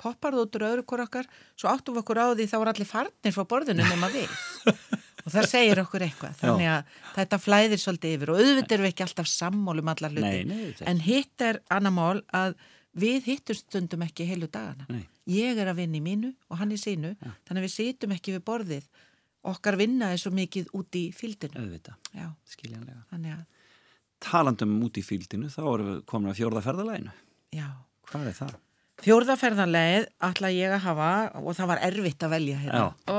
Poppar 0.00 0.36
þú 0.36 0.44
út 0.44 0.58
úr 0.58 0.66
öðru 0.68 0.84
hvort 0.86 1.06
okkar, 1.06 1.28
svo 1.56 1.72
áttum 1.72 1.96
við 1.96 2.02
okkur 2.04 2.20
á 2.20 2.26
því 2.36 2.46
þá 2.50 2.56
var 2.60 2.70
allir 2.72 2.88
farnir 2.90 3.34
frá 3.36 3.44
borðinu 3.48 3.86
nema 3.86 4.10
við. 4.12 4.32
og 5.26 5.32
það 5.34 5.48
segir 5.50 5.80
okkur 5.82 6.04
eitthvað. 6.06 6.38
Þannig 6.42 6.70
að 6.70 6.94
þetta 7.16 7.40
flæðir 7.42 7.82
svolítið 7.82 8.16
yfir 8.16 8.32
og 8.32 8.40
auðvitað 8.42 8.76
erum 8.76 8.86
við 8.86 8.92
ekki 8.92 9.06
alltaf 9.06 9.30
sammálum 9.32 9.92
allar 9.92 10.14
hluti. 10.14 10.44
Nei, 10.46 10.46
nei, 10.50 10.86
En 10.86 11.02
hitt 11.06 11.46
er 11.46 11.60
annar 11.74 11.94
mál 11.96 12.22
að 12.36 12.54
við 12.96 13.26
hittum 13.32 13.58
stundum 13.58 14.04
ekki 14.06 14.28
heilu 14.28 14.48
dagana. 14.52 14.86
Nei. 14.92 15.02
Ég 15.26 15.58
er 15.58 15.72
að 15.72 15.80
vinna 15.82 15.98
í 15.98 16.04
mínu 16.04 16.30
og 16.50 16.60
hann 16.60 16.72
í 16.72 16.78
sínu, 16.80 17.16
þannig 17.18 17.58
að 17.58 17.66
við 17.66 17.74
situm 17.74 18.14
ekki 18.14 18.36
við 18.36 18.44
borðið. 18.46 18.86
Okkar 19.46 19.76
vinna 19.78 20.12
er 20.14 20.20
svo 20.22 20.32
mikið 20.34 20.70
út 20.74 20.98
í 20.98 21.08
fíldinu. 21.14 21.58
Auðvitað, 21.60 21.98
skiljanlega. 22.50 23.02
þannig 23.12 23.34
að, 23.36 23.44
Talandum 24.26 24.78
út 24.86 24.96
í 24.96 25.02
fíldinu, 25.04 25.50
þá 25.52 25.60
erum 25.66 25.90
við 25.90 25.98
komin 26.08 26.32
að 26.32 26.38
fjórða 26.38 26.62
ferðalæginu. 26.64 27.12
já. 27.52 27.66
Hvað 28.06 28.30
er 28.30 28.36
það? 28.38 28.54
Fjórðaferðanleið 29.04 30.06
ætla 30.24 30.50
ég 30.54 30.72
að 30.72 30.84
hafa 30.86 31.10
og 31.42 31.56
það 31.58 31.70
var 31.72 31.82
erfitt 31.84 32.24
að 32.24 32.32
velja 32.32 32.60
hérna. 32.62 32.84
Ó, 33.12 33.18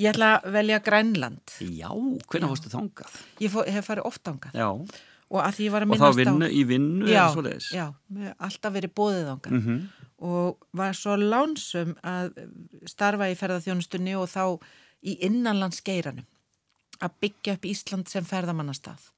ég 0.00 0.08
ætla 0.14 0.30
að 0.38 0.50
velja 0.56 0.80
Grænland. 0.86 1.54
Já, 1.68 1.90
hvernig 1.92 2.52
fórstu 2.54 2.72
þangað? 2.72 3.18
Ég, 3.44 3.52
fó, 3.52 3.60
hef 3.68 3.90
farið 3.90 4.08
oft 4.08 4.30
ángað 4.32 4.56
Já, 4.56 4.68
og 5.30 5.40
að 5.44 5.58
því 5.58 5.66
ég 5.68 5.74
var 5.74 5.84
að 5.86 5.92
og 5.92 6.00
þá 6.00 6.20
vinnu, 6.22 6.48
á... 6.48 6.54
í 6.56 6.62
vinnu 6.70 7.10
Já, 7.10 7.24
já, 8.24 8.32
alltaf 8.48 8.76
verið 8.78 8.96
bóðið 8.96 9.34
ángað. 9.34 9.58
Mm 9.60 9.82
og 10.20 10.66
var 10.76 10.96
svo 10.96 11.16
lánsum 11.16 11.94
að 12.04 12.34
starfa 12.88 13.30
í 13.32 13.36
ferðarþjónustunni 13.40 14.16
og 14.20 14.28
þá 14.28 14.44
í 15.00 15.16
innanlandsgeiranum 15.26 16.26
að 17.00 17.14
byggja 17.24 17.56
upp 17.56 17.64
Ísland 17.70 18.10
sem 18.12 18.26
ferðamannastað 18.28 19.08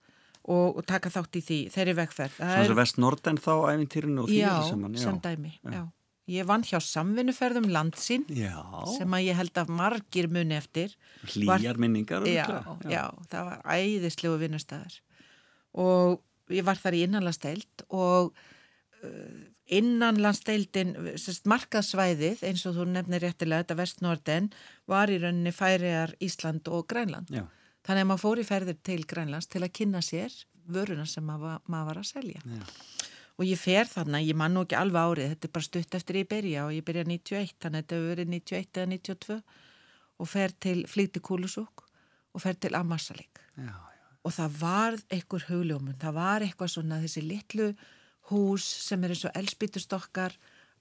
og, 0.42 0.78
og 0.78 0.86
taka 0.88 1.10
þátt 1.12 1.38
í 1.38 1.42
því, 1.46 1.58
þeirri 1.74 1.96
vegferð. 2.02 2.38
Svona 2.40 2.68
sem 2.70 2.78
vest 2.78 3.00
Norden 3.02 3.40
þá 3.42 3.52
æfintýrinu 3.72 4.24
og 4.24 4.30
því 4.30 4.40
já, 4.40 4.54
saman. 4.68 4.96
sem 4.98 5.20
dæmi, 5.22 5.52
já. 5.62 5.82
Ég 6.30 6.46
vann 6.46 6.62
hjá 6.62 6.78
samvinnuferðum 6.78 7.64
landsinn 7.74 8.22
Já, 8.30 8.54
sem 8.94 9.10
að 9.10 9.24
ég 9.26 9.38
held 9.40 9.58
að 9.58 9.72
margir 9.74 10.28
muni 10.30 10.54
eftir. 10.54 10.92
hlýjar 11.26 11.80
minningar. 11.82 12.22
Já, 12.30 12.46
já, 12.86 13.08
það 13.32 13.48
var 13.48 13.64
æðislegu 13.66 14.38
vinnustæðar 14.38 15.00
og 15.82 16.20
ég 16.52 16.62
var 16.66 16.78
þar 16.78 16.94
í 16.94 17.02
innanlandsdeild 17.08 17.84
og 17.90 18.30
uh, 19.02 19.40
innanlandsdeildin, 19.72 20.94
sérst 21.20 21.48
markaðsvæðið 21.50 22.44
eins 22.46 22.64
og 22.68 22.76
þú 22.78 22.86
nefnir 22.92 23.24
réttilega, 23.24 23.64
þetta 23.64 23.78
vestnorden 23.80 24.50
var 24.90 25.10
í 25.10 25.18
rauninni 25.22 25.52
Færiar, 25.54 26.14
Ísland 26.22 26.68
og 26.70 26.86
Grænland. 26.92 27.32
Já, 27.34 27.46
Þannig 27.82 28.04
að 28.04 28.08
maður 28.10 28.22
fór 28.22 28.40
í 28.42 28.46
ferðir 28.46 28.78
til 28.86 29.00
Grænlands 29.10 29.50
til 29.50 29.62
að 29.62 29.74
kynna 29.78 30.02
sér 30.04 30.34
vöruna 30.72 31.06
sem 31.10 31.24
maður, 31.26 31.58
maður 31.66 31.88
var 31.90 32.02
að 32.02 32.10
selja. 32.12 32.42
já. 32.44 32.64
Og 33.40 33.48
ég 33.48 33.58
fer 33.58 33.88
þannig, 33.88 34.28
ég 34.28 34.36
man 34.38 34.52
nú 34.54 34.62
ekki 34.62 34.76
alveg 34.78 35.08
árið, 35.08 35.30
þetta 35.32 35.48
er 35.48 35.52
bara 35.56 35.66
stutt 35.66 35.96
eftir 35.98 36.18
ég 36.20 36.28
byrja 36.30 36.66
og 36.66 36.74
ég 36.76 36.84
byrja 36.86 37.06
91, 37.08 37.54
þannig 37.64 37.78
að 37.78 37.82
þetta 37.82 37.96
hefur 37.96 38.10
verið 38.12 38.28
91 38.34 38.82
eða 38.82 38.90
92 38.92 39.38
og 40.22 40.28
fer 40.30 40.54
til 40.62 40.82
Flíti 40.86 41.22
Kúlusúk 41.24 41.86
og 42.32 42.44
fer 42.44 42.60
til 42.60 42.76
Amassalík. 42.78 43.40
já, 43.56 43.72
já. 43.72 44.04
Og 44.22 44.30
það 44.30 44.58
var 44.60 44.96
einhver 45.10 45.44
hugljómun, 45.48 45.98
það 45.98 46.14
var 46.14 46.44
eitthvað 46.44 46.70
svona 46.76 47.00
þessi 47.02 47.24
litlu 47.26 47.72
hús 48.30 48.62
sem 48.62 49.02
er 49.02 49.14
eins 49.14 49.24
og 49.26 49.38
elspýtustokkar 49.40 50.36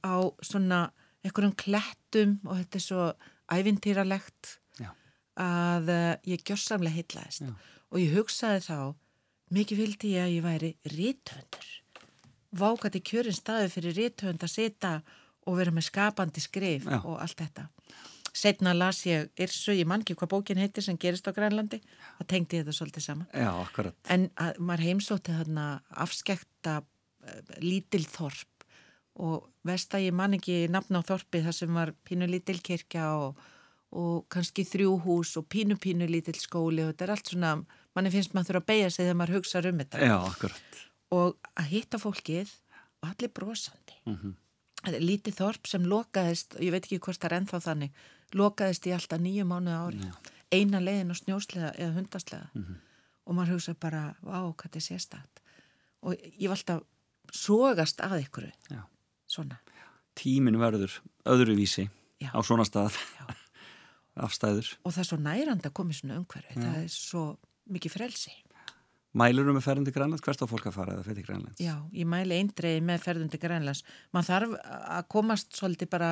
á 0.06 0.16
svona 0.46 0.92
einhverjum 1.26 1.56
klettum 1.58 2.38
og 2.46 2.60
þetta 2.60 2.78
er 2.78 2.86
svo 2.86 3.08
ævintýralegt. 3.52 4.58
Að 5.40 5.92
uh, 5.94 6.16
ég 6.28 6.44
gjörsamlega 6.48 7.00
heitlaðist 7.00 7.46
Já. 7.48 7.54
og 7.92 8.02
ég 8.02 8.18
hugsaði 8.18 8.66
þá 8.68 8.80
mikið 9.52 9.84
vildi 9.84 10.16
ég 10.16 10.26
að 10.26 10.36
ég 10.36 10.46
væri 10.48 10.74
rítöfundur 10.96 11.70
vákati 12.52 13.02
kjörin 13.04 13.36
staði 13.36 13.70
fyrir 13.72 13.98
rítöfund 13.98 14.44
að 14.44 14.54
sita 14.54 14.94
og 15.48 15.58
vera 15.58 15.74
með 15.74 15.88
skapandi 15.88 16.44
skrif 16.44 16.88
Já. 16.88 17.00
og 17.00 17.20
allt 17.24 17.40
þetta. 17.40 17.68
Setna 18.32 18.72
las 18.76 19.02
ég 19.08 19.28
Irsu, 19.44 19.74
ég 19.76 19.88
man 19.88 20.06
ekki 20.06 20.16
hvað 20.20 20.32
bókin 20.36 20.62
heitir 20.62 20.86
sem 20.86 21.00
gerist 21.00 21.28
á 21.28 21.36
Grænlandi 21.36 21.82
það 21.82 22.28
tengdi 22.32 22.60
ég 22.60 22.64
þetta 22.64 22.78
svolítið 22.78 23.06
saman. 23.08 23.28
Já, 23.36 23.92
en 24.16 24.30
að, 24.40 24.60
maður 24.60 24.86
heimsótti 24.88 25.36
þarna 25.36 25.66
afskekta 26.06 26.78
uh, 26.80 27.42
lítil 27.64 28.06
þorp. 28.08 28.48
Og 29.22 29.50
vestægi 29.68 30.14
man 30.16 30.38
ekki 30.38 30.70
nafn 30.72 30.96
á 30.96 31.02
þorpi 31.04 31.42
þar 31.44 31.58
sem 31.58 31.76
var 31.76 31.92
pínu 32.08 32.30
lítil 32.32 32.62
kirkja 32.64 33.10
og, 33.20 33.42
og 33.92 34.26
kannski 34.32 34.64
þrjú 34.68 34.94
hús 35.06 35.34
og 35.40 35.48
pínu 35.52 35.76
pínu 35.82 36.08
lítil 36.08 36.38
skóli 36.40 36.84
og 36.86 36.94
þetta 36.94 37.08
er 37.08 37.14
allt 37.16 37.32
svona, 37.34 37.54
manni 37.96 38.12
finnst 38.14 38.34
maður 38.34 38.54
þurfa 38.54 38.62
að 38.64 38.70
beigja 38.72 38.90
sig 38.90 39.04
þegar 39.06 39.18
maður 39.20 39.36
hugsa 39.38 39.64
um 39.68 39.82
þetta 39.82 40.06
Já, 40.08 40.16
akkurat. 40.30 40.78
og 41.12 41.50
að 41.60 41.72
hitta 41.74 42.00
fólkið 42.00 42.54
og 43.02 43.10
allir 43.12 43.34
brosandi 43.36 44.00
Mm 44.06 44.38
er 44.82 44.98
lítið 44.98 45.36
þorp 45.38 45.68
sem 45.70 45.84
lokaðist 45.86 46.56
ég 46.58 46.72
veit 46.74 46.86
ekki 46.88 46.98
hvort 47.06 47.20
það 47.22 47.28
er 47.32 47.36
ennþá 47.38 47.60
þannig 47.62 47.92
lokaðist 48.34 48.88
í 48.90 48.94
alltaf 48.96 49.20
nýju 49.22 49.44
mánuði 49.46 49.76
ári 49.78 50.00
Já. 50.08 50.14
eina 50.58 50.80
leiðin 50.82 51.14
og 51.14 51.20
snjóslega 51.20 51.70
eða 51.78 51.94
hundaslega 52.00 52.50
og 53.26 53.36
maður 53.38 53.54
hugsa 53.54 53.76
bara, 53.78 54.16
vá, 54.26 54.42
hvað 54.50 54.64
þetta 54.64 54.80
er 54.82 54.86
sérstætt 54.88 55.44
og 56.02 56.16
ég 56.18 56.50
var 56.50 56.58
alltaf 56.58 56.82
sogast 57.32 58.02
að 58.02 58.24
ykkur 58.24 58.48
Já. 58.72 58.82
svona, 59.30 59.60
Tímin 60.18 60.58
verður 60.60 60.98
öðruvísi 61.30 61.86
Já. 62.20 62.34
á 62.34 62.40
svona 62.42 62.66
stað. 62.66 62.98
Já. 63.20 63.26
Afstæður. 64.16 64.74
og 64.84 64.92
það 64.92 65.04
er 65.04 65.10
svo 65.10 65.20
nærand 65.24 65.68
að 65.68 65.76
koma 65.80 65.94
í 65.94 66.00
svona 66.00 66.20
umhverfi, 66.20 66.58
það 66.60 66.80
er 66.84 66.90
svo 66.92 67.26
mikið 67.72 67.96
frelsi 67.96 68.34
Mælurum 69.12 69.58
með 69.58 69.66
ferðandi 69.66 69.92
grænland, 69.92 70.24
hvert 70.24 70.40
á 70.40 70.48
fólk 70.48 70.68
að 70.70 70.76
fara 70.78 70.94
eða 70.96 71.04
ferði 71.04 71.24
grænland? 71.26 71.60
Já, 71.60 71.74
ég 71.92 72.08
mæli 72.08 72.38
eindreiði 72.40 72.84
með 72.88 73.02
ferðundi 73.04 73.40
grænlands. 73.42 73.82
Man 74.16 74.24
þarf 74.24 74.54
að 74.64 75.08
komast 75.12 75.58
svolítið 75.58 75.90
bara 75.92 76.12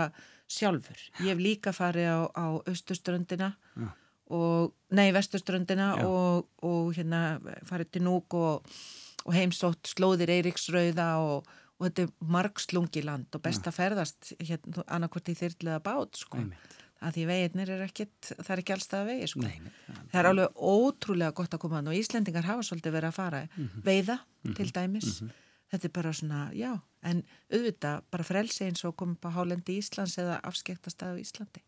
sjálfur. 0.51 1.05
Ég 1.21 1.29
hef 1.31 1.39
líka 1.39 1.71
farið 1.75 2.09
á, 2.11 2.19
á 2.35 2.45
austuströndina 2.67 3.53
Já. 3.55 3.87
og, 4.35 4.73
nei, 4.91 5.07
vestuströndina 5.15 5.93
Já. 5.95 6.09
og, 6.09 6.49
og 6.59 6.91
hérna 6.97 7.23
farið 7.69 7.93
til 7.95 8.03
Núk 8.03 8.35
og, 8.35 8.75
og 9.23 9.37
heimsótt 9.37 9.93
slóðir 9.93 10.35
Eiríksrauða 10.35 11.07
og, 11.23 11.47
og 11.79 11.87
þetta 11.87 12.03
er 12.03 12.13
margslungi 12.35 13.05
land 13.07 13.31
og 13.39 13.45
best 13.47 13.71
að 13.71 13.79
ferðast 13.79 14.33
hérna 14.43 14.83
annarkvort 14.91 15.31
í 15.31 15.39
þyrliða 15.39 15.79
bát, 15.87 16.19
sko. 16.19 16.43
Að 17.01 17.13
því 17.15 17.25
veginnir 17.29 17.69
er 17.71 17.81
ekkit, 17.85 18.31
það 18.43 18.49
er 18.55 18.61
ekki 18.63 18.73
allstað 18.75 19.05
vegi, 19.07 19.27
sko. 19.31 19.39
Nei, 19.45 19.59
nei. 19.63 19.71
Það 20.11 20.19
er 20.19 20.27
alveg 20.33 20.57
ótrúlega 20.69 21.33
gott 21.37 21.53
að 21.55 21.61
koma 21.63 21.75
hann 21.79 21.87
og 21.87 21.95
Íslendingar 21.95 22.43
hafa 22.43 22.65
svolítið 22.67 22.91
verið 22.97 23.07
að 23.09 23.13
fara 23.15 23.39
Mhm. 23.55 23.83
veiða 23.85 24.17
til 24.55 24.71
dæmis. 24.75 25.23
Þetta 25.71 25.85
er 25.85 25.89
bara 25.93 26.11
svona, 26.11 26.51
já, 26.57 26.81
en 27.03 27.23
auðvitað 27.53 28.01
bara 28.11 28.23
frelsi 28.23 28.65
eins 28.65 28.83
og 28.83 28.97
koma 28.97 29.13
upp 29.13 29.25
á 29.25 29.31
hálendi 29.37 29.77
Íslands 29.79 30.17
eða 30.17 30.41
afskektastað 30.41 31.13
á 31.13 31.21
Íslandi. 31.21 31.61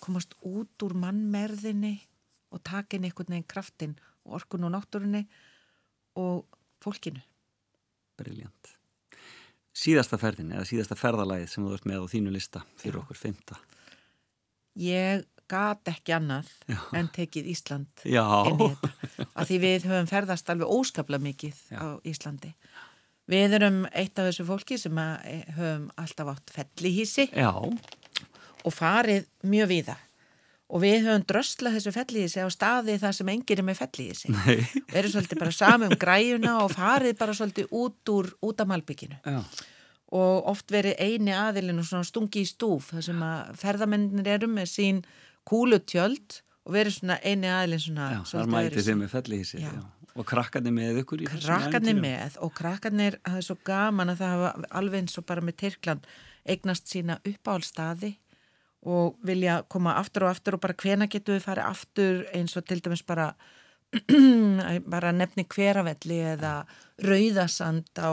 Komast 0.00 0.34
út 0.44 0.76
úr 0.82 0.92
mannmerðinni 0.92 2.00
og 2.52 2.62
takin 2.64 3.04
einhvern 3.04 3.28
veginn 3.30 3.46
kraftin 3.48 3.96
og 4.26 4.40
orkun 4.42 4.64
og 4.64 4.72
náttúrunni 4.74 5.26
og 6.16 6.44
fólkinu. 6.82 7.22
Briljant. 8.18 8.74
Síðasta 9.74 10.18
ferðin 10.20 10.52
eða 10.54 10.66
síðasta 10.68 10.94
ferðalagið 10.98 11.48
sem 11.48 11.64
þú 11.64 11.72
ert 11.74 11.86
með 11.88 12.04
á 12.04 12.06
þínu 12.12 12.30
lista 12.34 12.62
fyrir 12.78 13.00
okkur, 13.00 13.16
fymta. 13.18 13.56
Ég 14.80 15.24
gat 15.50 15.90
ekki 15.92 16.14
annað 16.16 16.48
Já. 16.70 16.78
en 16.96 17.08
tekið 17.12 17.50
Ísland 17.52 18.04
Já. 18.08 18.24
inn 18.48 18.62
í 18.64 18.68
þetta. 18.72 19.26
Af 19.34 19.48
því 19.50 19.58
við 19.64 19.86
höfum 19.90 20.08
ferðast 20.10 20.48
alveg 20.50 20.72
óskaplega 20.72 21.24
mikið 21.26 21.60
Já. 21.70 21.78
á 21.78 21.88
Íslandi. 22.08 22.54
Við 23.30 23.56
erum 23.56 23.84
eitt 23.92 24.18
af 24.20 24.28
þessu 24.28 24.44
fólki 24.48 24.78
sem 24.80 24.98
eh, 25.00 25.44
höfum 25.56 25.86
alltaf 26.00 26.32
átt 26.34 26.50
fellihísi 26.52 27.28
Já, 27.32 27.52
og 27.54 28.72
farið 28.74 29.28
mjög 29.48 29.70
víða. 29.70 29.96
Og 30.74 30.80
við 30.82 31.06
höfum 31.06 31.24
dröslað 31.28 31.78
þessu 31.78 31.92
fellihísi 31.94 32.44
á 32.44 32.48
staði 32.52 32.96
þar 33.00 33.16
sem 33.16 33.30
enginn 33.32 33.62
er 33.62 33.68
með 33.68 33.80
fellihísi. 33.84 34.32
Við 34.32 34.98
erum 35.00 35.12
svolítið 35.12 35.40
bara 35.44 35.54
sami 35.54 35.88
um 35.88 35.96
græjuna 36.00 36.56
og 36.64 36.72
farið 36.72 37.16
bara 37.20 37.36
svolítið 37.36 37.72
út 37.72 38.12
úr, 38.16 38.32
út 38.44 38.64
af 38.64 38.70
malbygginu. 38.72 39.20
Já, 39.24 39.40
Og 40.14 40.46
oft 40.46 40.70
verið 40.70 41.00
eini 41.02 41.34
aðilin 41.34 41.82
og 41.82 41.88
svona 41.88 42.06
stungi 42.06 42.44
í 42.44 42.48
stúf. 42.48 42.92
Þar 42.94 43.06
sem 43.08 43.22
að 43.26 43.54
ferðamennir 43.58 44.28
eru 44.36 44.50
með 44.52 44.68
sín 44.70 45.00
kúlutjöld 45.48 46.40
og 46.64 46.76
verið 46.76 46.98
svona 47.00 47.18
eini 47.24 47.50
aðilin 47.50 47.82
svona 47.82 48.10
já, 48.12 48.20
þar 48.30 48.52
mætið 48.54 48.88
þið 48.88 49.00
með 49.00 49.14
fellihísi. 49.16 49.64
Og 50.14 50.26
krakkarnir 50.30 50.74
með 50.76 51.00
ykkur 51.02 51.24
krakkarnir 51.26 51.96
með 51.98 52.36
og 52.46 52.52
krakkarnir, 52.54 53.16
það 53.26 53.40
er 53.40 53.46
svo 53.48 53.56
gaman 53.66 54.12
að 54.12 54.20
það 54.20 54.34
hafa 54.36 54.68
alveg 54.78 55.02
eins 55.02 55.18
og 55.18 55.26
bara 55.26 55.42
með 55.42 55.56
Tyrkland 55.64 56.06
eignast 56.44 56.92
sína 56.92 57.18
uppáhaldstaði 57.26 58.12
og 58.84 59.18
vilja 59.24 59.62
koma 59.72 59.96
aftur 59.98 60.26
og 60.26 60.34
aftur 60.34 60.58
og 60.58 60.62
bara 60.62 60.76
hvena 60.78 61.08
getur 61.10 61.38
við 61.38 61.46
farið 61.48 61.68
aftur 61.70 62.22
eins 62.36 62.54
og 62.58 62.66
til 62.68 62.82
dæmis 62.84 63.02
bara 63.06 63.32
bara 64.94 65.12
nefni 65.14 65.46
hveravelli 65.50 66.18
eða 66.34 66.52
rauðasand 67.04 67.90
á 68.00 68.10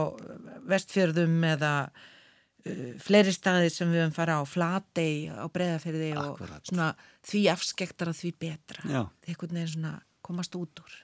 vestfjörðum 0.70 1.36
eða 1.52 1.74
uh, 1.90 2.88
fleiri 3.02 3.34
staði 3.36 3.70
sem 3.74 3.92
við 3.92 4.04
höfum 4.06 4.16
farið 4.18 4.42
á 4.42 4.52
Flatey 4.54 5.14
á 5.30 5.46
Breiðafyrði 5.54 6.14
og 6.22 6.42
svona 6.70 6.92
því 7.28 7.44
afskektar 7.56 8.12
að 8.14 8.22
því 8.22 8.34
betra 8.46 8.88
Já. 8.88 9.02
einhvern 9.28 9.60
veginn 9.60 9.76
svona 9.76 9.94
komast 10.26 10.58
út 10.60 10.84
úr 10.84 10.98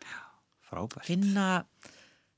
Frábært. 0.67 1.05
finna 1.07 1.47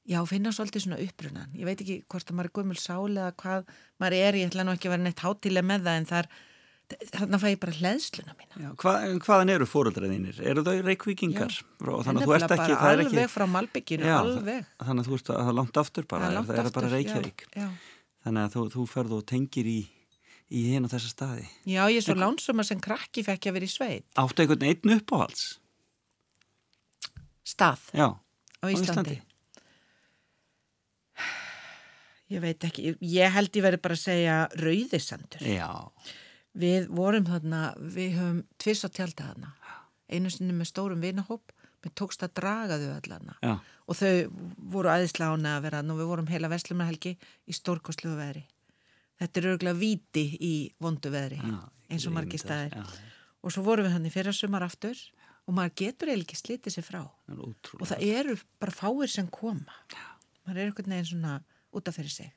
já, 0.10 0.20
finna 0.30 0.52
svolítið 0.54 0.86
svona 0.86 1.02
upprunan 1.04 1.56
ég 1.58 1.68
veit 1.68 1.82
ekki 1.82 2.02
hvort 2.10 2.30
að 2.30 2.38
maður 2.38 2.52
er 2.52 2.58
gömul 2.60 2.80
sál 2.80 3.10
eða 3.14 3.32
hvað 3.42 3.74
maður 4.02 4.20
er, 4.20 4.38
ég 4.40 4.52
ætla 4.52 4.66
nú 4.66 4.76
ekki 4.76 4.90
að 4.90 4.96
vera 4.96 5.06
neitt 5.08 5.26
hátileg 5.26 5.66
með 5.66 5.88
það 5.88 6.00
en 6.02 6.10
þar, 6.90 7.04
þarna 7.14 7.40
fæ 7.42 7.46
ég 7.52 7.60
bara 7.62 7.76
hleðsluna 7.78 8.34
mína 8.40 8.64
Já, 8.64 8.70
hva, 8.84 8.94
hvaðan 9.26 9.52
eru 9.56 9.68
fóröldraðinir? 9.70 10.40
Eru 10.52 10.64
þau 10.66 10.74
reykvíkingar? 10.88 11.56
Þannig 11.80 12.24
að 12.24 12.26
þú 12.26 12.36
ert 12.38 12.56
ekki, 12.56 12.76
alveg 12.80 13.14
ekki... 13.14 13.28
frá 13.36 13.46
Malbygginu, 13.54 14.10
Já, 14.10 14.18
alveg 14.24 14.68
Þannig 14.82 15.06
að 15.06 15.10
þú 15.12 15.20
ert 15.20 15.32
að 15.34 15.40
það 15.40 15.52
er 15.54 15.58
langt 15.62 15.80
aftur 15.84 16.10
bara, 16.10 16.32
Það 16.40 16.52
er 16.58 16.66
er, 16.66 16.72
bara 16.80 16.92
Reykjavík. 16.96 17.46
já. 17.56 17.70
Þannig 18.26 18.44
að 18.50 18.56
þú, 18.58 18.66
þú 18.76 18.86
ferð 18.92 19.16
og 19.20 19.24
tengir 19.32 19.70
í, 19.72 19.80
í 20.50 20.66
hinn 20.74 20.86
og 20.90 20.92
þessa 20.92 21.14
staði. 21.14 21.48
já, 21.64 21.82
ég 21.88 22.02
er 22.02 22.06
svo 22.10 22.18
lánsum 22.20 22.60
að 22.64 22.70
sem 22.74 22.84
krakki 22.84 23.24
fekk 23.28 23.48
ég 23.48 23.54
að 23.54 23.60
vera 23.60 23.70
í 23.70 23.74
sveit 23.74 24.20
Áttu 24.20 24.44
einhvern 24.44 24.68
einn 24.70 24.96
uppáhalds? 25.00 25.48
stað 27.50 27.82
Já, 27.98 28.08
á 28.14 28.66
Íslandi, 28.70 29.20
ég 32.30 32.42
veit 32.44 32.66
ekki 32.68 32.92
ég 33.02 33.34
held 33.34 33.56
ég 33.58 33.66
verið 33.66 33.82
bara 33.86 33.98
að 33.98 34.04
segja 34.04 34.36
rauðisandur 34.60 35.46
Já, 35.50 35.70
Við 36.58 36.88
vorum 36.90 37.26
þarna, 37.28 37.74
við 37.78 38.16
höfum 38.18 38.40
tviss 38.58 38.86
að 38.88 38.96
tjálta 38.98 39.28
þarna. 39.30 39.52
Einu 40.10 40.30
sinni 40.34 40.54
með 40.58 40.72
stórum 40.72 41.02
vinahóp, 41.04 41.52
með 41.86 41.94
tókst 41.96 42.24
að 42.26 42.34
draga 42.40 42.80
þau 42.82 42.96
allan. 42.98 43.36
já, 43.44 43.60
Og 43.88 43.96
þau 43.96 44.14
voru 44.74 44.90
aðeinslána 44.90 45.58
að 45.58 45.62
vera 45.68 45.78
þarna 45.80 45.94
og 45.94 46.00
við 46.00 46.10
vorum 46.10 46.28
heila 46.28 46.50
veslumahelgi 46.50 47.14
í 47.48 47.54
stórkoslu 47.54 48.16
veðri. 48.18 48.44
Þetta 49.20 49.40
er 49.40 49.48
örgulega 49.54 49.78
viti 49.80 50.26
í 50.42 50.54
vondu 50.80 51.10
veðri, 51.14 51.38
já. 51.44 51.60
eins 51.90 52.06
og 52.08 52.14
margir 52.14 52.40
staðir. 52.40 52.74
Já, 52.76 52.86
Og 53.44 53.54
svo 53.56 53.64
vorum 53.64 53.86
við 53.88 53.94
hann 53.96 54.06
í 54.06 54.12
fyrra 54.12 54.34
sumar 54.36 54.64
aftur 54.66 54.98
og 55.48 55.54
maður 55.56 55.76
getur 55.80 56.10
eiginlega 56.12 56.26
ekki 56.28 56.36
slitið 56.42 56.74
sér 56.76 56.84
frá. 56.84 57.00
það. 57.30 57.78
Og 57.80 57.88
það 57.88 58.02
eru 58.04 58.36
bara 58.60 58.72
fáir 58.76 59.08
sem 59.10 59.28
koma. 59.32 59.78
Maður 60.46 60.58
er 60.60 60.66
einhvern 60.72 60.92
veginn 60.92 61.06
svona 61.14 61.38
út 61.72 61.88
af 61.88 61.96
fyrir 61.96 62.12
sig. 62.12 62.34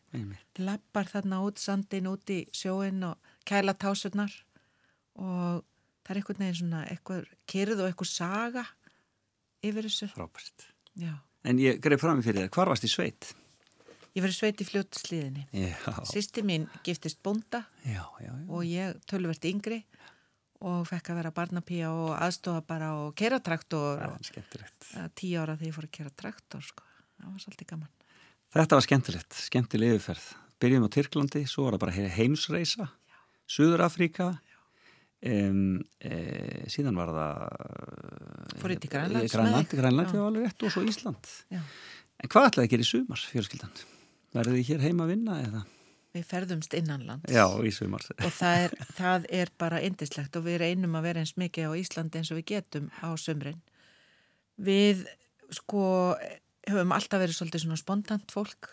Lappar 0.59 1.05
þarna 1.11 1.41
út 1.43 1.59
sandin 1.59 2.07
út 2.07 2.31
í 2.31 2.45
sjóin 2.55 3.03
og 3.09 3.19
kæla 3.49 3.74
tásurnar 3.74 4.32
og 5.18 5.62
það 6.03 6.14
er 6.14 6.20
einhvern 6.20 6.43
veginn 6.45 6.61
svona 6.62 6.82
eitthvað 6.90 7.28
kyrð 7.51 7.82
og 7.84 7.90
eitthvað 7.90 8.11
saga 8.12 8.64
yfir 9.62 9.86
þessu. 9.88 10.11
Frábært. 10.14 10.66
En 11.43 11.59
ég 11.59 11.80
greið 11.82 12.03
fram 12.03 12.20
fyrir 12.22 12.45
þér, 12.45 12.53
hvar 12.55 12.70
varst 12.70 12.86
í 12.86 12.90
sveit? 12.90 13.32
Ég 14.12 14.20
verið 14.20 14.36
sveit 14.36 14.61
í 14.61 14.66
fljótslíðinni. 14.68 15.47
Sýsti 16.11 16.43
mín 16.45 16.66
giftist 16.84 17.22
bónda 17.24 17.62
já, 17.80 18.03
já. 18.20 18.28
já. 18.28 18.32
og 18.49 18.64
ég 18.68 18.99
tölvert 19.09 19.47
yngri 19.49 19.78
og 20.62 20.84
fekk 20.86 21.11
að 21.11 21.18
vera 21.22 21.32
barnapía 21.34 21.88
og 21.90 22.12
aðstofa 22.18 22.61
bara 22.66 22.90
og 23.01 23.16
kera 23.18 23.40
traktor 23.43 24.03
Það 24.03 25.07
og 25.07 25.14
tíu 25.16 25.40
ára 25.40 25.57
þegar 25.57 25.70
ég 25.70 25.76
fór 25.78 25.88
að 25.88 25.95
kera 25.97 26.12
traktor 26.22 26.66
sko. 26.66 26.84
Það 27.16 27.30
var 27.32 27.45
svolítið 27.47 27.70
gaman. 27.72 27.90
Þetta 28.53 28.76
var 28.78 28.84
skemmtilegt, 28.84 29.38
skemmtileg 29.49 29.97
yfirferð. 29.97 30.28
Byrjum 30.62 30.84
á 30.86 30.90
Tyrklandi, 30.93 31.43
svo 31.49 31.64
var 31.64 31.78
það 31.78 31.82
bara 31.86 31.97
he- 31.97 32.12
heimsreisa, 32.12 32.90
Suður 33.53 33.85
Afríka, 33.85 34.31
um, 35.29 35.81
e, 36.01 36.15
síðan 36.73 36.97
var 37.01 37.13
það... 37.13 37.43
Fór 38.63 38.75
ég 38.75 38.83
til 38.83 38.93
Grænland? 38.93 39.69
Grænland, 39.73 40.15
já, 40.17 40.23
alveg 40.25 40.47
rétt 40.47 40.65
og 40.65 40.73
svo 40.73 40.85
Ísland. 40.89 41.33
Já. 41.53 41.61
En 42.23 42.33
hvað 42.33 42.49
ætlaði 42.49 42.69
að 42.69 42.73
gera 42.73 42.87
í 42.87 42.89
sumar, 42.89 43.23
fjölskyldan? 43.33 43.87
Verðið 44.33 44.59
þið 44.59 44.69
hér 44.71 44.85
heima 44.87 45.05
að 45.05 45.13
vinna 45.13 45.39
eða? 45.43 45.63
Við 46.13 46.25
ferðumst 46.29 46.75
innanlands. 46.77 47.33
Já, 47.33 47.47
í 47.65 47.73
sumar. 47.73 48.05
og 48.13 48.33
það 48.37 48.63
er, 48.67 48.75
það 48.99 49.27
er 49.41 49.53
bara 49.61 49.81
indislegt 49.85 50.37
og 50.37 50.45
við 50.45 50.59
reynum 50.61 50.97
að 50.99 51.07
vera 51.09 51.25
eins 51.25 51.35
mikið 51.41 51.73
á 51.73 51.81
Íslandi 51.81 52.21
eins 52.21 52.33
og 52.33 52.41
við 52.41 52.49
getum 52.53 52.91
á 53.01 53.09
sömrin. 53.21 53.61
Við 54.61 55.07
sko 55.57 55.85
höfum 56.69 56.95
alltaf 56.95 57.23
verið 57.23 57.39
svolítið 57.39 57.65
svona 57.65 57.81
spontant 57.81 58.33
fólk, 58.33 58.69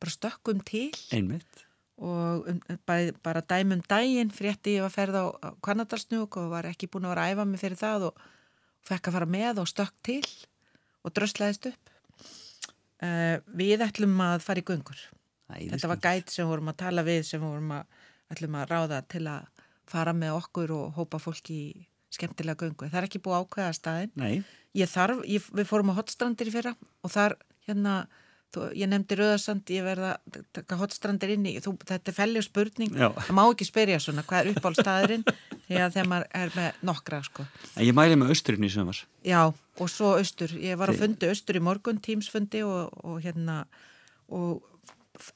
bara 0.00 0.14
stökkum 0.14 0.62
til 0.66 0.88
Einmitt. 1.14 1.65
Og 1.96 2.48
um, 2.50 2.60
bara, 2.88 3.12
bara 3.24 3.42
dæmum 3.48 3.80
daginn 3.88 4.32
frétti 4.34 4.76
ég 4.76 4.84
að 4.84 4.94
ferða 4.96 5.22
á, 5.32 5.56
Kanadalsnúk 5.64 6.36
og 6.40 6.50
var 6.52 6.68
ekki 6.68 6.90
búin 6.92 7.08
að 7.08 7.14
vera 7.14 7.26
að 7.26 7.34
æfa 7.36 7.46
mig 7.48 7.62
fyrir 7.62 7.80
það 7.80 8.08
og 8.10 8.24
fekk 8.86 9.08
að 9.08 9.16
fara 9.16 9.28
með 9.36 9.62
og 9.62 9.70
stökk 9.70 9.94
til 10.06 10.22
og 11.06 11.14
dröslaðist 11.16 11.70
upp. 11.72 11.92
Uh, 13.00 13.36
við 13.56 13.84
ætlum 13.84 14.16
að 14.24 14.38
fara 14.44 14.62
í 14.62 14.64
göngur 14.64 15.00
Æ, 15.52 15.68
Þetta 15.68 15.90
var 15.90 15.98
gæt 16.00 16.32
sem 16.32 16.48
vorum 16.48 16.70
að 16.72 16.78
tala 16.80 17.04
við 17.06 17.26
sem 17.28 17.42
vorum 17.42 17.74
að, 17.76 17.98
ætlum 18.32 18.56
að 18.58 18.70
ráða 18.72 19.02
til 19.06 19.26
að 19.30 19.50
fara 19.86 20.14
með 20.16 20.38
okkur 20.40 20.72
og 20.74 20.96
hópa 20.96 21.20
fólki 21.22 21.56
í 21.56 21.84
skemmtilega 22.16 22.64
göngu. 22.64 22.88
Það 22.88 22.98
er 22.98 23.06
ekki 23.06 23.20
búið 23.22 23.44
ákveða 23.44 23.74
staðinn. 23.76 24.14
Nei, 24.18 24.44
Ég 24.76 24.90
þarf, 24.92 25.22
ég, 25.28 25.44
við 25.56 25.68
fórum 25.68 25.92
á 25.92 25.98
hotstrandir 25.98 26.50
í 26.50 26.52
fyrra 26.52 26.74
og 26.76 27.12
þar, 27.12 27.36
hérna, 27.68 27.94
þú, 28.54 28.66
ég 28.78 28.88
nefndi 28.88 29.16
Röðarsand, 29.18 29.72
ég 29.74 29.84
verða 29.86 30.12
taka 30.56 30.78
hotstrandir 30.80 31.32
inn 31.34 31.46
í, 31.50 31.56
þú, 31.64 31.74
þetta 31.88 32.12
er 32.12 32.16
felljur 32.16 32.46
spurning, 32.46 32.92
það 32.96 33.32
má 33.36 33.42
ekki 33.50 33.66
spyrja 33.68 33.98
svona 34.02 34.22
hvað 34.26 34.38
er 34.46 34.52
að 34.54 35.92
þegar 35.96 36.08
maður 36.12 36.28
er 36.42 36.54
með 36.56 36.78
nokkra, 36.86 37.22
sko. 37.26 37.46
ég 37.82 37.96
mæli 37.96 38.16
með 38.20 38.30
austurinn 38.36 38.68
í 38.68 38.70
sömars. 38.72 39.02
Já, 39.26 39.42
og 39.50 39.90
svo 39.90 40.14
austur, 40.20 40.54
ég 40.62 40.78
var 40.78 40.92
að 40.92 41.02
fundi 41.02 41.28
austur 41.32 41.58
í 41.58 41.64
morgun, 41.66 41.98
tímsfundi 42.00 42.62
og, 42.64 42.94
og 43.02 43.18
hérna, 43.24 43.64
og 44.30 44.62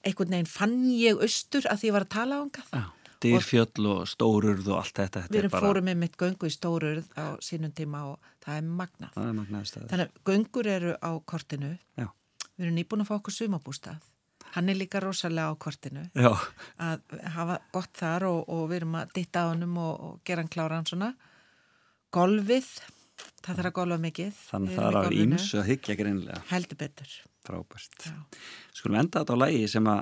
einhvern 0.07 0.31
veginn 0.37 0.49
fann 0.51 0.79
ég 0.95 1.21
austur 1.25 1.67
að 1.71 1.83
því 1.83 1.91
ég 1.91 1.97
var 1.99 2.07
að 2.07 2.15
tala 2.15 2.39
á 2.39 2.41
hangað. 2.45 2.73
Já, 2.77 2.85
dýrfjöll 3.21 3.87
og 3.91 4.07
stórurð 4.09 4.69
og 4.73 4.79
allt 4.81 4.95
þetta. 4.97 5.25
þetta 5.27 5.35
Við 5.35 5.39
er 5.41 5.45
erum 5.45 5.55
bara- 5.57 5.67
fórum 5.67 5.89
með 5.91 5.99
mitt 6.05 6.17
göngu 6.21 6.49
í 6.49 6.55
stórurð 6.55 7.11
á 7.21 7.27
sínum 7.45 7.73
tíma 7.77 8.05
og 8.13 8.31
það 8.45 8.57
er 8.61 8.71
magnað. 8.81 9.13
Það 9.17 9.29
er 9.61 9.69
staður. 9.73 9.89
Þannig 9.91 10.07
að 10.07 10.23
göngur 10.31 10.71
eru 10.77 10.95
á 11.01 11.11
kortinu, 11.27 11.73
Já. 11.99 12.07
Við 12.61 12.69
erum 12.69 12.77
nýbúin 12.77 13.05
að 13.05 13.09
fá 13.09 13.17
okkur 13.17 13.37
sumabústað. 13.37 14.07
Hann 14.51 14.69
er 14.69 14.77
líka 14.77 15.01
rosalega 15.01 15.55
á 15.55 15.55
kortinu 15.63 16.03
Já, 16.11 16.33
að 16.83 17.19
hafa 17.37 17.61
gott 17.73 17.93
þar 17.97 18.27
og, 18.27 18.41
og 18.51 18.65
við 18.71 18.81
erum 18.81 18.97
að 18.99 19.13
ditta 19.15 19.45
á 19.47 19.51
honum 19.53 19.77
og, 19.79 19.93
og 20.07 20.15
gera 20.27 20.43
hann 20.43 20.51
kláran 20.51 20.89
svona. 20.91 21.13
Golfið, 22.11 22.71
það 23.45 23.61
þarf 23.61 23.71
að 23.71 23.77
golfa 23.79 23.99
mikið. 24.03 24.33
þannig 24.51 24.79
það 24.79 24.89
er 24.89 24.99
á 24.99 25.03
ímsu 25.23 25.61
að 25.61 25.69
hyggja 25.71 25.99
greinlega. 26.01 26.41
Heldur 26.51 26.81
betur. 26.81 27.13
Skulum 28.75 28.99
enda 29.01 29.23
þetta 29.23 29.37
á 29.39 29.43
lægi 29.45 29.69
sem 29.71 29.91
að, 29.91 30.01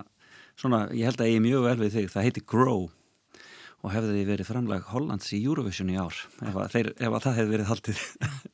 svona, 0.59 0.86
ég 0.96 1.11
held 1.11 1.20
að 1.20 1.30
ég 1.30 1.36
er 1.38 1.44
mjög 1.44 1.66
vel 1.68 1.76
við 1.82 1.98
þig, 1.98 2.09
það 2.14 2.28
heiti 2.28 2.44
Grow 2.54 2.88
og 3.78 3.92
hefði 3.94 4.14
því 4.16 4.22
verið 4.26 4.48
framlag 4.48 4.88
Hollands 4.90 5.28
í 5.36 5.42
Eurovision 5.44 5.92
í 5.92 5.98
ár, 6.00 6.16
ef 6.42 6.56
að, 6.56 6.72
þeir, 6.72 6.88
ef 6.96 7.12
að 7.12 7.26
það 7.26 7.36
hefði 7.38 7.52
verið 7.52 7.68
haldið. 7.68 8.00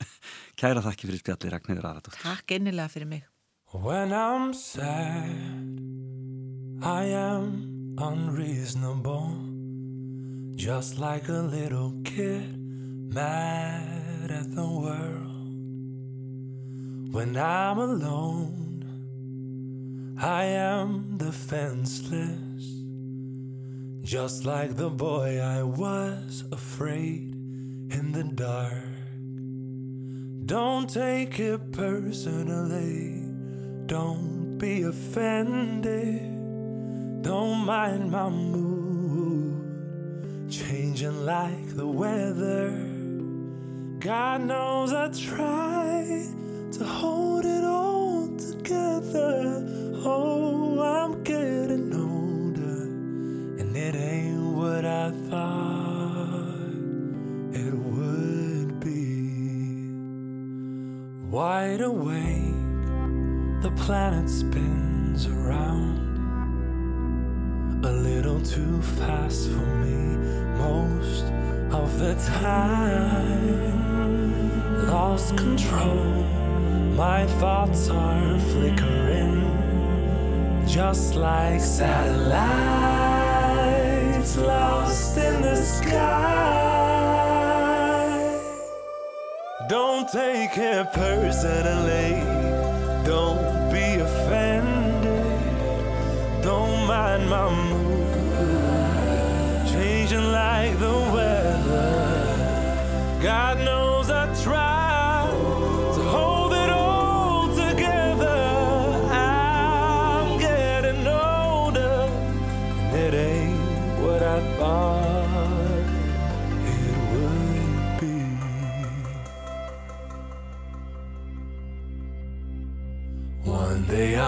Kæra 0.60 0.82
þakki 0.84 1.08
fyrir 1.08 1.22
spjalli 1.22 1.54
Ragnhildur 1.54 1.88
Aradóttir. 1.88 2.20
Takk 2.20 2.58
innilega 2.58 2.92
fyrir 2.92 3.08
mig. 3.14 3.24
When 3.82 4.12
I'm 4.12 4.54
sad, 4.54 5.80
I 6.80 7.04
am 7.06 7.96
unreasonable, 7.98 9.36
just 10.54 10.98
like 11.00 11.28
a 11.28 11.42
little 11.42 11.92
kid 12.04 12.56
mad 13.12 14.30
at 14.30 14.54
the 14.54 14.66
world. 14.66 15.52
When 17.12 17.36
I'm 17.36 17.78
alone, 17.78 18.84
I 20.22 20.44
am 20.44 21.18
defenseless, 21.18 22.64
just 24.08 24.44
like 24.46 24.76
the 24.76 24.88
boy 24.88 25.40
I 25.40 25.64
was 25.64 26.44
afraid 26.52 27.34
in 27.90 28.12
the 28.12 28.22
dark. 28.22 28.84
Don't 30.46 30.88
take 30.88 31.40
it 31.40 31.72
personally. 31.72 33.23
Don't 33.86 34.56
be 34.56 34.82
offended. 34.82 36.22
Don't 37.22 37.66
mind 37.66 38.10
my 38.10 38.30
mood 38.30 40.50
changing 40.50 41.26
like 41.26 41.76
the 41.76 41.86
weather. 41.86 42.70
God 43.98 44.42
knows 44.42 44.92
I 44.92 45.08
try 45.08 46.26
to 46.72 46.84
hold 46.84 47.44
it 47.44 47.64
all 47.64 48.28
together. 48.36 49.64
Oh, 50.04 50.80
I'm 50.80 51.22
getting 51.22 51.92
older, 51.94 52.82
and 53.60 53.76
it 53.76 53.94
ain't 53.94 54.54
what 54.54 54.84
I 54.84 55.10
thought 55.30 56.72
it 57.52 57.74
would 57.74 58.80
be. 58.80 59.92
Wide 61.30 61.80
awake, 61.80 62.43
planet 63.76 64.28
spins 64.28 65.26
around 65.26 66.04
a 67.84 67.92
little 67.92 68.40
too 68.40 68.80
fast 68.82 69.48
for 69.50 69.66
me 69.84 70.16
most 70.58 71.24
of 71.72 71.98
the 71.98 72.14
time. 72.40 73.72
Lost 74.88 75.36
control, 75.36 76.24
my 76.96 77.26
thoughts 77.40 77.90
are 77.90 78.38
flickering 78.38 79.44
just 80.66 81.14
like 81.14 81.60
satellites 81.60 82.34
lost 84.36 85.16
in 85.18 85.42
the 85.42 85.56
sky. 85.56 86.64
Don't 89.68 90.08
take 90.08 90.58
it 90.58 90.92
personally. 90.92 92.22
Don't 93.04 93.63
be 93.74 93.94
offended. 93.96 95.02
Don't 96.42 96.86
mind 96.86 97.28
my 97.28 97.50
mood. 97.70 98.06
Changing 99.72 100.26
like 100.30 100.78
the 100.78 100.96
weather. 101.12 101.82
God 103.20 103.58
knows 103.64 103.83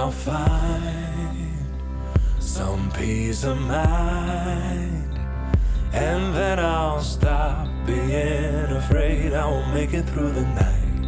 I'll 0.07 0.13
find 0.13 1.49
some 2.39 2.93
peace 2.93 3.43
of 3.43 3.59
mind, 3.59 5.19
and 5.93 6.33
then 6.33 6.61
I'll 6.61 7.03
stop 7.03 7.67
being 7.85 8.71
afraid 8.83 9.35
I 9.35 9.45
won't 9.51 9.75
make 9.75 9.95
it 9.95 10.05
through 10.05 10.31
the 10.31 10.47
night. 10.63 11.03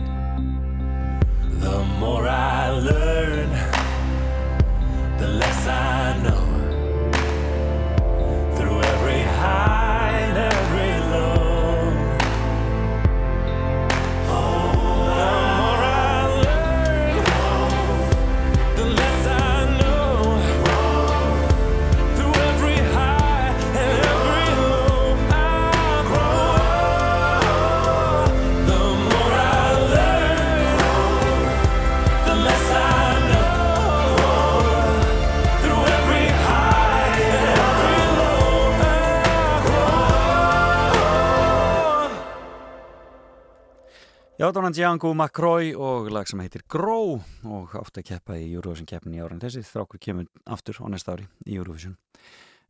The 1.61 1.85
more 2.01 2.27
I 2.27 2.71
learn, 2.71 3.51
the 5.19 5.29
less 5.29 5.67
I 5.69 6.21
know. 6.25 6.47
Through 8.57 8.83
every 8.83 9.23
high 9.23 10.11
and 10.27 10.39
every 10.55 10.88
Já, 44.39 44.53
Donald 44.55 44.75
Django 44.75 45.15
McCroy 45.15 45.73
og 45.75 46.13
lag 46.15 46.29
sem 46.31 46.39
heitir 46.39 46.63
Grow 46.71 47.17
og 47.43 47.73
átti 47.75 48.05
að 48.05 48.07
keppa 48.07 48.37
í 48.39 48.53
Eurovision 48.53 48.87
keppnin 48.87 49.17
í 49.17 49.19
áran 49.19 49.41
þessi 49.43 49.65
þrákur 49.67 49.99
kemur 49.99 50.29
aftur 50.47 50.79
á 50.79 50.87
næsta 50.87 51.17
ári 51.17 51.27
í 51.43 51.57
Eurovision. 51.59 51.97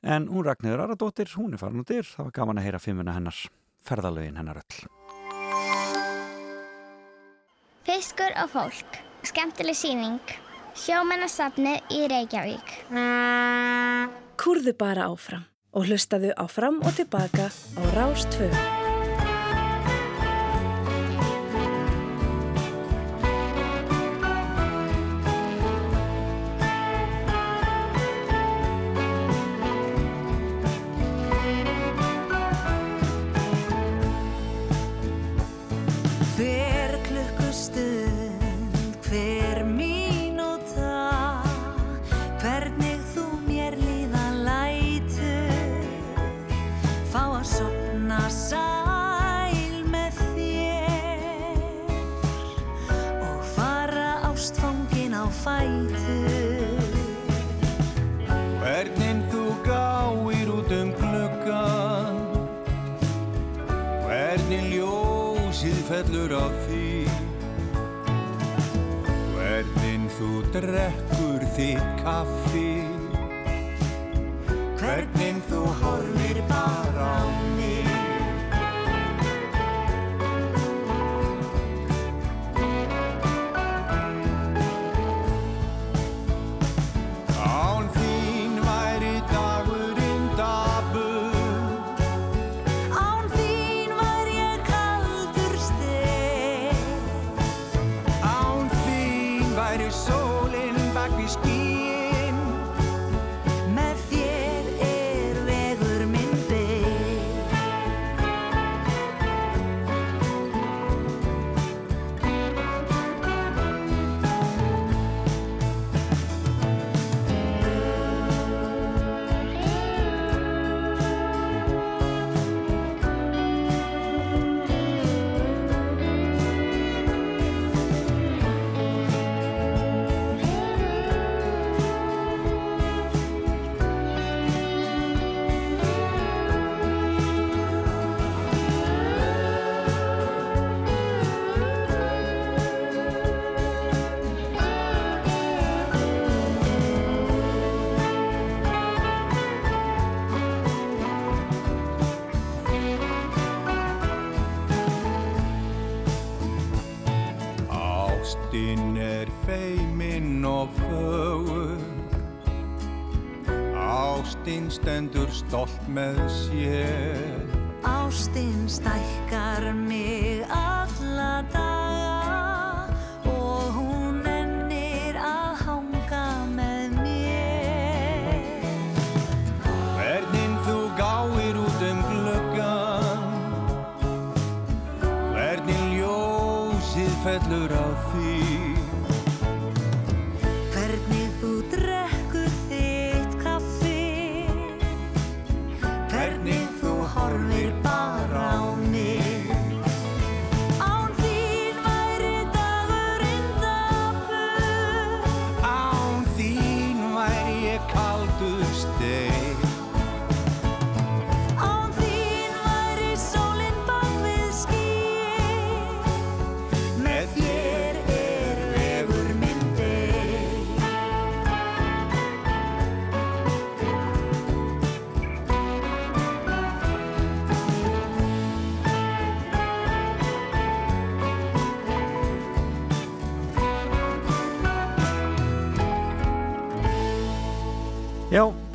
En 0.01 0.31
hún 0.33 0.47
Ragnhildur 0.47 0.81
Aradóttir, 0.87 1.29
hún 1.37 1.53
er 1.53 1.61
farin 1.61 1.85
út 1.85 1.93
dyr, 1.93 2.09
það 2.09 2.31
var 2.31 2.35
gaman 2.41 2.63
að 2.63 2.71
heyra 2.71 2.81
fimmuna 2.81 3.19
hennar, 3.19 3.43
ferðalögin 3.85 4.41
hennar 4.41 4.63
öll. 4.63 4.81
Fiskur 7.85 8.33
og 8.33 8.49
fólk. 8.57 9.01
Skemmtileg 9.29 9.77
síning. 9.77 10.37
Sjómannasafni 10.73 11.83
í 11.93 12.07
Reykjavík. 12.09 12.77
Kúrðu 14.41 14.73
bara 14.73 15.13
áfram 15.13 15.45
og 15.77 15.85
hlustaðu 15.85 16.33
áfram 16.41 16.81
og 16.81 16.97
tilbaka 16.97 17.53
á 17.53 17.83
Rás 17.93 18.25
fætur 55.49 56.85
Hvernig 58.61 59.25
þú 59.33 59.45
gáir 59.65 60.53
út 60.53 60.75
um 60.77 60.93
gluggan 61.01 62.21
Hvernig 64.05 64.69
ljósið 64.77 65.81
fellur 65.89 66.37
á 66.37 66.47
því 66.67 67.09
Hvernig 69.59 70.11
þú 70.19 70.29
drekkur 70.55 71.45
þitt 71.57 72.03
kaffi. 72.03 72.83
Hvernig 74.79 75.38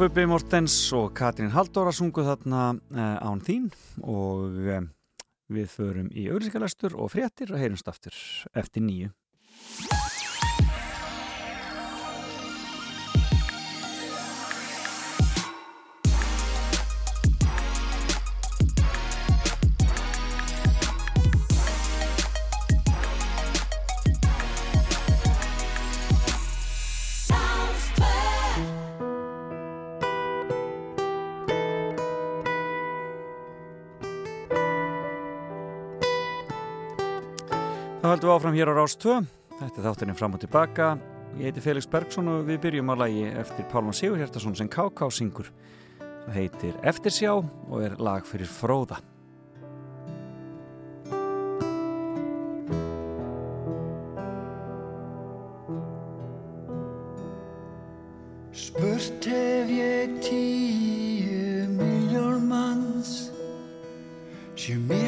Bubi 0.03 0.25
Mortens 0.27 0.73
og 0.91 1.13
Katrín 1.15 1.53
Halldóra 1.53 1.93
sungu 1.95 2.25
þarna 2.27 2.73
uh, 2.75 3.03
án 3.23 3.39
þín 3.39 3.69
og 4.03 4.57
uh, 4.59 4.81
við 5.47 5.69
förum 5.71 6.09
í 6.11 6.25
auðlýsingalastur 6.27 6.97
og 6.99 7.13
fréttir 7.13 7.53
og 7.53 7.61
heyrumst 7.61 7.87
aftur 7.87 8.17
eftir 8.51 8.83
nýju. 8.83 9.13
Við 38.33 38.39
áfram 38.39 38.55
hér 38.57 38.69
á 38.73 38.73
Rás 38.73 38.95
2. 38.97 39.19
Þetta 39.59 39.77
er 39.77 39.85
þátturinn 39.85 40.17
fram 40.17 40.33
og 40.33 40.41
tilbaka. 40.41 40.85
Ég 41.37 41.51
heiti 41.51 41.61
Felix 41.61 41.85
Bergsson 41.85 42.31
og 42.31 42.47
við 42.47 42.63
byrjum 42.63 42.89
á 42.89 42.95
lagi 42.97 43.27
eftir 43.29 43.67
Pálman 43.69 43.93
Sigurhjartarsson 43.93 44.55
sem 44.57 44.69
K.K. 44.73 45.09
syngur. 45.13 45.51
Það 46.25 46.37
heitir 46.39 46.73
Eftirsjá 46.81 47.35
og 47.37 47.83
er 47.85 47.93
lag 48.01 48.25
fyrir 48.25 48.49
Fróða. 48.49 48.97
Spurt 58.49 59.29
hef 59.29 59.69
ég 59.77 60.17
tíu 60.25 61.69
miljón 61.77 62.49
manns 62.49 63.29
sem 64.57 64.81
myrtir 64.81 65.02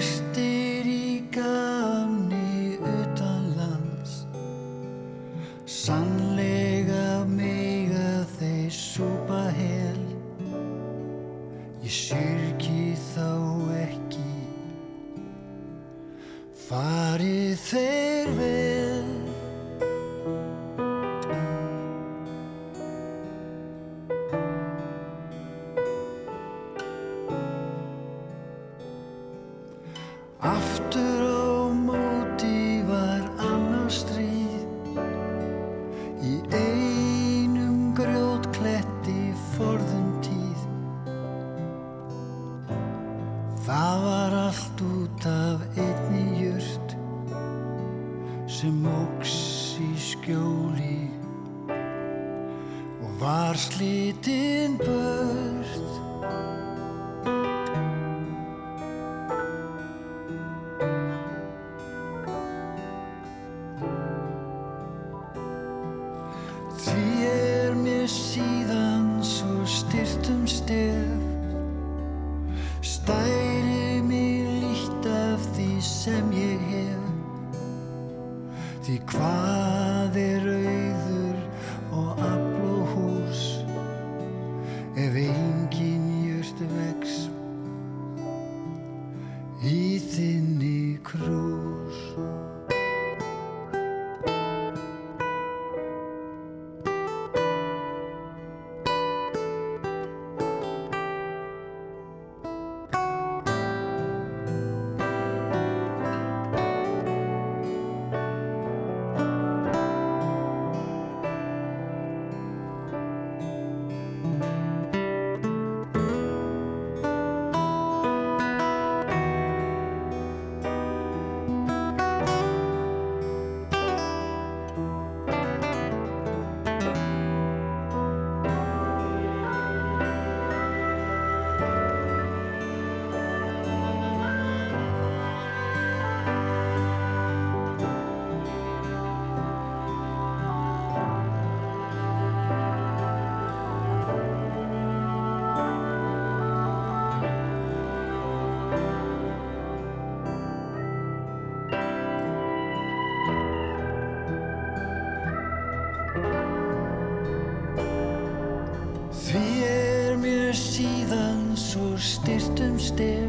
still. 162.86 163.25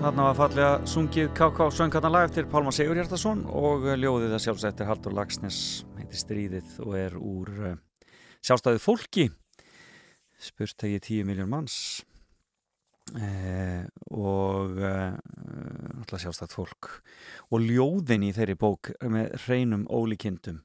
Þarna 0.00 0.30
var 0.30 0.36
fallega 0.38 0.68
sungið 0.88 1.26
K.K. 1.36 1.66
söngarnar 1.76 2.12
lag 2.14 2.26
eftir 2.30 2.46
Pálma 2.48 2.72
Sigur 2.72 2.96
Hjartarsson 2.96 3.42
og 3.52 3.82
ljóðið 4.00 4.32
að 4.32 4.42
sjálfsættir 4.46 4.88
Haldur 4.88 5.12
Lagsnes 5.12 5.58
heitir 5.98 6.20
Stríðið 6.22 6.76
og 6.86 6.94
er 6.96 7.16
úr 7.20 7.50
uh, 7.68 7.74
sjálfstæðið 8.40 8.80
fólki. 8.80 9.26
Spurt 10.40 10.86
hegi 10.86 11.02
10 11.04 11.28
miljón 11.28 11.50
manns. 11.52 11.76
Eh, 13.12 13.84
og 14.08 14.78
uh, 14.80 15.18
alltaf 15.98 16.22
sjálfstæðið 16.24 16.54
fólk. 16.56 16.88
Og 17.52 17.66
ljóðin 17.66 18.24
í 18.24 18.30
þeirri 18.36 18.56
bók 18.56 18.92
með 19.04 19.34
hreinum 19.44 19.84
ólíkindum. 19.92 20.62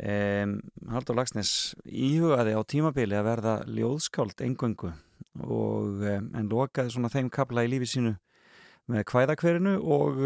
Um, 0.00 0.56
Haldur 0.90 1.20
Lagsnes 1.20 1.76
íhugaði 1.84 2.56
á 2.58 2.60
tímabili 2.66 3.14
að 3.14 3.28
verða 3.28 3.54
ljóðskáld 3.68 4.42
engöngu 4.42 4.90
um, 5.44 6.30
en 6.34 6.50
lokaði 6.50 6.96
svona 6.96 7.12
þeim 7.12 7.28
kapla 7.30 7.66
í 7.66 7.70
lífi 7.70 7.90
sínu 7.92 8.16
með 8.90 9.06
kvæðakverinu 9.10 9.76
og, 9.80 10.20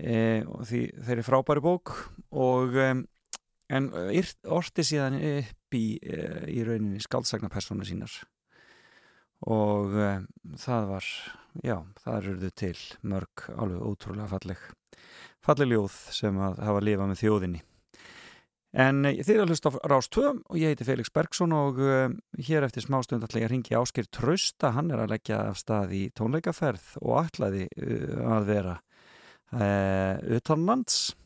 e, 0.00 0.18
og 0.46 0.66
því 0.68 0.82
þeirri 1.06 1.26
frábæri 1.26 1.64
bók 1.64 1.94
og 2.32 2.76
um, 2.80 3.04
en 3.70 3.88
orti 4.50 4.84
síðan 4.86 5.20
upp 5.20 5.78
í, 5.78 5.86
e, 6.02 6.20
í 6.50 6.64
rauninni 6.66 7.02
skáldsagnapersonu 7.04 7.86
sínar. 7.86 8.12
Og 9.48 9.94
það 10.60 10.90
var 10.90 11.06
já, 11.64 11.78
það 12.02 12.16
eruðu 12.18 12.50
til 12.60 12.74
mörg 13.08 13.46
alveg 13.54 13.86
ótrúlega 13.88 14.28
falleg 14.28 14.66
falleg 15.40 15.70
ljóð 15.72 15.96
sem 16.12 16.36
að 16.36 16.60
hafa 16.66 16.82
lifað 16.84 17.08
með 17.08 17.20
þjóðinni 17.22 17.62
En 18.70 19.02
eh, 19.08 19.18
þið 19.24 19.34
er 19.34 19.42
að 19.44 19.52
hlusta 19.52 19.72
á 19.74 19.88
Rás 19.90 20.08
2 20.14 20.26
og 20.30 20.58
ég 20.58 20.72
heiti 20.72 20.86
Felix 20.86 21.10
Bergson 21.14 21.54
og 21.56 21.80
uh, 21.82 22.10
hér 22.38 22.66
eftir 22.66 22.84
smástund 22.84 23.24
ætla 23.26 23.42
ég 23.42 23.48
að 23.48 23.54
ringi 23.56 23.78
Áskir 23.78 24.06
Trausta, 24.14 24.70
hann 24.76 24.92
er 24.94 25.02
að 25.02 25.16
leggja 25.16 25.40
af 25.50 25.58
stað 25.58 25.94
í 25.98 26.02
tónleikaferð 26.14 26.92
og 27.02 27.24
ætlaði 27.24 27.66
uh, 27.66 28.20
að 28.36 28.50
vera 28.52 28.76
uh, 29.56 30.36
utanlands 30.38 31.16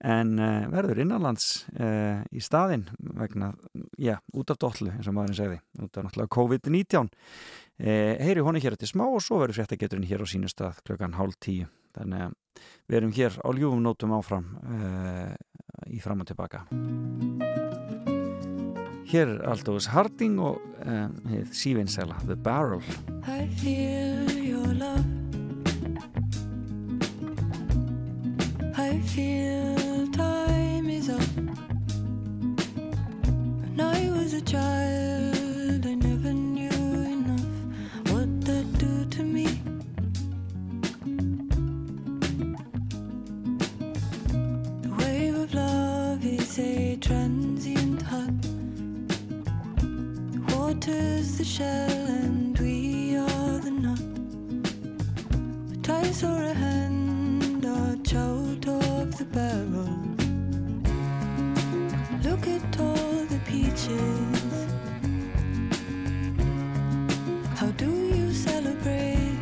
en 0.00 0.38
verður 0.72 1.02
innanlands 1.02 1.66
í 2.32 2.40
staðinn 2.40 2.86
vegna, 3.18 3.50
já, 4.00 4.14
út 4.32 4.48
af 4.48 4.56
dollu 4.56 4.94
eins 4.94 5.10
og 5.10 5.12
maðurinn 5.12 5.36
segði, 5.36 5.58
út 5.76 5.98
af 6.00 6.06
náttúrulega 6.06 6.32
COVID-19 6.38 7.10
heyri 8.24 8.46
honi 8.46 8.62
hér 8.64 8.78
eftir 8.78 8.88
smá 8.88 9.04
og 9.04 9.20
svo 9.20 9.42
verður 9.42 9.58
fréttageturinn 9.58 10.08
hér 10.08 10.24
á 10.24 10.32
sínu 10.32 10.48
stað 10.48 10.80
klukkan 10.88 11.18
hálf 11.18 11.36
tíu. 11.44 11.68
Þannig 11.92 12.24
að 12.30 12.64
við 12.88 12.98
erum 13.00 13.14
hér 13.18 13.36
á 13.44 13.48
ljúfum 13.56 13.84
nótum 13.84 14.16
áfram 14.16 14.48
uh, 14.62 15.36
í 15.88 16.00
fram 16.02 16.20
og 16.20 16.30
tilbaka 16.30 16.64
Hér 19.10 19.26
er 19.26 19.40
Aldous 19.50 19.88
Harding 19.90 20.38
og 20.38 20.60
um, 20.86 21.16
sívinsela 21.50 22.20
The 22.26 22.36
Barrel 22.36 22.84
I 23.26 23.46
feel 23.58 24.30
your 24.32 24.66
love. 24.74 25.04
I 28.76 28.98
feel 29.00 30.06
time 30.12 30.88
is 30.88 31.08
up. 31.10 31.20
When 33.60 33.80
I 33.80 34.10
was 34.10 34.32
a 34.32 34.40
child, 34.40 35.86
I 35.86 35.94
never 35.94 36.32
knew 36.32 36.70
enough 36.70 38.10
what 38.10 38.28
that 38.46 38.78
do 38.78 39.04
to 39.16 39.22
me. 39.22 39.69
A 46.60 46.96
transient 46.96 48.02
hug. 48.02 48.36
water's 50.52 51.38
the 51.38 51.44
shell 51.44 52.06
and 52.22 52.58
we 52.58 53.16
are 53.16 53.58
the 53.66 53.70
nut. 53.84 54.02
A 55.74 55.76
ties 55.88 56.22
or 56.22 56.40
a 56.52 56.54
hand 56.64 57.64
are 57.64 57.96
out 58.26 58.66
of 58.66 59.06
the 59.18 59.26
barrel. 59.36 59.94
Look 62.26 62.44
at 62.56 62.80
all 62.86 63.16
the 63.32 63.40
peaches. 63.50 64.42
How 67.58 67.70
do 67.84 67.90
you 68.16 68.32
celebrate? 68.32 69.40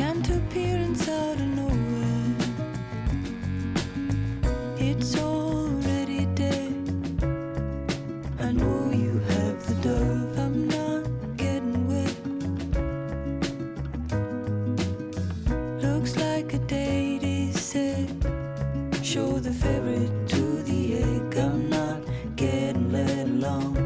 Can't 0.00 0.28
appear 0.38 0.76
inside 0.88 1.53
Show 19.14 19.38
the 19.38 19.52
ferret 19.52 20.28
to 20.30 20.42
the 20.64 20.94
egg. 20.94 21.38
I'm 21.38 21.70
not 21.70 22.00
getting 22.34 22.90
let 22.90 23.28
along. 23.28 23.76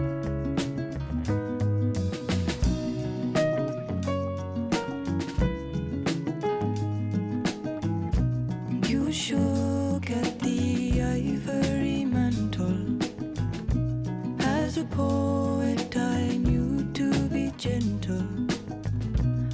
You 8.86 9.12
shook 9.12 10.10
at 10.10 10.40
the 10.40 11.02
ivory 11.02 12.06
mantle. 12.06 12.96
As 14.40 14.78
a 14.78 14.84
poet, 14.84 15.94
I 15.94 16.38
knew 16.38 16.90
to 16.94 17.12
be 17.28 17.52
gentle. 17.58 18.24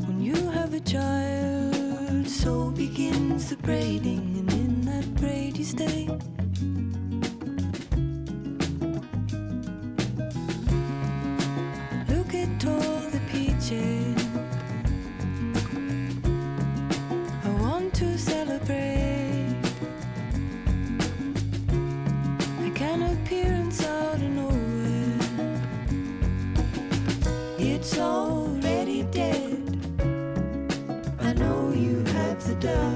When 0.07 0.23
you 0.23 0.37
have 0.51 0.73
a 0.73 0.79
child, 0.79 2.29
so 2.29 2.71
begins 2.71 3.51
the 3.51 3.57
braiding, 3.57 4.34
stay. 5.65 6.07
Look 12.09 12.35
at 12.35 12.67
all 12.67 13.01
the 13.15 13.21
peaches. 13.33 14.27
I 17.45 17.49
want 17.63 17.95
to 17.95 18.19
celebrate. 18.19 19.57
I 22.61 22.71
can 22.75 23.03
appear 23.03 23.53
inside 23.55 24.17
of 24.17 24.31
nowhere. 24.41 25.19
It's 27.59 27.99
already 27.99 29.05
dead. 29.05 29.63
I 31.21 31.33
know 31.33 31.73
you 31.73 32.05
have 32.05 32.47
the 32.47 32.55
dove. 32.57 32.94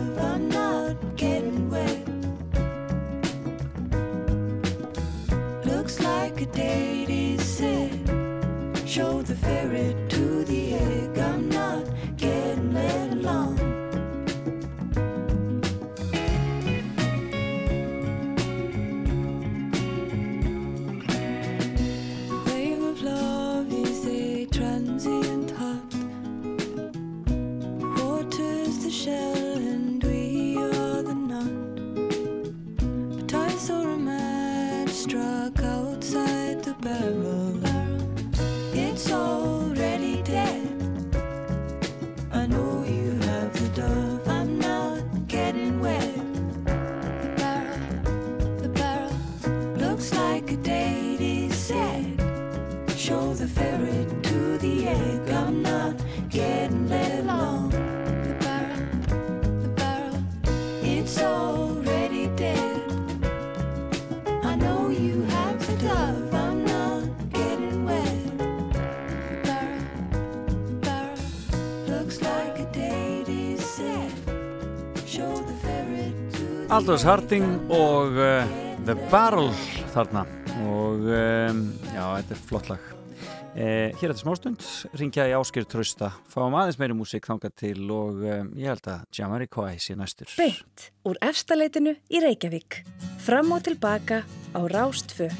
Ferret 9.48 10.10
to 10.10 10.44
the 10.44 10.74
egg. 10.74 11.18
I'm 11.18 11.48
not 11.48 11.84
getting 12.18 12.74
let 12.74 13.12
along. 13.12 13.56
The 22.28 22.38
wave 22.46 22.82
of 22.82 23.00
love 23.02 23.72
is 23.72 24.06
a 24.06 24.44
transient. 24.56 25.50
Water's 27.96 28.76
the 28.84 28.90
shell 28.90 29.56
and 29.72 29.98
Aldous 76.68 77.00
Harding 77.08 77.70
og 77.72 78.18
uh, 78.20 78.48
The 78.84 78.92
Barrel 79.08 79.48
þarna 79.94 80.26
og 80.66 81.06
um, 81.08 81.62
já, 81.94 82.02
þetta 82.02 82.34
er 82.34 82.42
flott 82.50 82.68
lag 82.68 82.82
uh, 82.92 83.96
Hér 83.96 84.12
eftir 84.12 84.20
smástund 84.20 84.66
ringja 85.00 85.24
í 85.30 85.32
Áskir 85.38 85.64
Trausta 85.64 86.10
fáum 86.28 86.58
aðeins 86.60 86.76
meiri 86.76 86.96
músík 86.98 87.24
þangað 87.24 87.56
til 87.64 87.88
og 87.88 88.20
um, 88.20 88.52
ég 88.52 88.68
held 88.68 88.90
að 88.92 89.06
Jamiroquai 89.16 89.80
sé 89.80 89.96
næstur 89.96 90.28
Beint 90.36 90.90
úr 91.08 91.16
efstaleitinu 91.24 91.96
í 92.12 92.20
Reykjavík. 92.20 92.82
Fram 93.24 93.56
og 93.56 93.64
tilbaka 93.64 94.20
á 94.52 94.60
Rástfö. 94.68 95.32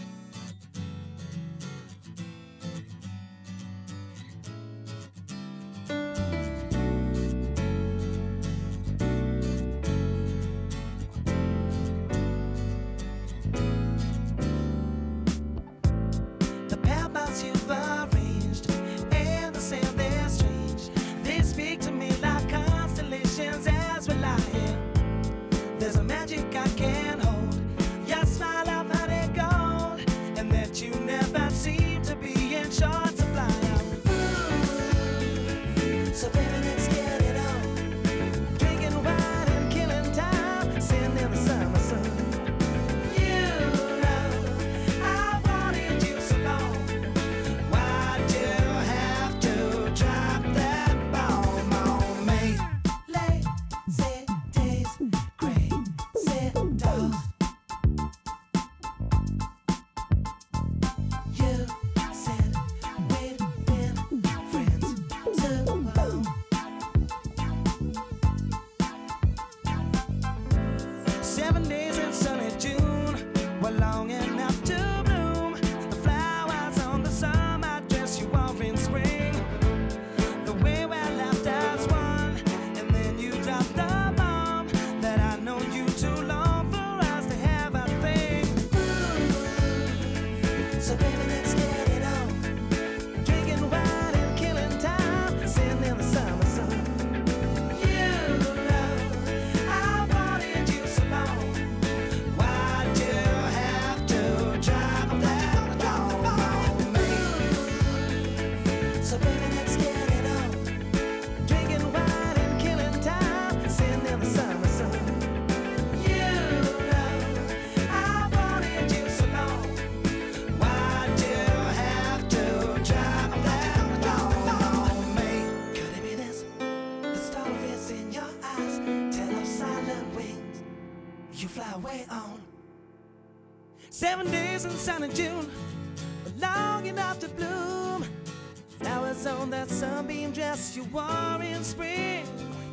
Wore 140.99 141.43
in 141.43 141.63
spring. 141.63 142.27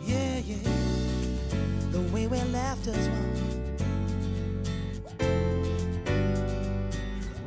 Yeah, 0.03 0.39
yeah. 0.39 0.57
The 1.91 2.01
way 2.13 2.27
we 2.27 2.39
left 2.59 2.87
as 2.87 3.07
one. 3.09 3.35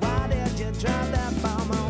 Why 0.01 0.29
did 0.29 0.59
you 0.61 0.71
drop 0.83 1.07
that 1.17 1.33
bomb 1.43 1.71
on 1.73 1.88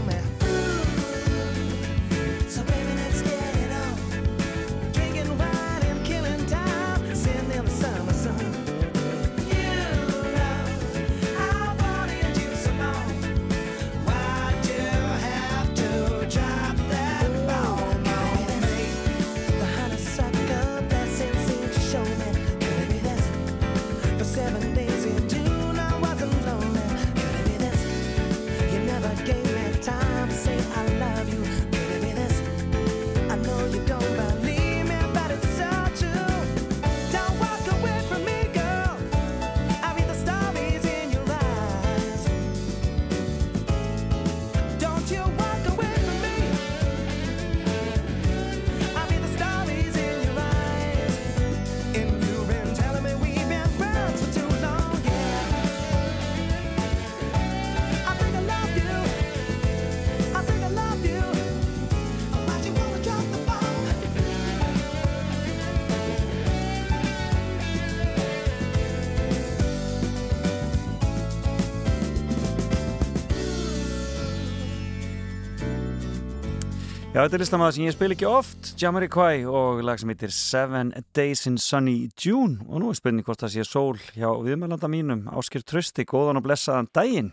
Já, 77.19 77.25
þetta 77.25 77.35
er 77.35 77.43
listamaður 77.43 77.75
sem 77.75 77.83
ég 77.89 77.95
spil 77.97 78.15
ekki 78.15 78.27
oft, 78.31 78.69
Jamiroquai 78.79 79.41
og 79.51 79.81
lag 79.83 79.99
sem 79.99 80.11
heitir 80.13 80.31
Seven 80.31 80.93
Days 81.19 81.41
in 81.51 81.57
Sunny 81.59 82.13
June 82.15 82.61
og 82.69 82.79
nú 82.79 82.93
er 82.93 82.99
spurning 83.01 83.27
hvort 83.27 83.41
það 83.43 83.57
sé 83.57 83.65
sól 83.67 83.97
hjá 84.15 84.29
viðmælanda 84.45 84.87
mínum, 84.87 85.25
Áskir 85.35 85.65
Trösti, 85.67 86.05
góðan 86.07 86.39
og 86.39 86.45
blessaðan 86.45 86.87
daginn. 86.95 87.33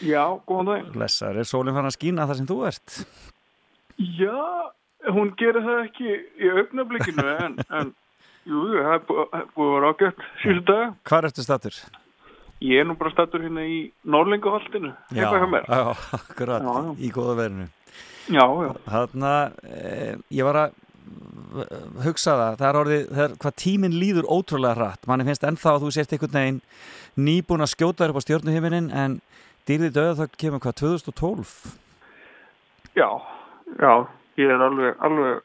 Já, 0.00 0.22
góðan 0.48 0.70
daginn. 0.70 0.88
Blessaður, 0.94 1.42
er 1.42 1.50
sólinn 1.50 1.76
fann 1.76 1.90
að 1.90 1.96
skína 1.98 2.24
þar 2.30 2.38
sem 2.38 2.48
þú 2.48 2.56
ert? 2.70 2.96
Já, 4.16 4.46
hún 5.18 5.34
gerir 5.42 5.68
það 5.68 5.82
ekki 5.82 6.16
í 6.16 6.54
augnablikinu 6.62 7.28
en, 7.50 7.60
en 7.68 7.92
jú, 8.48 8.64
það 8.78 8.96
er 8.96 9.04
búið 9.10 9.36
að 9.36 9.76
vera 9.76 9.92
ágætt 9.92 10.24
síðustu 10.46 10.66
dag. 10.72 10.96
Hvar 11.12 11.28
ertu 11.28 11.44
statur? 11.44 11.82
Ég 12.64 12.80
er 12.80 12.88
nú 12.88 12.96
bara 12.96 13.12
stattur 13.12 13.44
hérna 13.44 13.68
í 13.68 13.78
Norlingaholtinu, 14.08 14.96
eitthvað 15.12 15.38
hjá 15.44 15.48
mér. 15.58 15.68
já, 15.68 16.02
akkurat, 16.22 16.72
í 16.96 17.12
góða 17.12 17.38
verinu. 17.44 17.68
Já, 18.30 18.44
já. 18.46 18.70
Þarna, 18.86 19.34
eh, 19.66 20.16
ég 20.30 20.46
var 20.46 20.60
að 20.62 20.78
hugsa 22.04 22.34
það, 22.38 22.56
það 22.60 22.66
er 22.68 22.78
orðið, 22.80 23.04
það 23.10 23.24
er, 23.24 23.36
hvað 23.42 23.56
tíminn 23.62 23.98
líður 23.98 24.28
ótrúlega 24.30 24.78
hratt. 24.78 25.06
Manni 25.08 25.26
finnst 25.28 25.46
ennþá 25.46 25.74
að 25.74 25.84
þú 25.84 25.92
sért 25.96 26.14
einhvern 26.14 26.36
veginn 26.38 26.60
nýbúin 27.26 27.64
að 27.64 27.72
skjóta 27.74 28.04
þér 28.04 28.14
upp 28.14 28.20
á 28.22 28.26
stjórnuhiminin 28.26 28.88
en 29.02 29.18
dýrði 29.68 29.90
döða 29.96 30.18
það 30.22 30.38
kemur 30.40 30.62
hvað, 30.64 30.78
2012? 30.80 31.52
Já, 32.96 33.08
já, 33.80 33.92
ég 34.40 34.54
er 34.54 34.64
alveg, 34.68 34.96
alveg 35.04 35.42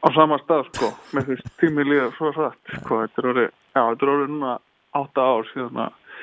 á 0.00 0.08
sama 0.16 0.40
stað, 0.44 0.70
sko, 0.72 0.90
með 1.16 1.30
því 1.30 1.38
tími 1.60 1.86
líða 1.86 2.08
svo 2.16 2.32
satt, 2.36 2.74
sko, 2.80 3.02
þetta 3.04 3.22
er 3.22 3.30
orðið, 3.32 3.52
já, 3.52 3.82
þetta 3.82 4.06
er 4.06 4.14
orðið 4.14 4.34
núna 4.34 4.56
átta 4.96 5.28
ár 5.28 5.48
síðan 5.52 5.84
að, 5.84 6.18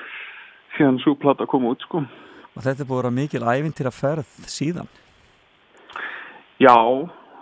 síðan 0.77 0.99
svo 1.03 1.15
plata 1.21 1.49
kom 1.49 1.69
út, 1.69 1.85
sko. 1.85 2.03
Og 2.53 2.61
þetta 2.61 2.85
er 2.85 2.89
búið 2.89 3.09
að 3.09 3.17
mikil 3.17 3.45
ævintýra 3.45 3.93
ferð 3.93 4.37
síðan. 4.49 4.89
Já, 6.61 6.75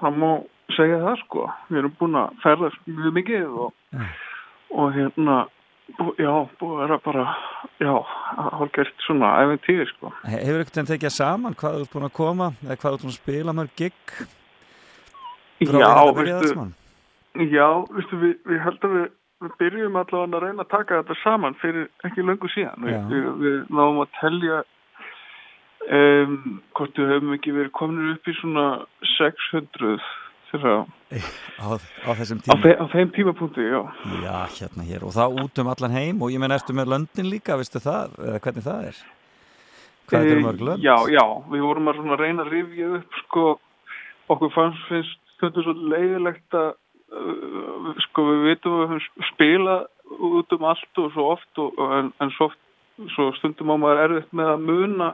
það 0.02 0.20
má 0.22 0.30
segja 0.76 1.00
það, 1.04 1.18
sko, 1.26 1.48
við 1.70 1.82
erum 1.82 1.96
búin 2.00 2.16
að 2.22 2.38
ferðast 2.44 2.86
mjög 2.88 3.14
mikið 3.18 3.58
og, 3.66 3.74
og 4.72 4.94
hérna, 4.96 5.38
já, 6.22 6.32
búið 6.62 6.94
að 6.96 7.02
bara, 7.04 7.26
já, 7.84 7.92
hálfgert 8.56 9.04
svona 9.06 9.34
æfintýri, 9.44 9.88
sko. 9.92 10.14
He- 10.24 10.40
Hefur 10.46 10.62
einhvern 10.62 10.72
veginn 10.78 10.92
tekið 10.94 11.16
saman 11.18 11.58
hvað 11.60 11.76
þú 11.76 11.82
ert 11.86 11.96
búin 11.98 12.08
að 12.08 12.14
koma 12.22 12.52
eða 12.64 12.78
hvað 12.80 12.88
þú 12.88 12.94
ert 12.96 13.04
búin 13.04 13.12
að 13.16 13.20
spila 13.20 13.58
mörg 13.60 13.76
gig? 13.76 14.14
Já, 15.62 15.88
allt 15.92 16.16
veistu, 16.18 16.70
já, 17.52 17.68
veistu, 17.94 18.18
við, 18.24 18.38
við 18.50 18.64
heldum 18.66 18.96
við, 18.98 19.10
við 19.44 19.52
byrjum 19.60 20.00
allavega 20.00 20.38
að 20.40 20.46
reyna 20.48 20.64
að 20.66 20.72
taka 20.72 21.02
þetta 21.04 21.18
saman 21.22 21.56
fyrir 21.62 21.90
ekki 22.08 22.24
löngu 22.26 22.50
síðan. 22.56 22.88
Við, 23.12 23.28
við 23.44 23.60
náum 23.70 24.00
að 24.06 24.10
telja 24.22 24.64
um, 25.90 26.60
hvort 26.78 26.98
við 27.00 27.14
höfum 27.16 27.34
ekki 27.38 27.54
verið 27.56 27.72
komin 27.78 28.12
upp 28.16 28.28
í 28.30 28.36
svona 28.40 28.66
600 29.18 29.96
þegar 30.52 30.84
Á, 31.62 31.68
á 32.08 32.12
þessum 32.20 32.40
á, 32.40 32.44
tíma? 32.44 32.60
fe, 32.64 32.72
á 32.76 32.86
þeim 32.92 33.10
tímapunkti, 33.16 33.64
já. 33.68 33.82
Já, 34.24 34.36
hérna 34.60 34.86
hér 34.88 35.04
og 35.08 35.16
það 35.16 35.40
út 35.46 35.62
um 35.64 35.72
allan 35.72 35.96
heim 35.96 36.22
og 36.24 36.32
ég 36.34 36.40
menn 36.44 36.52
ertu 36.56 36.76
með 36.76 36.92
löndin 36.94 37.30
líka, 37.32 37.58
veistu 37.60 37.80
það, 37.84 38.16
eða 38.20 38.40
hvernig 38.44 38.66
það 38.68 38.86
er? 38.92 39.02
Hvað 40.12 40.28
er 40.28 40.38
Eh, 40.38 40.44
mörg 40.44 40.62
lönd? 40.68 40.84
Já, 40.84 40.96
já, 41.12 41.24
við 41.52 41.62
vorum 41.64 41.88
að 41.92 42.20
reyna 42.20 42.44
að 42.44 42.52
rifja 42.52 42.90
upp 43.00 43.20
sko, 43.24 43.46
okkur 44.36 44.52
fannst 44.56 44.88
finnst 44.90 45.20
þetta 45.42 45.64
svo 45.66 45.74
leiðilegt 45.74 46.58
að 46.60 46.70
uh, 47.16 47.92
sko 48.08 48.26
við 48.28 48.44
vitum 48.50 48.76
að 48.76 48.82
við 48.84 48.92
höfum 48.92 49.28
spilað 49.32 49.88
út 50.32 50.56
um 50.58 50.66
allt 50.68 51.00
og 51.04 51.12
svo 51.16 51.28
oft 51.32 51.62
og, 51.64 51.80
en, 51.98 52.12
en 52.20 52.32
svo, 52.36 52.50
svo 53.16 53.30
stundum 53.40 53.72
á 53.72 53.76
maður 53.80 54.04
erfitt 54.06 54.36
með 54.36 54.52
að 54.56 54.66
muna 54.68 55.10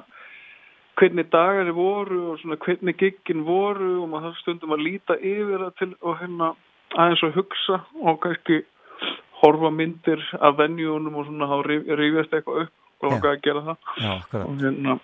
hvernig 0.98 1.28
dagar 1.32 1.70
voru 1.78 2.22
og 2.32 2.40
svona 2.42 2.58
hvernig 2.64 2.98
giggin 2.98 3.46
voru 3.46 4.02
og 4.04 4.10
maður 4.14 4.40
stundum 4.42 4.74
að 4.74 4.86
líta 4.88 5.18
yfir 5.20 5.62
það 5.66 5.76
til 5.82 5.92
og 6.02 6.18
hérna 6.22 6.54
aðeins 6.96 7.24
að 7.28 7.38
hugsa 7.38 7.82
og 8.02 8.20
kannski 8.24 8.64
horfa 9.42 9.70
myndir 9.70 10.24
af 10.42 10.58
venjunum 10.58 11.20
og 11.20 11.28
svona 11.28 11.50
þá 11.52 11.58
rifjast 12.00 12.34
eitthvað 12.34 12.66
upp 12.66 13.06
og 13.06 13.12
langar 13.12 13.36
að 13.36 13.44
gera 13.46 13.62
það. 13.68 13.92
Já, 14.02 14.14
og 14.42 14.56
hérna 14.64 14.96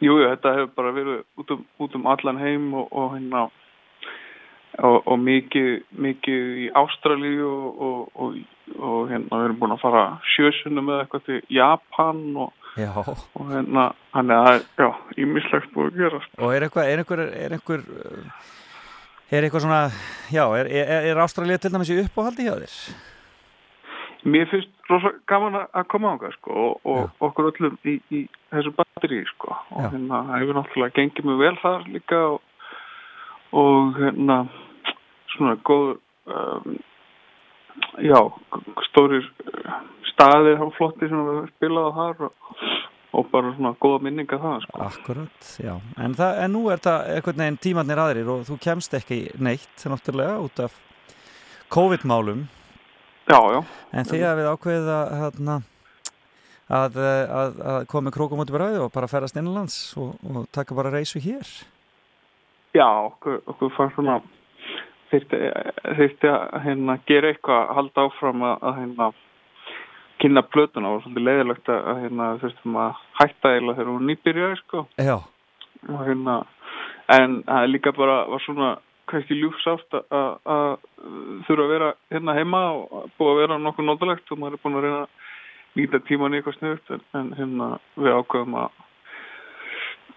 jú, 0.00 0.16
jú, 0.16 0.30
þetta 0.30 0.54
hefur 0.56 0.72
bara 0.78 0.94
verið 0.96 1.20
út 1.42 1.52
um, 1.52 1.66
út 1.84 1.98
um 1.98 2.08
allan 2.14 2.40
heim 2.40 2.72
og, 2.72 2.88
og 2.92 3.12
hérna 3.18 3.44
og, 4.80 4.96
og 5.04 5.18
mikið, 5.20 5.70
mikið 6.06 6.58
í 6.64 6.68
Ástralíu 6.80 7.50
og, 7.50 7.82
og, 7.88 8.08
og, 8.14 8.38
og 8.80 9.12
hérna 9.12 9.40
við 9.40 9.48
erum 9.50 9.60
búin 9.60 9.76
að 9.76 9.84
fara 9.84 10.04
sjösunum 10.34 10.88
með 10.88 11.02
eitthvað 11.02 11.26
til 11.28 11.40
Japan 11.52 12.24
og, 12.46 12.63
Já. 12.74 12.90
og 12.98 13.50
hérna 13.52 13.84
hann 14.14 14.30
er 14.34 14.48
að, 14.50 14.94
ímislegt 15.22 15.70
búið 15.74 15.92
að 15.92 15.98
gerast 16.00 16.38
Og 16.42 16.54
er 16.56 16.64
eitthvað, 16.66 16.88
er 16.90 17.02
einhver, 17.04 17.20
er 17.44 17.52
einhver, 17.54 17.82
er 19.30 19.46
eitthvað 19.46 19.62
svona, 19.66 19.82
já, 20.34 20.44
er, 20.58 20.70
er, 20.70 21.10
er 21.12 21.20
Ástralía 21.22 21.58
til 21.62 21.70
dæmis 21.70 21.92
í 21.94 22.00
uppáhaldi 22.02 22.48
hjá 22.48 22.56
þér? 22.58 22.78
Mér 24.24 24.48
finnst 24.48 24.70
rosa 24.88 25.12
gaman 25.28 25.58
að- 25.60 25.86
koma 25.92 26.14
ánga 26.16 26.30
sko 26.38 26.54
og, 26.56 26.80
og 26.88 27.10
okkur 27.28 27.50
öllum 27.52 27.76
í, 27.84 27.98
í 28.10 28.24
þessu 28.50 28.72
batteri 28.74 29.20
sko 29.34 29.52
og 29.52 29.82
Já. 29.84 29.90
hérna 29.92 30.22
það 30.30 30.40
hefur 30.42 30.58
náttúrulega 30.58 30.96
gengið 30.98 31.28
mjög 31.28 31.42
vel 31.44 31.58
þar 31.62 31.86
líka 31.92 32.20
og, 32.32 32.40
og 33.52 33.98
hérna 34.00 34.38
svona 35.36 35.54
góð 35.68 35.94
um, 36.26 36.78
já, 38.04 38.20
stórir 38.88 39.26
uh, 39.26 39.76
staðir 40.14 40.58
hafa 40.60 40.76
flotti 40.78 41.10
sem 41.10 41.22
við 41.28 41.40
spilaði 41.54 41.94
þar 41.98 42.24
og, 42.28 42.56
og 43.14 43.28
bara 43.32 43.52
svona 43.56 43.74
góða 43.82 44.00
minninga 44.06 44.38
það 44.42 44.64
sko. 44.64 44.80
Akkurat, 44.88 45.52
já. 45.62 45.74
En, 45.98 46.16
það, 46.18 46.40
en 46.44 46.54
nú 46.54 46.64
er 46.72 46.82
það 46.84 47.12
einhvern 47.16 47.44
veginn 47.44 47.60
tímannir 47.66 48.02
aðrir 48.04 48.32
og 48.34 48.44
þú 48.48 48.58
kemst 48.66 48.96
ekki 48.98 49.20
neitt, 49.42 49.86
náttúrulega, 49.90 50.40
út 50.44 50.64
af 50.66 50.78
COVID-málum. 51.74 52.46
Já, 53.30 53.38
já. 53.54 53.60
En 53.94 54.08
þið 54.08 54.26
hafið 54.28 54.50
ákveðið 54.52 54.90
að, 54.94 55.14
hérna, 55.22 55.58
að, 56.68 56.98
að, 57.02 57.62
að 57.74 57.86
koma 57.90 58.12
krókum 58.14 58.42
út 58.44 58.52
í 58.52 58.56
bræði 58.56 58.82
og 58.84 58.92
bara 58.94 59.08
ferðast 59.10 59.38
innanlands 59.40 59.78
og, 60.00 60.18
og 60.28 60.44
taka 60.54 60.76
bara 60.76 60.92
reysu 60.92 61.22
hér. 61.24 61.48
Já, 62.74 62.86
okkur, 62.86 63.40
okkur 63.48 63.72
fannst 63.76 63.96
svona 63.96 64.18
þyrfti 65.14 66.30
að 66.30 66.62
hérna, 66.64 66.98
gera 67.08 67.30
eitthvað, 67.32 67.68
halda 67.78 68.06
áfram 68.08 68.42
að, 68.48 68.56
að 68.70 68.80
hérna, 68.80 69.08
kynna 70.22 70.42
plötuna. 70.48 70.94
Og 70.94 71.02
svolítið 71.04 71.26
leiðilegt 71.28 71.68
að, 71.72 71.80
að 71.92 72.02
hérna, 72.04 72.28
þurftum 72.42 72.80
að 72.84 73.02
hætta 73.20 73.52
eiginlega 73.54 73.78
þegar 73.80 73.92
hún 73.92 74.08
nýbyrjaði 74.10 74.58
sko. 74.62 74.84
Já, 74.98 75.16
og 75.88 76.02
hérna 76.08 76.36
en 77.14 77.42
það 77.44 77.62
er 77.66 77.72
líka 77.74 77.92
bara 77.92 78.18
var 78.32 78.40
svona 78.40 78.70
kannski 79.10 79.36
ljúfsátt 79.36 79.92
að- 79.98 80.06
að 80.08 80.38
að 80.48 80.70
þurfa 81.44 81.64
að 81.66 81.72
vera 81.74 81.88
hérna 82.14 82.34
heima 82.38 82.60
og 82.72 83.10
búið 83.18 83.32
að 83.34 83.40
vera 83.42 83.58
nokkuð 83.60 83.84
nótulegt 83.90 84.32
og 84.32 84.38
maður 84.40 84.56
er 84.56 84.62
búin 84.62 84.78
að 84.78 84.86
reyna 84.86 85.02
að 85.02 85.10
nýta 85.76 86.00
tíman 86.08 86.32
í 86.32 86.38
eitthvað 86.40 86.56
sniðugt 86.56 86.90
en, 86.94 87.02
en 87.20 87.28
hérna 87.36 87.68
við 88.00 88.16
ákveðum 88.16 88.56
að 88.62 88.70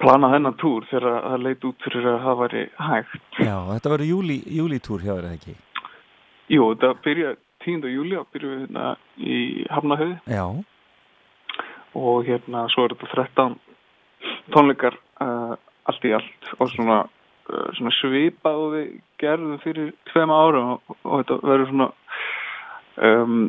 plana 0.02 0.30
þennan 0.34 0.58
túr 0.62 0.86
þegar 0.92 1.22
það 1.26 1.44
leit 1.46 1.68
út 1.70 1.86
fyrir 1.86 2.08
að 2.12 2.24
það 2.26 2.40
væri 2.42 2.64
hægt 2.88 3.42
já, 3.42 3.56
þetta 3.72 3.94
verður 3.94 4.12
júli, 4.12 4.38
júlítúr 4.60 5.04
hjá 5.04 5.14
þér 5.14 5.28
eða 5.28 5.38
ekki? 5.40 5.56
Jú, 6.54 6.70
þetta 6.72 6.92
byrja 7.06 7.36
10. 7.66 7.88
júli 7.92 8.18
og 8.20 8.28
byrjum 8.34 8.54
við 8.54 8.64
hérna 8.66 8.88
í 9.18 9.38
Hafnahöði 9.74 10.18
Já, 10.38 10.46
og 11.98 12.28
hérna 12.28 12.66
svo 12.74 12.88
er 12.88 12.96
þetta 12.96 13.12
13 13.26 13.58
tónleikar 14.56 14.98
uh, 15.24 15.54
allt 15.90 16.08
í 16.08 16.14
allt 16.16 16.52
og 16.58 16.72
svona, 16.74 17.04
uh, 17.50 17.70
svona 17.78 17.94
svipað 18.00 18.64
og 18.64 18.76
við 18.76 18.92
gerðum 19.22 19.62
fyrir 19.64 19.94
tveim 20.12 20.34
ára 20.34 20.66
og, 20.76 20.98
og 21.04 21.24
þetta 21.24 21.40
verður 21.44 21.72
svona 21.72 21.90
um, 23.10 23.40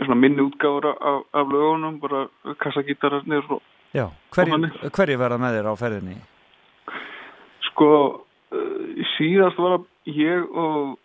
svona 0.00 0.18
minni 0.18 0.44
útgáður 0.46 0.94
af, 0.94 1.20
af 1.36 1.52
lögunum 1.52 2.00
bara 2.02 2.24
kassagítararnir 2.64 3.44
og 3.52 3.60
já. 3.92 4.06
Hverju, 4.32 5.18
verða 5.20 5.40
með 5.40 5.58
þér 5.58 5.72
á 5.72 5.74
ferðinni? 5.80 6.20
sko 7.72 7.88
uh, 8.52 9.06
síðast 9.16 9.60
var 9.60 9.80
ég 10.08 10.44
og 10.46 10.98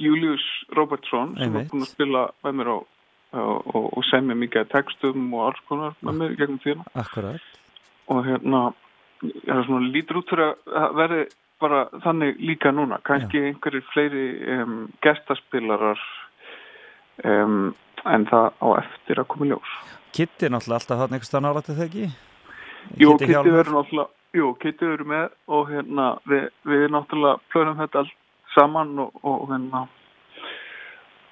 Július 0.00 0.44
Robertsson 0.74 1.36
sem 1.38 1.54
var 1.54 1.68
búin 1.70 1.84
að 1.84 1.92
spila 1.92 2.24
með 2.42 2.58
mér 2.58 2.72
á 2.74 2.76
og, 2.78 3.60
og, 3.74 3.86
og 3.98 4.06
semja 4.08 4.36
mikið 4.38 4.68
textum 4.72 5.28
og 5.34 5.48
alls 5.48 5.62
konar 5.68 5.94
með 6.02 6.18
mér 6.20 6.34
í 6.34 6.40
gegnum 6.40 6.60
tíðina 6.62 6.86
Akkurat. 6.98 7.48
og 8.10 8.26
hérna 8.26 8.64
það 9.22 9.56
er 9.56 9.66
svona 9.68 9.94
lítur 9.94 10.20
út 10.20 10.30
fyrir 10.32 10.52
að 10.82 10.98
verði 10.98 11.22
bara 11.62 11.80
þannig 12.04 12.42
líka 12.42 12.74
núna 12.74 12.98
kannski 13.06 13.40
einhverjir 13.48 13.86
fleiri 13.92 14.26
um, 14.56 14.76
gestaspilarar 15.04 16.02
um, 17.24 17.72
en 18.04 18.26
það 18.30 18.50
á 18.58 18.68
eftir 18.82 19.22
að 19.22 19.30
koma 19.34 19.50
ljós 19.52 19.74
Kitty 20.14 20.46
er 20.46 20.54
náttúrulega 20.54 20.94
alltaf 20.94 21.26
staðar 21.26 21.46
nálægt 21.46 21.70
er 21.70 21.78
það 21.78 21.86
ekki? 21.88 22.08
Jú, 23.00 23.14
Kitty 23.18 23.50
verður 23.50 23.72
náttúrulega 23.78 24.10
Jú, 24.34 24.50
Kitty 24.62 24.90
verður 24.90 25.10
með 25.12 25.26
og 25.56 25.70
hérna 25.70 26.08
við, 26.30 26.48
við 26.66 26.84
náttúrulega 26.94 27.40
plönum 27.54 27.78
þetta 27.78 28.02
allt 28.02 28.16
saman 28.54 28.98
og, 29.02 29.14
og 29.22 29.46
hérna 29.50 29.86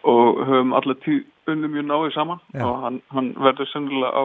og 0.09 0.41
höfum 0.49 0.73
alla 0.75 0.97
tíð 1.05 1.53
unnum 1.53 1.75
mjög 1.75 1.87
náið 1.91 2.15
saman 2.17 2.41
Já. 2.55 2.65
og 2.67 2.81
hann, 2.85 2.99
hann 3.15 3.31
verður 3.39 3.71
sennilega 3.71 4.11
á 4.15 4.25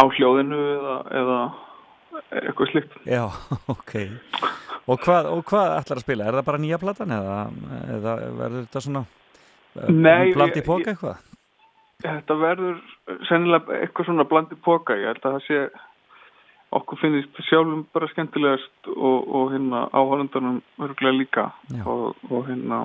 á 0.00 0.02
hljóðinu 0.16 0.58
eða, 0.76 0.96
eða 1.20 1.38
eitthvað 2.40 2.72
slikt 2.72 2.98
Já, 3.08 3.24
ok. 3.74 3.96
Og 4.90 5.00
hvað, 5.02 5.30
og 5.30 5.42
hvað 5.46 5.74
ætlar 5.78 6.00
að 6.00 6.04
spila? 6.06 6.26
Er 6.26 6.38
það 6.38 6.46
bara 6.50 6.62
nýja 6.62 6.80
platan 6.82 7.14
eða, 7.14 7.40
eða 7.96 8.14
verður 8.38 8.62
þetta 8.64 8.84
svona 8.86 9.04
Nei, 9.90 10.32
bland 10.34 10.56
í 10.58 10.64
póka 10.66 10.92
eitthvað? 10.92 11.29
Þetta 12.00 12.36
verður 12.40 12.80
sennilega 13.28 13.80
eitthvað 13.82 14.08
svona 14.08 14.28
blandi 14.28 14.56
póka. 14.64 14.96
Ég 14.96 15.12
held 15.12 15.24
að 15.24 15.36
það 15.36 15.46
sé 15.46 15.62
okkur 16.70 17.00
finnist 17.00 17.42
sjálfum 17.48 17.82
bara 17.94 18.08
skemmtilegast 18.12 18.90
og, 18.94 19.26
og 19.26 19.52
hérna 19.54 19.88
áhörundanum 19.90 20.60
örgulega 20.78 21.16
líka 21.18 21.46
Já. 21.66 21.82
og, 21.82 22.16
og 22.30 22.46
hérna 22.46 22.84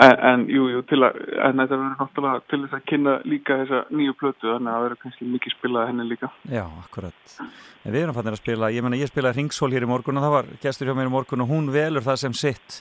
en, 0.00 0.16
en 0.18 0.44
jú, 0.50 0.66
jú, 0.72 0.82
til 0.88 0.98
að 1.04 1.18
en 1.46 1.62
þetta 1.62 1.78
verður 1.78 1.98
náttúrulega 2.00 2.44
til 2.50 2.60
þess 2.64 2.78
að 2.78 2.86
kynna 2.90 3.14
líka 3.28 3.58
þessa 3.62 3.82
nýju 3.92 4.16
plötu, 4.18 4.48
þannig 4.48 4.70
að 4.70 4.76
það 4.76 4.86
verður 4.86 5.02
kannski 5.04 5.28
mikið 5.34 5.56
spilað 5.56 5.90
henni 5.90 6.08
líka. 6.08 6.30
Já, 6.50 6.64
akkurat. 6.82 7.36
En 7.82 7.94
við 7.94 8.00
erum 8.00 8.16
fannir 8.16 8.36
að 8.36 8.42
spila, 8.42 8.72
ég 8.74 8.86
menna 8.86 8.98
ég 9.00 9.12
spilaði 9.12 9.40
Ringsól 9.40 9.70
hér 9.74 9.86
í 9.86 9.90
morgun 9.92 10.18
og 10.18 10.26
það 10.26 10.36
var 10.38 10.50
gestur 10.64 10.90
hjá 10.90 10.96
mér 10.98 11.10
í 11.10 11.14
morgun 11.14 11.44
og 11.44 11.52
hún 11.52 11.70
velur 11.74 12.06
það 12.06 12.22
sem 12.24 12.36
sitt. 12.40 12.80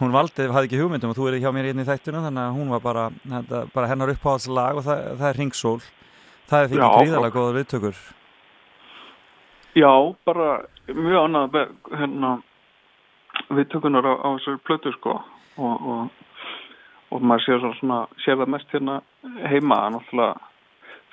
Hún 0.00 0.14
valdi, 0.14 0.48
hafði 0.50 0.68
ekki 0.68 0.80
hugmyndum 0.80 1.12
og 1.12 1.18
þú 1.18 1.28
er 1.30 1.36
hjá 1.42 1.52
mér 1.54 1.68
hérna 1.70 1.84
í 1.84 1.88
þættuna 1.88 2.24
þannig 2.24 2.42
að 2.42 2.56
hún 2.56 2.72
var 2.74 2.80
bara, 2.82 3.04
þetta, 3.30 3.60
bara 3.74 3.90
hennar 3.92 4.10
uppáhaldslag 4.10 4.80
og 4.80 4.86
það, 4.88 5.04
það 5.20 5.28
er 5.28 5.38
Ringsól. 5.38 5.76
Það 6.50 6.64
er 6.64 6.72
fyrir 6.72 6.82
Já, 6.82 6.88
gríðarlega 6.98 7.36
góða 7.36 7.54
viðtökur. 7.58 8.00
Já, 9.74 9.92
bara 10.26 10.48
mjög 10.90 11.20
annað 11.20 11.60
hérna 11.94 12.32
viðtökunar 13.54 14.06
á, 14.06 14.12
á 14.18 14.28
þessari 14.34 14.62
plötu 14.66 14.92
sko 14.98 15.14
og, 15.14 15.86
og, 15.94 16.10
og 17.14 17.22
maður 17.22 17.46
sér 17.46 17.64
svona, 17.78 18.00
sér 18.24 18.38
það 18.42 18.52
mest 18.54 18.74
hérna 18.74 18.98
heima 19.50 19.80
náttúrulega 19.94 20.34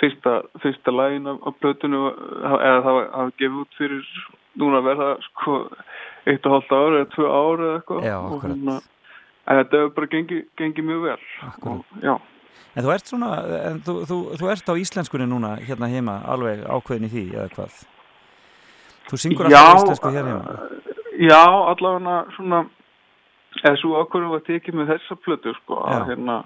fyrsta, 0.02 0.36
fyrsta 0.62 0.94
lægin 0.94 1.30
af 1.32 1.58
plötunu 1.62 2.08
eða 2.42 2.82
það 2.86 3.02
hafa 3.14 3.26
gefið 3.38 3.60
út 3.64 3.78
fyrir 3.78 4.14
núna 4.62 4.82
verða 4.86 5.12
sko 5.30 5.58
eitt 6.30 6.46
og 6.46 6.58
hálft 6.58 6.76
ári 6.76 7.00
eða 7.02 7.12
tvö 7.16 7.30
ári 7.30 7.68
eða 7.68 7.78
eitthvað. 7.80 8.04
Já, 8.10 8.18
og 8.22 8.44
hérna 8.46 8.76
þetta 9.52 9.82
hefur 9.82 9.96
bara 9.98 10.12
gengið 10.12 10.44
gengi 10.60 10.86
mjög 10.86 11.08
vel. 11.08 11.24
Og, 11.72 12.28
En 12.72 12.86
þú 12.86 12.92
ert 12.94 13.10
svona, 13.10 13.30
en 13.68 13.80
þú, 13.84 13.94
þú, 14.08 14.18
þú 14.40 14.50
ert 14.54 14.70
á 14.72 14.74
íslenskunni 14.80 15.26
núna 15.28 15.58
hérna 15.60 15.90
heima, 15.92 16.22
alveg 16.24 16.62
ákveðin 16.64 17.10
í 17.10 17.12
því 17.12 17.24
eða 17.34 17.50
hvað? 17.58 17.82
Þú 19.10 19.20
syngur 19.20 19.50
alltaf 19.50 19.82
íslensku 19.82 20.12
hér 20.16 20.30
heima. 20.30 20.54
Já, 21.20 21.42
allavega 21.44 22.22
svona 22.38 22.62
eða 23.60 23.76
svo 23.82 24.00
ákvörðum 24.00 24.32
var 24.38 24.44
tekið 24.48 24.78
með 24.80 24.94
þessa 24.94 25.18
plötu 25.20 25.54
sko 25.60 25.82
að 25.84 26.14
hérna 26.14 26.38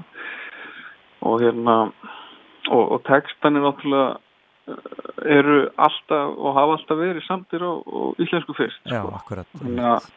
og 1.26 1.44
hérna 1.44 1.76
og, 1.86 2.84
og 2.96 3.04
textan 3.06 3.60
er 3.60 3.66
náttúrulega 3.68 4.08
eh, 4.16 4.25
eru 4.66 5.58
alltaf 5.78 6.36
og 6.38 6.58
hafa 6.58 6.78
alltaf 6.78 7.00
verið 7.00 7.26
samtir 7.28 7.64
á, 7.66 7.72
á 7.78 8.00
íslensku 8.22 8.56
fyrst 8.58 8.82
Já, 8.90 9.02
sko. 9.02 9.14
akkurat. 9.20 9.50
þannig 9.62 9.90
að 9.92 10.10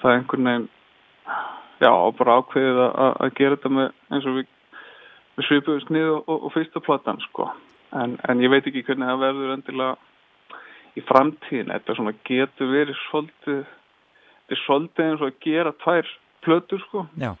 það 0.00 0.10
er 0.10 0.18
einhvern 0.18 0.48
veginn 0.50 0.68
já, 1.82 1.90
og 1.90 2.16
bara 2.18 2.38
ákveðið 2.40 2.80
að, 2.86 3.28
gera 3.38 3.58
þetta 3.58 3.72
með 3.74 3.88
eins 4.10 4.26
og 4.30 4.38
við, 4.38 4.50
við 5.36 5.48
svipuðum 5.48 5.86
snið 5.88 6.10
og, 6.14 6.20
og, 6.26 6.42
og 6.48 6.54
fyrsta 6.54 6.82
platan 6.84 7.22
sko 7.28 7.48
en, 7.94 8.18
en 8.28 8.42
ég 8.42 8.52
veit 8.52 8.66
ekki 8.66 8.84
hvernig 8.86 9.10
það 9.10 9.24
verður 9.24 9.54
endilega 9.56 9.96
í 10.94 11.04
framtíðin 11.08 11.72
þetta 11.74 12.14
getur 12.28 12.70
verið 12.70 13.00
svolítið 13.08 13.64
þetta 13.64 14.56
er 14.56 14.62
svolítið 14.64 15.08
eins 15.08 15.22
og 15.24 15.30
að 15.32 15.40
gera 15.46 15.74
tvær 15.82 16.12
plötur 16.46 16.84
sko 16.86 17.06
Já. 17.18 17.32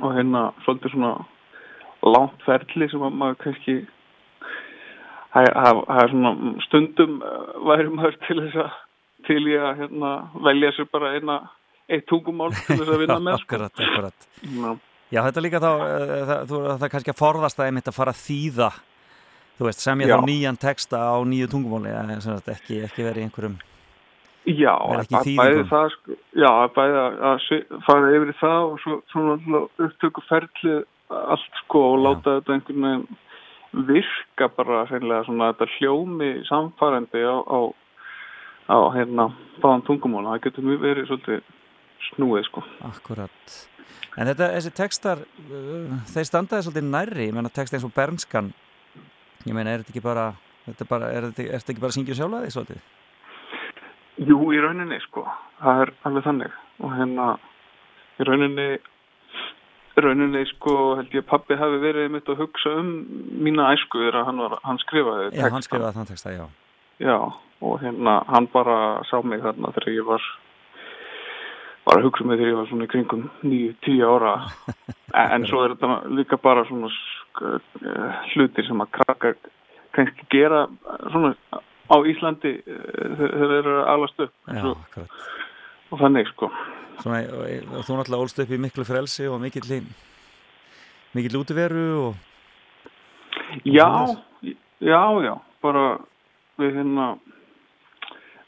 og 0.00 0.16
hérna 0.16 0.50
svolítið 0.64 0.96
svona 0.96 1.14
langt 2.04 2.42
ferli 2.44 2.88
sem 2.92 3.04
að 3.04 3.16
maður 3.16 3.40
kannski 3.46 3.76
það 5.34 5.50
það- 5.58 5.84
það 5.90 6.00
er 6.04 6.12
svona 6.14 6.32
stundum 6.68 7.14
eh, 7.22 7.52
væri 7.68 7.90
maður 7.98 8.16
til 8.28 8.40
þess 8.44 8.56
að 8.64 8.80
til 9.24 9.42
ég 9.48 9.62
að 9.64 9.78
hérna, 9.82 10.10
velja 10.44 10.72
sér 10.76 10.88
bara 10.92 11.12
eina 11.16 11.36
eitt 11.88 12.06
tungumál 12.10 12.50
til 12.54 12.76
þess 12.76 12.90
að 12.94 12.98
vinna 13.04 13.20
með 13.28 13.38
sko. 13.40 13.46
akkurat, 13.46 13.80
akkurat. 13.86 14.26
Já. 14.44 14.74
Já, 15.14 15.20
þetta 15.28 15.38
er 15.40 15.44
líka 15.46 15.60
þá, 15.62 15.70
uh, 15.70 16.24
það, 16.28 16.42
þú, 16.50 16.58
það 16.66 16.82
er 16.88 16.92
kannski 16.94 17.12
að 17.12 17.18
forðast 17.20 17.58
það 17.60 17.66
einmitt 17.70 17.88
að 17.90 17.96
fara 17.98 18.12
að 18.14 18.22
þýða, 18.24 18.68
þú 19.58 19.66
veist, 19.68 19.82
semja 19.84 20.08
Já. 20.08 20.14
þá 20.16 20.24
nýjan 20.28 20.58
texta 20.58 20.98
á 21.00 21.16
nýju 21.28 21.48
tungumáli, 21.52 21.92
sem 22.24 22.34
sagt 22.38 22.48
ekki, 22.54 22.78
ekki 22.88 23.04
verið 23.06 23.26
einhverjum, 23.28 23.56
Já, 24.44 24.72
að 24.76 25.06
þýðingum. 25.08 25.38
bæði 25.40 25.62
það 25.70 25.86
sko, 25.94 26.16
já, 26.36 26.48
að 26.50 26.72
bæði 26.76 26.98
að, 27.04 27.14
að 27.30 27.84
fara 27.86 28.10
yfir 28.18 28.32
það 28.40 28.58
og 28.72 28.80
svo 28.82 28.96
svona 29.12 29.60
upptöku 29.86 30.24
ferli 30.28 30.74
allt 31.14 31.60
sko 31.62 31.84
og 31.94 32.02
láta 32.04 32.34
þetta 32.40 32.56
einhvern 32.58 32.84
veginn 32.88 33.06
virka 33.88 34.48
bara 34.56 34.84
hreinlega 34.88 35.26
svona 35.26 35.50
þetta 35.52 35.68
hljómi 35.78 36.30
samfærandi 36.48 37.22
á, 37.26 37.36
á, 37.42 37.58
á 38.70 38.78
hérna 38.94 39.28
báðan 39.62 39.84
tungumóla, 39.88 40.34
það 40.34 40.44
getur 40.48 40.68
mjög 40.68 40.82
verið 40.84 41.08
svolítið 41.10 41.54
snúið 42.10 42.48
sko. 42.48 42.64
akkurat. 42.86 43.54
En 44.14 44.28
þetta, 44.30 44.50
þessi 44.54 44.72
textar, 44.78 45.22
uh, 45.50 45.94
þeir 46.12 46.28
standaði 46.28 46.66
svolítið 46.68 46.90
nærri, 46.90 47.28
ég 47.28 47.34
meina 47.34 47.50
text 47.50 47.74
eins 47.74 47.86
og 47.86 47.94
Bernskan, 47.96 48.52
ég 49.44 49.54
meina, 49.56 49.72
er 49.72 49.82
þetta 49.82 49.94
ekki 49.94 50.04
bara, 50.04 50.28
þetta 50.68 50.86
bara, 50.90 51.10
er 51.10 51.30
þetta, 51.32 51.48
ekki 51.58 51.82
bara 51.82 51.90
að 51.90 51.96
syngja 51.98 52.18
sjálfa 52.20 52.44
því 52.44 52.52
svolítið? 52.54 52.84
Jú, 54.28 54.38
í 54.54 54.60
rauninni 54.62 55.00
sko, 55.08 55.24
það 55.58 55.80
er 55.82 55.94
alveg 56.06 56.26
þannig 56.28 56.58
og 56.78 56.92
hérna 56.94 57.30
í 58.14 58.26
rauninni 58.28 58.68
í 59.94 60.02
rauninni 60.04 60.44
sko 60.50 60.76
held 60.98 61.12
ég 61.14 61.24
að 61.24 61.30
pabbi 61.30 61.58
hafi 61.58 61.80
verið 61.82 62.12
mitt 62.14 62.30
að 62.30 62.40
hugsa 62.42 62.72
um 62.80 62.92
mína 63.46 63.70
æsku 63.74 64.02
þegar 64.02 64.26
hann, 64.28 64.40
hann 64.64 64.80
skrifaði 64.82 65.28
Já, 65.36 65.48
hann 65.54 65.66
skrifaði 65.66 65.98
þann 65.98 66.10
texta, 66.10 66.32
já. 66.34 66.46
Já, 67.02 67.18
og 67.64 67.76
hérna 67.82 68.20
hann 68.30 68.48
bara 68.52 68.78
sá 69.10 69.20
mig 69.22 69.42
þarna 69.44 69.72
þegar 69.76 69.94
ég 69.94 70.08
var 70.08 70.26
var 71.84 72.00
að 72.00 72.08
hugsa 72.08 72.24
um 72.24 72.32
mig 72.32 72.40
þegar 72.40 72.52
ég 72.52 72.58
var 72.60 72.70
svona 72.70 72.88
í 72.88 72.92
kringum 72.94 73.26
9-10 73.44 74.02
ára 74.08 74.34
en, 75.34 75.46
svo 75.50 75.64
er 75.64 75.76
þetta 75.76 76.16
líka 76.18 76.40
bara 76.42 76.64
svona 76.68 76.90
eh, 76.90 78.24
hlutir 78.34 78.66
sem 78.68 78.82
að 78.84 78.92
krakka 78.98 79.34
kannski 79.94 80.26
gera 80.32 80.64
svona 81.12 81.34
á 81.86 81.96
Íslandi 82.08 82.56
eh, 82.64 82.84
þegar 83.20 83.40
þeir 83.52 83.58
eru 83.60 83.80
alast 83.94 84.26
upp 84.26 84.34
Já, 84.48 84.62
akkurat. 84.72 85.18
Og 85.94 86.00
þannig 86.02 86.30
sko. 86.32 86.50
Svona, 87.02 87.22
og, 87.30 87.44
og 87.78 87.86
þú 87.86 87.98
náttúrulega 87.98 88.26
ólst 88.26 88.42
upp 88.42 88.54
í 88.54 88.60
miklu 88.62 88.86
frelsi 88.86 89.26
og 89.30 89.40
mikill, 89.42 89.82
mikill 91.14 91.40
útiveru 91.40 91.88
og 92.04 92.22
Já, 93.64 93.86
já, 94.80 95.02
já, 95.22 95.34
bara 95.62 95.98
við 96.58 96.78
hérna 96.78 97.06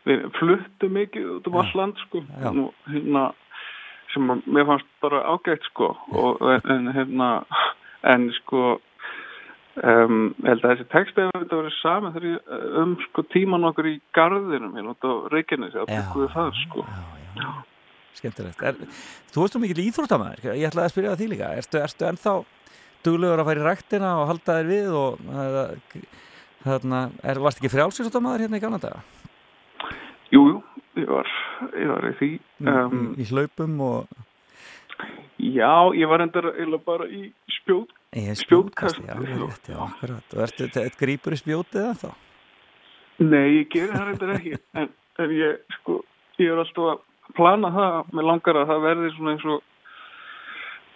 við 0.06 0.26
fluttum 0.38 0.94
mikið 0.94 1.28
út 1.36 1.50
um 1.50 1.58
all 1.60 1.74
land 1.78 2.00
sko 2.06 2.22
Já. 2.22 2.50
Nú, 2.54 2.68
hérna, 2.90 3.28
sem 4.14 4.30
að 4.30 4.46
mér 4.46 4.68
fannst 4.70 4.90
bara 5.02 5.22
ágætt 5.34 5.66
sko 5.70 5.92
og, 6.14 6.42
en 6.70 6.90
hérna 6.94 7.30
en 8.06 8.28
sko 8.40 8.62
um, 9.82 10.30
ég 10.44 10.50
held 10.52 10.64
að 10.64 10.72
þessi 10.72 10.88
texti 10.94 11.26
hefur 11.26 11.42
þetta 11.42 11.60
verið 11.60 11.78
saman 11.80 12.30
um 12.82 12.96
sko 13.08 13.26
tíman 13.34 13.66
okkur 13.70 13.90
í 13.90 13.98
garðinum 14.16 14.78
hérna 14.78 14.94
á 14.94 15.10
Reykjanesi 15.34 15.82
að 15.82 15.90
Já. 15.90 15.98
byggðu 15.98 16.30
það 16.36 16.52
sko 16.64 16.86
Skemmtilegt. 18.16 18.62
Er, 18.64 18.78
þú 19.32 19.42
veist 19.42 19.56
þú 19.56 19.62
mikill 19.62 19.82
íþróttamæður, 19.84 20.54
ég 20.56 20.70
ætlaði 20.70 20.88
að 20.88 20.94
spyrja 20.94 21.10
það 21.12 21.20
því 21.20 21.26
líka. 21.32 21.50
Ertu, 21.60 21.80
ertu 21.84 22.06
ennþá 22.08 22.36
duglegur 23.06 23.42
að 23.42 23.50
fara 23.50 23.62
í 23.62 23.66
ræktina 23.66 24.12
og 24.20 24.30
halda 24.30 24.56
þér 24.58 24.70
við 24.70 24.94
og 24.96 25.26
eða, 25.44 25.64
þarna, 26.66 27.02
er, 27.22 27.40
varst 27.44 27.60
ekki 27.60 27.72
frjálsíþróttamæður 27.74 28.46
hérna 28.46 28.60
í 28.60 28.64
gamla 28.64 28.80
daga? 28.82 29.02
Jú, 30.34 30.42
jú, 30.50 30.62
ég 30.98 31.10
var, 31.10 31.34
ég 31.76 31.92
var 31.92 32.08
í 32.08 32.14
því 32.20 32.30
um, 32.72 33.02
í, 33.14 33.28
hlaupum 33.30 33.76
og 33.86 34.22
Já, 35.36 35.92
ég 35.92 36.08
var 36.08 36.24
endur 36.24 36.48
eiginlega 36.54 36.86
bara 36.86 37.06
í 37.12 37.28
spjót 37.58 37.92
Ég 38.16 38.38
spjótkast 38.40 39.02
Já, 39.04 39.14
rétt, 39.20 39.68
já, 39.68 39.76
akkurat. 39.84 40.24
Og 40.32 40.44
ertu, 40.46 40.68
ertu 40.72 41.00
grípur 41.02 41.36
í 41.36 41.40
spjótið 41.40 41.82
eða 41.82 41.96
þá? 42.00 42.08
Nei, 43.20 43.44
ég 43.60 43.68
gerir 43.72 43.92
það 43.92 44.08
reyndar 44.08 44.32
ekki 44.38 44.54
en, 44.80 44.88
en 45.22 45.36
ég, 45.36 45.60
sko, 45.78 46.00
ég 46.40 46.52
er 46.52 46.62
alltaf 46.64 46.90
að 46.94 47.04
plana 47.36 47.72
það, 47.74 47.96
mér 48.12 48.28
langar 48.30 48.60
að 48.60 48.70
það 48.72 48.84
verði 48.86 49.14
svona 49.16 49.34
eins 49.34 49.48
og 49.50 49.64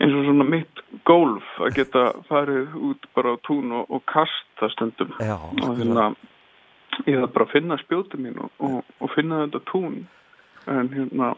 eins 0.01 0.16
og 0.16 0.24
svona 0.24 0.47
mitt 0.48 0.82
gólf 1.09 1.48
að 1.61 1.74
geta 1.77 2.05
farið 2.28 2.77
út 2.90 3.09
bara 3.16 3.35
á 3.35 3.36
tún 3.44 3.74
og, 3.77 3.90
og 3.93 4.05
kasta 4.09 4.70
stundum 4.74 5.12
Já, 5.20 5.36
og 5.36 5.74
hérna 5.77 6.12
ég 7.07 7.19
þarf 7.19 7.35
bara 7.35 7.48
að 7.48 7.52
finna 7.57 7.81
spjótið 7.82 8.24
mín 8.24 8.40
og, 8.40 8.55
og, 8.65 8.81
og 9.01 9.12
finna 9.16 9.44
þetta 9.44 9.65
tún 9.73 10.01
en 10.70 10.93
hérna 10.94 11.35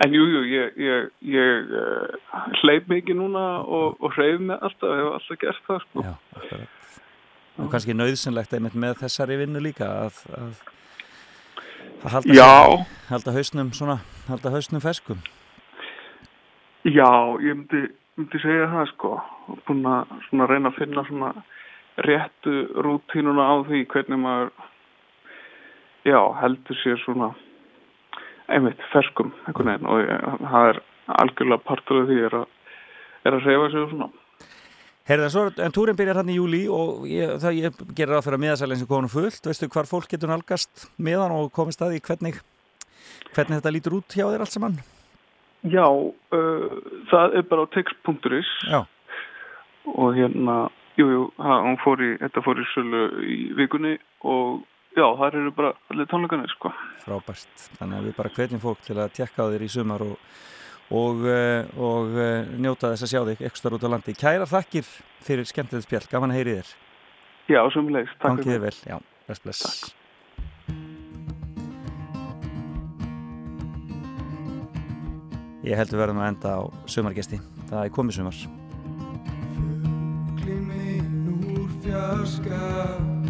en 0.00 0.14
jú, 0.16 0.24
jú, 0.24 0.42
ég, 0.48 0.76
ég, 0.80 1.08
ég 1.28 1.72
uh, 1.76 2.42
hleyp 2.62 2.88
mikið 2.90 3.18
núna 3.20 3.44
og, 3.60 3.98
og 4.00 4.14
hreyf 4.16 4.40
mig 4.40 4.56
alltaf, 4.56 4.94
ég 4.96 5.02
hef 5.04 5.16
alltaf 5.18 5.40
gert 5.42 5.66
það 5.66 5.80
sko. 5.84 6.04
Já, 6.06 6.12
akkurat. 6.38 6.76
Og 7.60 7.72
kannski 7.72 7.96
nöðsynlegt 7.96 8.54
einmitt 8.56 8.76
með 8.80 9.00
þessari 9.02 9.36
vinnu 9.42 9.60
líka 9.60 9.90
að, 10.06 10.22
að, 10.38 10.62
að 12.04 12.16
halda, 12.16 12.34
Já. 12.34 12.86
halda 13.10 13.34
hausnum 13.36 13.72
svona, 13.76 14.00
halda 14.28 14.52
hausnum 14.54 14.82
ferskum. 14.82 15.20
Já, 16.88 17.10
ég 17.44 17.58
myndi, 17.58 17.82
myndi 18.16 18.40
segja 18.40 18.70
það 18.72 18.86
sko 18.94 19.14
og 19.50 19.58
búin 19.66 19.84
að 19.88 20.14
svona 20.28 20.48
reyna 20.48 20.70
að 20.70 20.78
finna 20.80 21.04
svona 21.08 21.32
réttu 22.06 22.54
rútínuna 22.80 23.44
á 23.44 23.54
því 23.68 23.82
hvernig 23.92 24.22
maður 24.22 24.52
já, 26.08 26.20
heldur 26.40 26.80
sér 26.80 27.00
svona 27.04 27.34
einmitt 28.50 28.80
ferskum 28.94 29.34
og 29.52 29.60
það 29.60 30.70
er 30.70 30.80
algjörlega 31.20 31.66
partur 31.66 32.02
af 32.02 32.08
því 32.08 32.18
er 32.28 32.38
að, 32.40 32.46
er 33.26 33.36
að 33.36 33.46
reyfa 33.46 33.68
og 33.68 33.92
svona 33.92 34.10
Herða, 35.08 35.30
svo, 35.32 35.46
en 35.64 35.72
túrin 35.74 35.96
byrjar 35.98 36.20
hann 36.20 36.30
í 36.30 36.36
júli 36.36 36.60
og 36.70 37.06
ég, 37.08 37.32
það, 37.42 37.56
ég 37.64 37.82
gerir 37.96 38.14
ráð 38.14 38.26
fyrir 38.26 38.36
að 38.36 38.42
miðasælinn 38.44 38.80
sem 38.82 38.88
komin 38.90 39.10
fullt. 39.10 39.46
Veistu 39.48 39.68
hvar 39.72 39.88
fólk 39.88 40.10
getur 40.12 40.30
nálgast 40.30 40.86
miðan 41.00 41.34
og 41.34 41.48
komist 41.56 41.80
að 41.82 41.94
því 41.94 42.02
hvernig, 42.08 42.40
hvernig 43.32 43.58
þetta 43.58 43.72
lítur 43.74 43.96
út 43.98 44.16
hjá 44.16 44.26
þér 44.28 44.44
allt 44.44 44.54
saman? 44.54 44.76
Já, 45.68 45.86
uh, 45.88 46.76
það 47.10 47.36
er 47.40 47.48
bara 47.48 47.64
á 47.64 47.72
text.is 47.74 48.52
og 49.90 50.14
hérna, 50.14 50.56
jú, 51.00 51.08
jú, 51.08 51.24
það, 51.40 51.64
hún 51.66 51.80
fór 51.82 52.04
í, 52.04 52.10
þetta 52.20 52.44
fór 52.44 52.60
í 52.60 52.68
sölu 52.74 53.02
í 53.24 53.38
vikunni 53.58 53.96
og 54.28 54.62
já, 54.94 55.04
þar 55.18 55.40
eru 55.40 55.52
bara 55.56 55.74
allir 55.90 56.08
tónleikanir, 56.12 56.52
sko. 56.54 56.72
Frábært. 57.02 57.66
Þannig 57.80 57.98
að 57.98 58.08
við 58.08 58.16
bara 58.20 58.32
hvetjum 58.36 58.62
fólk 58.62 58.84
til 58.86 58.98
að 59.00 59.14
tekka 59.16 59.48
á 59.48 59.50
þér 59.50 59.66
í 59.66 59.70
sumar 59.72 60.04
og, 60.06 60.16
og, 60.90 61.22
eh, 61.30 61.70
og 61.78 62.18
eh, 62.18 62.50
njóta 62.58 62.90
þess 62.90 63.06
að 63.06 63.12
sjá 63.12 63.22
þig 63.30 63.46
ekstra 63.50 63.76
út 63.76 63.86
á 63.86 63.92
landi. 63.94 64.14
Kæra 64.18 64.48
þakkir 64.50 64.88
fyrir 65.22 65.46
skemmtilegt 65.46 65.86
spjall. 65.86 66.06
Gaman 66.10 66.34
að 66.34 66.40
heyri 66.40 66.58
þér. 66.58 66.74
Já, 67.50 67.62
sumulegis. 67.74 68.12
Takk 68.22 68.44
þér 68.46 68.62
vel. 68.66 68.76
Já, 68.86 68.98
bless, 69.26 69.42
bless. 69.46 69.94
Ég 75.60 75.76
held 75.76 75.92
við 75.92 76.00
verðum 76.00 76.22
að 76.22 76.30
enda 76.32 76.54
á 76.56 76.60
sumargesti. 76.90 77.40
Það 77.70 77.82
er 77.84 77.94
komið 77.94 78.20
sumar. 78.20 78.38
Fuglinn 79.54 80.64
minn 80.70 81.50
úr 81.54 81.74
fjarska 81.84 82.62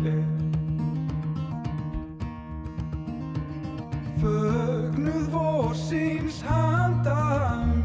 er 0.06 0.39
Fögnuð 4.20 5.30
vorsins 5.32 6.42
handa 6.42 7.79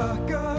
sé 0.00 0.49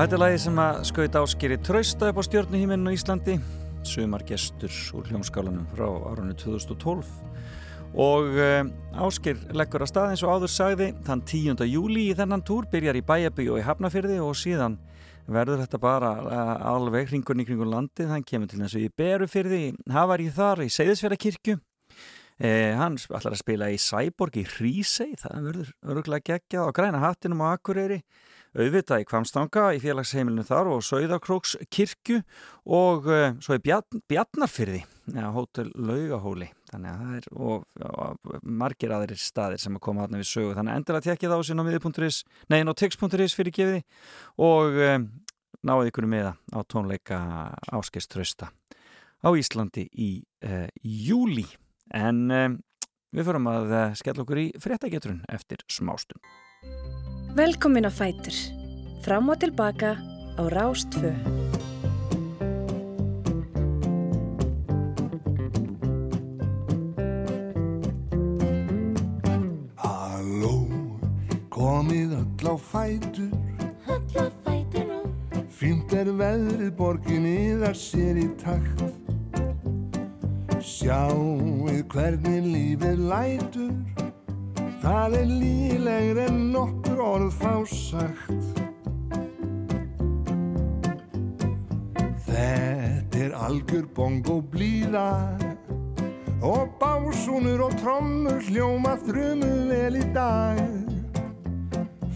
þetta 0.00 0.16
er 0.16 0.20
lagi 0.22 0.36
sem 0.40 0.58
að 0.62 0.76
skaut 0.88 1.16
áskeri 1.18 1.56
trausta 1.60 2.08
upp 2.08 2.18
á 2.20 2.22
stjórnuhíminu 2.24 2.88
á 2.88 2.96
Íslandi. 2.96 3.34
Sumar 3.84 4.22
gestur 4.24 4.72
úr 4.96 5.10
hljómskálanum 5.10 5.66
frá 5.74 5.84
árunni 6.08 6.32
2012 6.40 7.10
og 8.00 8.38
um, 8.40 8.70
ásker 9.04 9.42
leggur 9.52 9.84
að 9.84 9.90
stað 9.90 10.14
eins 10.14 10.22
og 10.24 10.32
áður 10.32 10.52
sagði 10.54 10.88
þann 11.04 11.24
10. 11.28 11.64
júli 11.68 12.06
í 12.08 12.14
þennan 12.16 12.44
túr 12.48 12.64
byrjar 12.72 12.96
í 12.96 13.04
Bæjabí 13.04 13.48
og 13.52 13.60
í 13.60 13.66
Hafnafyrði 13.66 14.16
og 14.24 14.38
síðan 14.40 14.78
verður 15.28 15.66
þetta 15.66 15.82
bara 15.82 16.14
uh, 16.22 16.54
alveg 16.70 17.10
hringurinn 17.10 17.44
í 17.44 17.48
kringun 17.50 17.74
landið, 17.74 18.14
hann 18.14 18.24
kemur 18.24 18.48
til 18.48 18.62
þess 18.62 18.78
að 18.78 18.86
í 18.86 18.94
Berufyrði, 19.02 19.62
hafar 19.92 20.24
í 20.24 20.30
þar 20.32 20.64
í 20.64 20.70
Seyðisfjörðakirkju 20.78 21.60
Eh, 22.40 22.72
hann 22.72 22.94
ætlar 22.96 23.34
að 23.34 23.42
spila 23.42 23.66
í 23.68 23.76
Sæborg 23.76 24.38
í 24.40 24.46
Hrísei, 24.48 25.10
það 25.20 25.42
verður 25.44 25.72
öruglega 25.92 26.38
geggjað 26.38 26.70
á 26.72 26.76
græna 26.78 27.02
hattinum 27.02 27.42
á 27.44 27.52
Akureyri 27.52 27.98
auðvitað 28.56 29.02
í 29.02 29.06
Kvamstanga 29.06 29.66
í 29.76 29.80
félagsheimilinu 29.82 30.42
þar 30.46 30.70
og 30.72 30.82
Sauðakróks 30.84 31.56
kirkju 31.70 32.20
og 32.66 33.06
uh, 33.10 33.36
svo 33.42 33.56
í 33.56 33.62
Bjarn, 33.62 34.02
Bjarnarfyrði 34.10 34.80
ja, 35.14 35.30
hótel 35.34 35.70
Laugahóli. 35.78 36.50
Þannig 36.70 36.90
að 36.90 37.02
það 37.02 37.18
er 37.18 37.28
og, 37.34 37.66
og, 37.90 38.32
margir 38.42 38.94
aðrir 38.94 39.20
staðir 39.20 39.62
sem 39.62 39.78
að 39.78 39.84
koma 39.86 40.04
þarna 40.04 40.22
við 40.22 40.30
sögu. 40.30 40.54
Þannig 40.58 40.72
að 40.72 40.80
endilega 40.80 41.06
tekja 41.08 41.32
það 41.32 41.42
á 41.42 41.46
sín 41.48 41.62
á 41.62 41.64
miði.is 41.66 42.22
nein 42.50 42.70
á 42.70 42.74
tix.is 42.78 43.36
fyrir 43.38 43.56
gefiði 43.56 43.84
og 44.46 44.80
um, 44.86 45.06
náðu 45.66 45.92
ykkur 45.92 46.10
með 46.10 46.26
það 46.30 46.58
á 46.58 46.60
tónleika 46.74 47.20
Áskeist 47.70 48.18
á 49.20 49.28
Íslandi 49.36 49.86
í 49.92 50.10
uh, 50.46 50.66
júli 50.82 51.46
en 51.94 52.26
um, 52.30 52.58
við 53.10 53.30
förum 53.30 53.50
að 53.50 53.72
skella 53.98 54.24
okkur 54.24 54.42
í 54.46 54.50
fréttagetrun 54.62 55.24
eftir 55.28 55.66
smástum 55.68 56.22
Velkomin 57.36 57.86
á 57.86 57.92
Fætur. 57.94 58.34
Fram 59.04 59.28
og 59.28 59.38
tilbaka 59.38 59.94
á 60.34 60.42
Rástfö. 60.50 61.14
Halló, 69.78 70.66
komið 71.54 72.18
öll 72.18 72.50
á 72.50 72.54
fætur 72.58 73.30
Öll 73.86 74.14
á 74.18 74.26
fætur 74.42 74.84
nú 74.90 75.00
Fínt 75.54 75.94
er 75.94 76.10
veðrið 76.10 76.74
borginni 76.74 77.54
það 77.62 77.76
sér 77.78 78.18
í 78.18 78.28
takt 78.42 78.82
Sjáuð 80.58 81.86
hvernig 81.94 82.42
lífið 82.50 83.06
lætur 83.06 84.09
Það 84.80 85.14
er 85.18 85.28
lílegri 85.28 86.24
en 86.24 86.38
nokkur 86.54 87.02
orð 87.04 87.34
fá 87.36 87.52
sagt. 87.68 88.60
Þetta 92.24 93.20
er 93.20 93.36
algjör 93.36 93.86
bongo 93.94 94.40
blíða 94.40 95.10
Og 96.40 96.70
básúnur 96.80 97.66
og 97.66 97.74
trommur 97.82 98.40
hljóma 98.48 98.94
þrumu 99.04 99.50
vel 99.68 99.98
í 100.00 100.06
dag. 100.16 100.62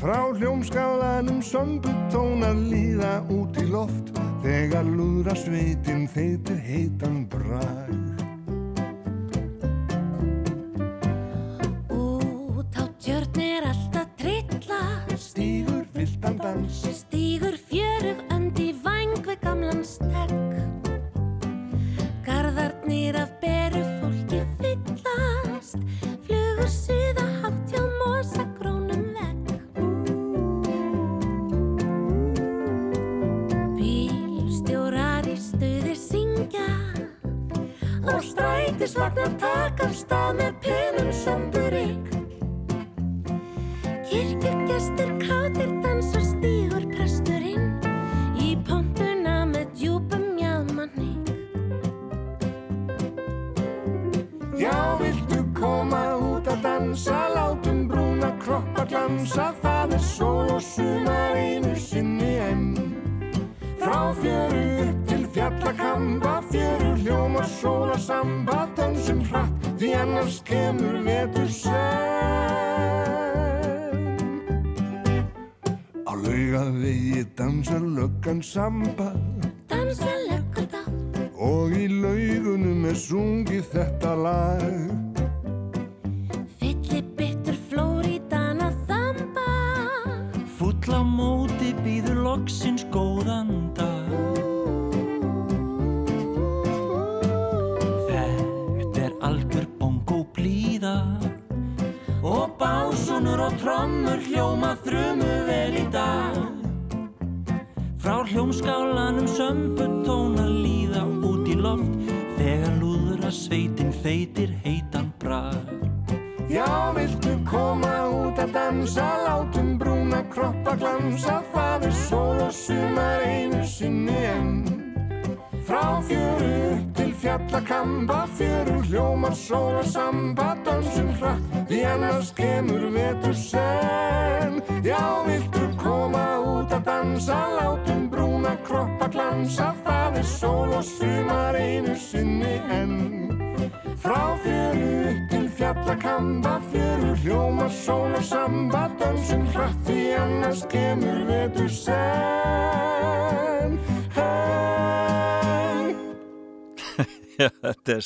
Frá 0.00 0.32
hljómskálanum 0.32 1.42
sömbutónar 1.44 2.56
líða 2.56 3.18
út 3.32 3.60
í 3.60 3.68
loft 3.68 4.14
Þegar 4.44 4.84
lúðra 4.84 5.32
sveitin 5.40 6.04
þeitir 6.12 6.58
heitan 6.60 7.22
brag 7.32 7.83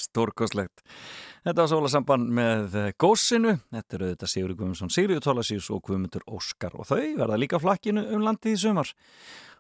stórkoslegt. 0.09 0.85
Þetta 1.47 1.63
var 1.63 1.71
sólasamband 1.71 2.33
með 2.35 2.79
gósinu. 3.01 3.55
Þetta 3.73 3.99
eru 3.99 4.11
þetta 4.13 4.29
Sigur 4.29 4.57
Guðmundsson, 4.57 4.93
Sigriður 4.93 5.25
Tólasíus 5.29 5.71
og 5.73 5.85
Guðmundur 5.87 6.27
Óskar 6.29 6.75
og 6.77 6.89
þau 6.89 7.01
verða 7.21 7.39
líka 7.41 7.63
flakkinu 7.63 8.05
um 8.13 8.27
landið 8.27 8.57
í 8.57 8.63
sumar. 8.67 8.93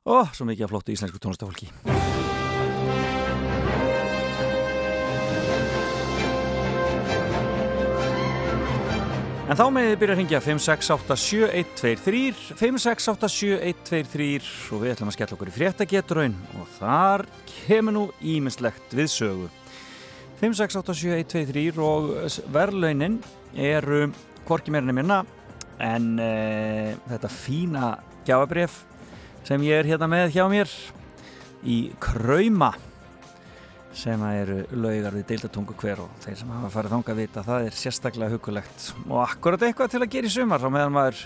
Ó, 0.04 0.26
svo 0.32 0.48
mikið 0.48 0.66
að 0.66 0.74
flottu 0.74 0.94
íslensku 0.94 1.22
tónlistafólki. 1.22 1.70
En 9.48 9.56
þá 9.56 9.64
með 9.72 9.86
þið 9.86 9.94
byrja 10.02 10.12
að 10.12 10.18
ringja 10.20 10.38
5687123 10.44 12.18
5687123 12.58 14.50
og 14.76 14.82
við 14.82 14.92
ætlum 14.92 15.08
að 15.08 15.16
skella 15.16 15.36
okkur 15.38 15.48
í 15.48 15.54
fréttagetraun 15.54 16.34
og 16.60 16.66
þar 16.74 17.24
kemur 17.48 17.96
nú 17.96 18.02
ímislegt 18.20 18.92
við 18.92 19.08
sögu 19.14 19.48
5687123 20.38 21.80
og 21.82 22.12
verðlaunin 22.54 23.18
eru 23.58 24.06
hvorki 24.46 24.72
meira 24.72 24.94
minna 24.94 25.22
en 25.82 26.12
e, 26.22 26.94
þetta 27.08 27.30
fína 27.32 27.88
gjafabref 28.26 28.82
sem 29.46 29.62
ég 29.66 29.80
er 29.80 29.88
hérna 29.88 30.08
með 30.10 30.34
hjá 30.36 30.44
mér 30.50 30.70
í 31.66 31.78
Krauma 32.02 32.72
sem 33.98 34.20
að 34.22 34.40
eru 34.42 34.58
laugar 34.84 35.16
við 35.16 35.26
deildatungu 35.32 35.74
hver 35.80 36.04
og 36.04 36.20
þeir 36.22 36.36
sem 36.38 36.52
hafa 36.54 36.70
farið 36.74 36.94
þangað 36.94 37.20
vita 37.22 37.44
það 37.46 37.66
er 37.66 37.78
sérstaklega 37.80 38.36
hugulegt 38.36 38.90
og 39.08 39.22
akkurat 39.24 39.64
eitthvað 39.66 39.94
til 39.94 40.02
að 40.04 40.12
gera 40.12 40.30
í 40.30 40.34
sumar 40.36 40.62
á 40.62 40.70
meðan 40.70 40.94
maður 40.94 41.24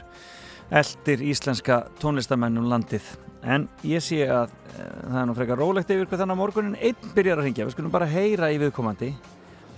eldir 0.80 1.26
íslenska 1.28 1.82
tónlistamennum 2.00 2.70
landið 2.70 3.12
en 3.42 3.68
ég 3.86 4.02
sé 4.04 4.22
að 4.26 4.52
e, 4.72 4.86
það 4.86 5.20
er 5.22 5.28
nú 5.28 5.36
frekar 5.38 5.60
rólegt 5.60 5.90
yfir 5.90 6.08
hvað 6.08 6.22
þannig 6.22 6.36
að 6.36 6.42
morgunin 6.42 6.76
einn 6.78 7.14
byrjar 7.16 7.42
að 7.42 7.48
ringja, 7.48 7.66
við 7.66 7.76
skulum 7.76 7.94
bara 7.94 8.10
heyra 8.10 8.50
í 8.54 8.60
viðkomandi. 8.62 9.12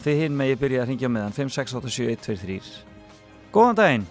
Þið 0.04 0.20
hinn 0.20 0.36
megi 0.36 0.58
byrja 0.60 0.82
að 0.82 0.90
ringja 0.92 1.08
með 1.08 1.22
hann 1.24 1.36
5687123 1.38 2.92
Góðan 3.54 3.78
daginn. 3.78 4.06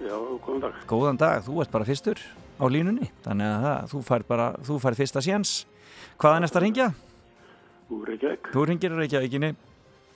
Já, 0.00 0.16
góðan 0.42 0.62
dag. 0.64 0.78
Góðan 0.88 1.18
dag, 1.20 1.42
þú 1.46 1.58
ert 1.62 1.72
bara 1.74 1.86
fyrstur 1.86 2.22
á 2.58 2.64
línunni. 2.72 3.10
Þannig 3.22 3.50
að 3.50 3.66
það, 3.66 3.90
þú 3.92 4.00
fær 4.06 4.24
bara, 4.26 4.46
þú 4.64 4.78
fær 4.82 4.96
fyrsta 4.98 5.22
séns. 5.22 5.52
Hvaðan 6.22 6.46
erst 6.46 6.56
að 6.56 6.64
ringja? 6.66 6.86
Úr 7.92 8.08
Reykjavík. 8.08 8.48
Þú 8.54 8.64
ringir 8.70 8.94
í 8.94 8.98
Reykjavíkinni. 9.02 9.52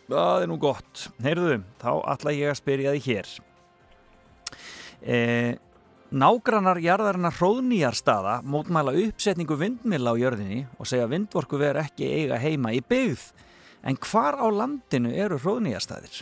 Það 0.06 0.46
er 0.46 0.50
nú 0.50 0.56
gott. 0.62 1.04
Heyrðu, 1.22 1.58
þá 1.82 1.90
ætla 2.14 2.34
ég 2.34 2.52
að 2.52 2.58
spyrja 2.62 2.96
þig 2.96 3.08
hér. 3.10 3.30
E, 5.02 5.18
Nágrannar 6.14 6.78
jarðarinnar 6.78 7.34
hróðnýjarstaða 7.34 8.36
mótmæla 8.46 8.92
uppsetningu 9.00 9.56
vindmilla 9.58 10.12
á 10.14 10.20
jörðinni 10.20 10.60
og 10.78 10.86
segja 10.86 11.08
að 11.08 11.16
vindvorku 11.16 11.58
ver 11.58 11.80
ekki 11.80 12.06
eiga 12.06 12.38
heima 12.38 12.70
í 12.76 12.78
byggð 12.78 13.24
en 13.90 13.98
hvar 14.06 14.38
á 14.38 14.46
landinu 14.46 15.10
eru 15.10 15.38
hróðnýjarstaðir? 15.42 16.20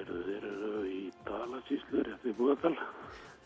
Eru 0.00 0.22
þeir 0.24 0.46
eru 0.48 0.80
í 0.88 1.02
Dalasíslu, 1.28 2.06
rétt 2.06 2.24
við 2.24 2.38
Búðardal? 2.38 2.72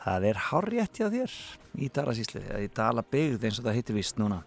Það 0.05 0.29
er 0.31 0.41
hárrétt 0.51 1.03
hjá 1.03 1.09
þér 1.11 1.35
í 1.75 1.91
Dalasísli, 1.99 2.45
eða 2.47 2.63
í 2.63 2.71
Dalabyggð 2.79 3.49
eins 3.49 3.59
og 3.59 3.67
það 3.67 3.79
heitir 3.81 3.99
vist 3.99 4.23
núna. 4.23 4.39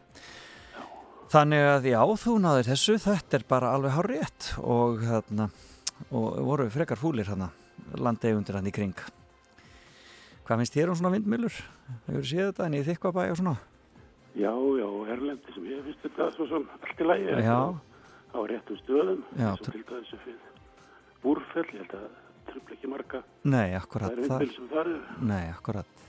Þannig 1.36 1.68
að 1.74 1.90
já, 1.92 2.00
þú 2.22 2.38
náður 2.40 2.72
þessu, 2.72 2.98
þetta 3.04 3.40
er 3.42 3.46
bara 3.50 3.76
alveg 3.76 3.96
hárrétt 3.98 4.50
og, 4.64 5.04
og 6.16 6.42
voru 6.48 6.72
frekar 6.72 7.02
fúlir 7.02 7.28
hérna, 7.28 7.52
landegundir 8.00 8.56
hann 8.56 8.72
í 8.72 8.76
kring. 8.76 8.96
Hvað 10.46 10.62
finnst 10.62 10.76
þér 10.78 10.92
um 10.94 10.98
svona 11.00 11.14
vindmilur? 11.16 11.56
Hefur 12.06 12.28
séð 12.30 12.50
þetta 12.52 12.66
en 12.68 12.76
í 12.78 12.82
þykvabæ 12.86 13.24
og 13.32 13.40
svona? 13.40 13.56
Já, 14.36 14.52
já, 14.54 14.88
Erlendi 15.16 15.56
sem 15.56 15.70
ég 15.72 15.86
finnst 15.88 16.04
þetta 16.06 16.28
svo 16.36 16.46
sem 16.52 16.68
allt 16.76 17.02
í 17.02 17.08
lægi. 17.10 17.38
Já. 17.46 17.60
Á 18.36 18.40
réttum 18.52 18.78
stöðum, 18.84 19.24
svo 19.40 19.72
til 19.72 19.82
dæmis 19.88 20.12
að 20.14 20.22
fyrir 20.26 20.44
búrfell, 21.24 21.66
ég 21.72 21.82
held 21.82 21.96
að 21.98 22.06
tröfla 22.50 22.78
ekki 22.78 22.92
marga. 22.92 23.24
Nei, 23.48 23.74
akkurat. 23.80 24.12
Það 24.12 24.18
er 24.18 24.28
vindmil 24.28 24.52
sem 24.54 24.76
eru. 24.84 24.96
Nei, 25.32 25.44
akkurat. 25.50 26.06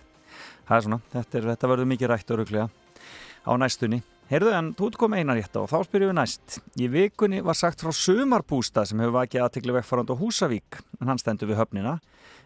Það 0.66 0.76
er 0.76 0.86
svona, 0.88 1.00
þetta, 1.14 1.42
þetta 1.46 1.70
verður 1.72 1.90
mikið 1.94 2.12
rætt 2.12 2.34
öruglega 2.36 2.68
á 3.46 3.52
næstunni. 3.62 4.02
Heyrðu, 4.26 4.50
en 4.58 4.72
þú 4.74 4.88
ert 4.90 4.96
komið 4.98 5.20
einar 5.22 5.36
rétt 5.38 5.54
á 5.54 5.62
og 5.62 5.68
þá 5.70 5.76
spyrjum 5.86 6.10
við 6.10 6.16
næst. 6.18 6.56
Í 6.82 6.86
vikunni 6.90 7.38
var 7.46 7.54
sagt 7.54 7.84
frá 7.84 7.92
sumarbústað 7.94 8.88
sem 8.90 8.98
hefur 8.98 9.14
vakið 9.20 9.44
aðtekli 9.44 9.74
vegfarand 9.76 10.10
á 10.10 10.18
Húsavík, 10.18 10.80
en 10.98 11.12
hann 11.12 11.20
stendur 11.22 11.46
við 11.52 11.60
höfnina. 11.60 11.92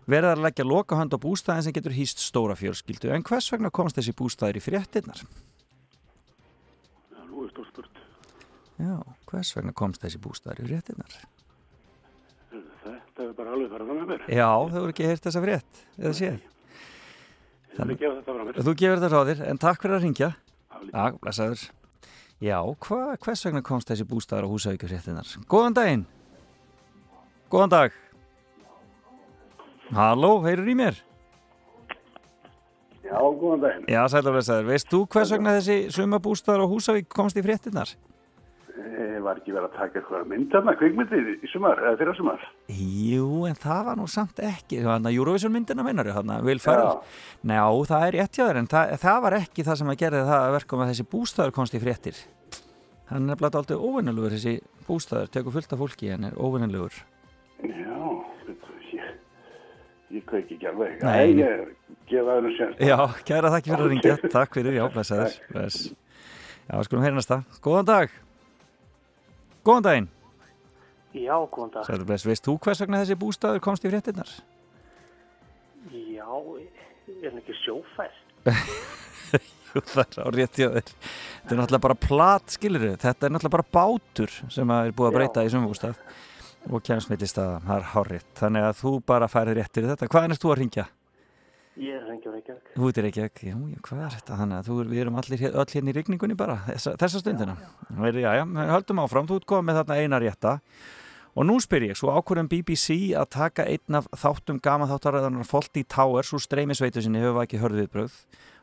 Verðar 0.05 0.37
að 0.37 0.45
leggja 0.45 0.67
lokahönd 0.69 1.17
á 1.17 1.19
bústaðin 1.23 1.65
sem 1.65 1.77
getur 1.77 1.97
hýst 1.97 2.21
stóra 2.21 2.53
fjölskyldu. 2.59 3.09
En 3.15 3.25
hvers 3.25 3.49
vegna 3.55 3.71
komst 3.73 3.97
þessi 3.97 4.13
bústaðir 4.17 4.59
í 4.61 4.65
fréttinnar? 4.65 5.23
Já, 7.09 7.25
nú 7.31 7.47
er 7.47 7.55
stórt 7.55 7.73
spurt. 7.73 8.05
Já, 8.77 8.99
hvers 9.33 9.55
vegna 9.57 9.73
komst 9.81 10.05
þessi 10.05 10.21
bústaðir 10.21 10.61
í 10.67 10.69
fréttinnar? 10.69 11.17
Þetta 12.85 13.25
er 13.25 13.33
bara 13.41 13.57
alveg 13.57 13.73
farað 13.73 13.95
með 13.95 14.13
mér. 14.13 14.29
Já, 14.29 14.51
þau 14.53 14.79
voru 14.83 14.93
ekki 14.93 15.09
heyrt 15.09 15.25
þessa 15.31 15.45
frétt, 15.47 15.83
eða 15.97 16.15
séð. 16.21 16.39
Mér. 17.81 17.97
Þú 18.61 18.77
gefur 18.77 19.01
þetta 19.01 19.13
ráðir, 19.15 19.45
en 19.49 19.65
takk 19.65 19.81
fyrir 19.81 19.97
að 19.97 20.09
ringja. 20.11 20.33
Já, 20.89 21.11
blessaður. 21.21 21.67
Já, 22.41 22.57
hva, 22.65 23.01
hvers 23.21 23.45
vegna 23.45 23.61
komst 23.65 23.91
þessi 23.91 24.07
bústaðar 24.09 24.49
á 24.49 24.53
Húsavík 24.53 24.87
í 24.87 24.89
fréttinnar? 24.89 25.29
Góðan 25.51 25.77
daginn. 25.77 26.07
Góðan 27.53 27.75
dag. 27.75 27.97
Halló, 29.93 30.39
heyrur 30.47 30.71
í 30.71 30.77
mér? 30.79 31.01
Já, 33.05 33.19
góðan 33.19 33.65
daginn. 33.67 33.89
Já, 33.91 34.01
sætla 34.09 34.33
blessaður. 34.37 34.71
Veist 34.71 34.89
þú 34.89 35.03
hvers 35.13 35.35
vegna 35.35 35.57
þessi 35.59 35.79
sumabústaðar 35.93 36.65
á 36.65 36.73
Húsavík 36.73 37.11
komst 37.13 37.37
í 37.37 37.45
fréttinnar? 37.45 37.93
E, 38.81 39.21
var 39.21 39.37
ekki 39.37 39.53
verið 39.53 39.67
að 39.67 39.77
taka 39.77 39.99
eitthvað 40.01 40.29
mynd 40.31 40.53
þarna, 40.55 40.73
kvikmyndir 40.81 41.27
í 41.37 41.49
sumar, 41.53 41.81
eða 41.85 41.99
fyrir 42.01 42.17
sumar? 42.17 42.45
Jú, 42.73 43.27
en 43.51 43.59
það 43.61 43.81
var 43.91 43.99
nú 44.01 44.07
samt 44.09 44.41
ekki. 44.41 44.81
Þannig 44.87 45.11
að 45.11 45.19
Eurovision 45.19 45.53
myndina 45.53 45.85
meinar. 45.85 46.09
Já, 46.09 46.17
það 47.91 48.07
er 48.07 48.17
rétt 48.17 48.39
hjá 48.39 48.45
þér, 48.47 48.61
en 48.63 48.71
það, 48.73 48.95
það 49.05 49.19
var 49.27 49.37
ekki 49.41 49.67
það 49.67 49.81
sem 49.83 49.93
að 49.93 50.01
gerði 50.05 50.23
það 50.31 50.45
að 50.47 50.55
verka 50.57 50.81
með 50.81 50.93
þessi 50.95 51.77
í 51.77 51.83
fréttir. 51.85 52.23
Hann 53.11 53.27
er 53.27 53.39
blætt 53.41 53.59
aldrei 53.59 53.75
óvinnulegur 53.75 54.37
þessi 54.37 54.57
bústaður, 54.87 55.31
tekur 55.35 55.55
fullt 55.57 55.73
af 55.75 55.81
fólki 55.83 56.13
en 56.15 56.29
er 56.29 56.37
óvinnulegur. 56.39 56.95
Já, 57.67 58.05
þetta, 58.47 58.77
ég, 58.95 59.09
ég 60.15 60.27
kveiki 60.31 60.57
ekki 60.57 60.71
alveg. 60.71 61.03
Nei. 61.03 61.35
Ég 61.43 61.99
gefa 62.07 62.37
það 62.37 62.43
nú 62.47 62.55
sérst. 62.55 62.87
Já, 62.87 62.99
kæra 63.27 63.53
þakki 63.57 63.75
fyrir 63.75 63.85
að 63.89 63.95
ringja. 63.97 64.17
Takk 64.31 64.55
fyrir, 64.61 64.79
já, 64.79 64.87
blessaður. 64.95 65.39
Bless. 65.51 65.91
Já, 66.71 66.75
skulum 66.87 67.03
heyra 67.09 67.19
næsta. 67.19 67.43
Góðan 67.67 67.91
dag. 67.91 68.21
Góðan 69.67 69.87
daginn. 69.87 70.09
Já, 71.11 71.35
góðan 71.51 71.75
dag. 71.75 71.89
Sæður 71.89 72.07
bless, 72.09 72.27
veist 72.29 72.47
þú 72.47 72.55
hvers 72.65 72.81
vegna 72.85 73.03
þessi 73.03 73.19
bústaður 73.19 73.63
komst 73.65 73.85
í 73.85 73.91
fréttinnar? 73.91 74.31
Já, 75.91 76.29
er 77.11 77.27
hann 77.29 77.41
ekki 77.43 77.57
sjófæst? 77.65 78.27
Jú, 79.71 79.83
það 79.87 80.01
er 80.03 80.27
á 80.27 80.29
rétt 80.35 80.59
hjá 80.59 80.67
þér. 80.67 80.89
Þetta 80.91 81.55
er 81.55 81.61
náttúrulega 81.61 81.85
bara 81.85 81.99
plat, 82.03 82.55
skilur 82.57 82.87
Þetta 82.99 83.27
er 83.27 83.35
náttúrulega 83.35 83.55
bara 83.55 83.69
bátur 83.77 84.33
sem 84.51 84.73
að 84.75 84.89
er 84.89 84.97
búið 84.99 85.11
að 85.11 85.19
breyta 85.19 85.45
í 85.47 85.53
sumabústað 85.53 86.01
og 86.71 86.83
kemsmittist 86.85 87.39
að 87.41 87.53
það 87.69 87.77
er 87.77 87.87
hárétt. 87.93 88.33
Þannig 88.41 88.67
að 88.67 88.81
þú 88.81 88.95
bara 89.13 89.29
færið 89.31 89.61
réttir 89.61 89.87
í 89.87 89.93
þetta. 89.93 90.09
Hvaðan 90.11 90.35
erst 90.35 90.45
þú 90.45 90.51
að 90.53 90.59
ringja? 90.61 90.87
Ég 91.79 91.95
er 91.95 92.07
hengi 92.11 92.27
á 92.27 92.33
Reykjavík. 92.35 92.71
Þú 92.75 92.89
ert 92.89 92.99
í 92.99 93.03
Reykjavík, 93.05 93.43
já, 93.47 93.55
já, 93.55 93.77
hvað 93.87 94.01
er 94.03 94.15
þetta? 94.17 94.39
Þannig 94.41 94.57
að 94.57 94.71
þú, 94.71 94.79
við 94.91 95.03
erum 95.05 95.19
allir, 95.21 95.45
öll 95.51 95.69
hérna 95.71 95.93
í 95.93 95.95
rigningunni 95.95 96.37
bara, 96.39 96.57
þessa, 96.67 96.95
þessa 96.99 97.21
stundina. 97.23 97.55
Já, 97.61 98.09
já, 98.11 98.33
já, 98.41 98.43
við 98.51 98.73
höldum 98.75 99.03
áfram, 99.05 99.29
þú 99.31 99.39
ert 99.39 99.47
komið 99.53 99.69
með 99.69 99.79
þarna 99.81 99.99
eina 100.01 100.21
rétta. 100.25 100.57
Og 101.39 101.47
nú 101.47 101.61
spyr 101.63 101.87
ég, 101.87 101.99
svo 101.99 102.11
ákvörðum 102.11 102.51
BBC 102.51 103.15
að 103.15 103.29
taka 103.37 103.69
einn 103.71 104.01
af 104.01 104.09
þáttum 104.19 104.59
gama 104.63 104.89
þáttaræðanar 104.91 105.47
Fawlty 105.47 105.85
Towers 105.87 106.33
úr 106.35 106.43
streymisveitu 106.43 107.05
sinni 107.05 107.23
hefur 107.23 107.45
ekki 107.45 107.61
hörðviðbröð 107.63 108.17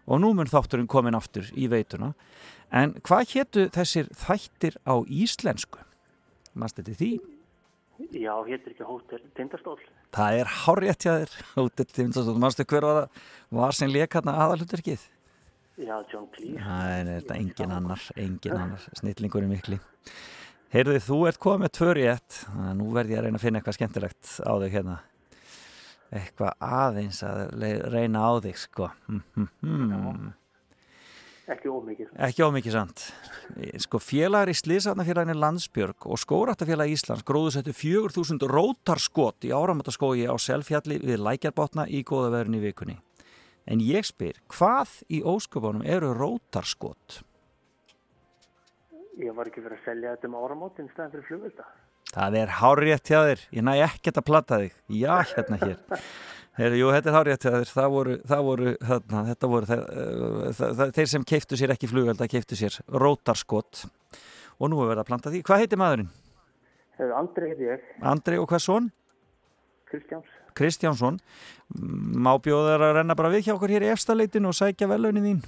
og 0.07 0.21
nú 0.23 0.33
mun 0.35 0.51
þátturinn 0.51 0.89
komin 0.91 1.15
aftur 1.15 1.47
í 1.55 1.69
veituna. 1.71 2.11
En 2.75 2.97
hvað 3.07 3.31
hétu 3.37 3.65
þessir 3.71 4.11
þættir 4.11 4.75
á 4.83 4.99
íslensku? 5.07 5.79
Mast 6.59 6.79
þetta 6.79 6.97
því? 6.99 7.11
Já, 8.11 8.33
héttir 8.45 8.75
ekki 8.75 8.87
hótel 8.87 9.23
Tindastól. 9.39 9.79
Það 10.15 10.39
er 10.39 10.51
hárrétt 10.63 11.03
hjá 11.05 11.11
þér, 11.11 11.35
Hótel 11.57 11.87
Timsastótt, 11.91 12.39
mannstu 12.41 12.65
hver 12.67 12.87
var 12.87 12.97
það, 13.01 13.21
var 13.59 13.75
sem 13.77 13.91
leik 13.91 14.15
hérna 14.17 14.37
aðalhutverkið? 14.45 15.03
Já, 15.77 15.93
John 16.09 16.25
Cleese. 16.33 16.63
Þetta 16.63 17.35
er 17.35 17.41
engin 17.41 17.75
annar, 17.75 18.07
engin 18.17 18.57
annar, 18.63 18.87
snillingurinn 18.97 19.51
mikli. 19.51 19.77
Heyrðu, 20.73 20.97
þú 21.05 21.19
ert 21.29 21.39
komið 21.43 21.63
með 21.63 21.75
tvö 21.77 21.91
rétt, 21.95 22.39
þannig 22.47 22.71
að 22.71 22.79
nú 22.81 22.87
verð 22.95 23.13
ég 23.13 23.19
að 23.19 23.27
reyna 23.27 23.39
að 23.39 23.45
finna 23.45 23.61
eitthvað 23.61 23.77
skemmtilegt 23.77 24.31
á 24.43 24.53
þig 24.63 24.73
hérna. 24.73 24.97
Eitthvað 26.17 26.65
aðeins 26.71 27.21
að 27.27 27.39
reyna 27.93 28.23
á 28.25 28.31
þig, 28.43 28.59
sko. 28.63 28.89
Hm, 29.07 29.21
hm, 29.37 29.47
hm. 29.61 30.27
Ekki 31.47 31.69
ómikið. 31.71 32.09
Ekki 32.27 32.43
ómikið 32.43 32.73
sant. 32.75 33.03
Sko 33.79 34.01
félagar 34.03 34.51
í 34.51 34.55
Sliðsafnafélaginu 34.57 35.37
Landsbjörg 35.39 36.07
og 36.11 36.19
Skórattafélag 36.19 36.91
Íslands 36.91 37.23
gróðu 37.27 37.53
settu 37.55 37.75
4000 37.75 38.43
rótarskot 38.51 39.47
í 39.47 39.53
áramöndaskógi 39.55 40.27
á 40.27 40.35
Selfjalli 40.35 40.99
við 40.99 41.23
Lækjarbotna 41.23 41.87
í 41.87 42.03
góða 42.03 42.33
veðurinn 42.35 42.59
í 42.59 42.63
vikunni. 42.65 42.97
En 43.67 43.79
ég 43.83 44.03
spyr, 44.07 44.35
hvað 44.51 44.99
í 45.07 45.23
ósköpunum 45.23 45.87
eru 45.87 46.11
rótarskot? 46.15 47.21
Ég 49.17 49.31
var 49.35 49.47
ekki 49.47 49.63
fyrir 49.63 49.79
að 49.79 49.85
selja 49.87 50.15
þetta 50.17 50.27
um 50.27 50.39
áramótin 50.43 50.91
stæðan 50.91 51.13
fyrir 51.15 51.27
flugvelda. 51.31 51.69
Það 52.11 52.35
er 52.41 52.51
hárétt 52.59 53.09
hjá 53.11 53.19
þér, 53.23 53.41
ég 53.55 53.65
næ 53.67 53.73
ekkert 53.87 54.19
að 54.19 54.27
platta 54.27 54.59
þig. 54.61 54.75
Já, 54.99 55.15
hérna 55.31 55.59
hér. 55.63 55.79
Heyrðu, 56.57 56.77
jú, 56.79 56.87
þetta 56.95 57.09
er 57.11 57.15
hárétt 57.19 57.43
hjá 57.45 57.51
þér, 57.53 57.69
það 57.69 57.89
voru, 57.93 58.13
það 58.25 58.45
voru, 58.47 58.71
þarna, 58.81 59.19
þetta 59.27 59.49
voru 59.51 59.67
uh, 59.67 60.45
það, 60.57 60.71
það, 60.79 60.93
þeir 60.95 61.09
sem 61.11 61.25
keiftu 61.31 61.59
sér 61.59 61.73
ekki 61.75 61.89
flugvelda, 61.91 62.27
keiftu 62.31 62.57
sér 62.57 62.77
rótarskot 62.89 63.83
og 64.57 64.71
nú 64.71 64.79
er 64.81 64.89
verið 64.89 65.03
að 65.03 65.09
planta 65.11 65.33
því. 65.33 65.43
Hvað 65.45 65.61
heitir 65.61 65.81
maðurinn? 65.81 66.09
Andri 67.13 67.51
heiti 67.51 67.67
ég, 67.67 67.83
Andri 68.09 68.39
og 68.41 68.49
hvað 68.49 68.63
svon? 68.65 68.89
Kristjáns. 69.91 70.33
Kristjánsson. 70.57 71.19
Má 71.77 72.33
bjóða 72.41 72.73
þær 72.73 72.85
að 72.87 72.95
renna 72.97 73.15
bara 73.19 73.31
við 73.35 73.45
hjá 73.45 73.53
okkur 73.53 73.75
hér 73.75 73.85
í 73.85 73.93
efstaleitinu 73.93 74.49
og 74.49 74.57
sækja 74.57 74.89
velaunin 74.89 75.27
þín 75.29 75.41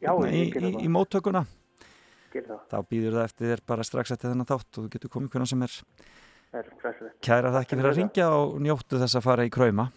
Já, 0.00 0.10
Hérna 0.10 0.32
í, 0.34 0.42
í, 0.48 0.52
það. 0.56 0.82
í 0.82 0.90
móttökuna. 0.90 1.44
Það. 2.34 2.58
Þá 2.70 2.76
býður 2.90 3.16
það 3.20 3.24
eftir 3.28 3.52
þér 3.52 3.62
bara 3.70 3.86
strax 3.86 4.14
eftir 4.14 4.30
þennan 4.32 4.48
þátt 4.48 4.78
og 4.78 4.84
þú 4.84 4.90
getur 4.96 5.12
komið 5.14 5.32
hvernig 5.34 5.50
sem 5.50 5.64
er. 5.66 5.78
Það 6.50 6.60
er. 6.90 7.10
Kæra 7.22 7.54
þakki 7.54 7.76
fyrir 7.78 7.90
að 7.90 7.98
ringja 8.00 8.28
og 8.34 8.54
njóttu 8.64 9.00
þess 9.02 9.18
að 9.18 9.26
fara 9.26 9.46
í 9.46 9.52
kræma. 9.54 9.90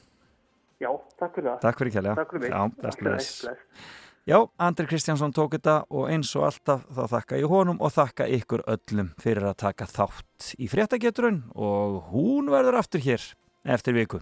Já, 0.84 0.92
takk 1.20 1.38
fyrir 1.38 1.50
það. 1.50 1.60
Takk 1.64 1.82
fyrir 1.82 1.94
kjærlega. 1.98 2.16
Takk 2.20 2.34
fyrir 2.34 2.44
mig. 2.44 2.54
Já, 2.54 2.62
bless, 2.80 3.00
bless. 3.00 3.36
bless. 3.46 3.92
Já, 4.24 4.38
Andri 4.56 4.88
Kristjánsson 4.88 5.34
tók 5.36 5.58
þetta 5.58 5.82
og 5.92 6.08
eins 6.08 6.30
og 6.40 6.46
alltaf 6.48 6.86
þá 6.96 7.02
þakka 7.12 7.40
ég 7.42 7.52
honum 7.52 7.82
og 7.84 7.92
þakka 7.92 8.28
ykkur 8.38 8.64
öllum 8.72 9.10
fyrir 9.20 9.50
að 9.50 9.58
taka 9.66 9.88
þátt 9.92 10.54
í 10.56 10.70
fréttageturinn 10.72 11.42
og 11.60 12.14
hún 12.14 12.48
verður 12.54 12.80
aftur 12.80 13.04
hér 13.04 13.26
eftir 13.68 13.98
viku. 13.98 14.22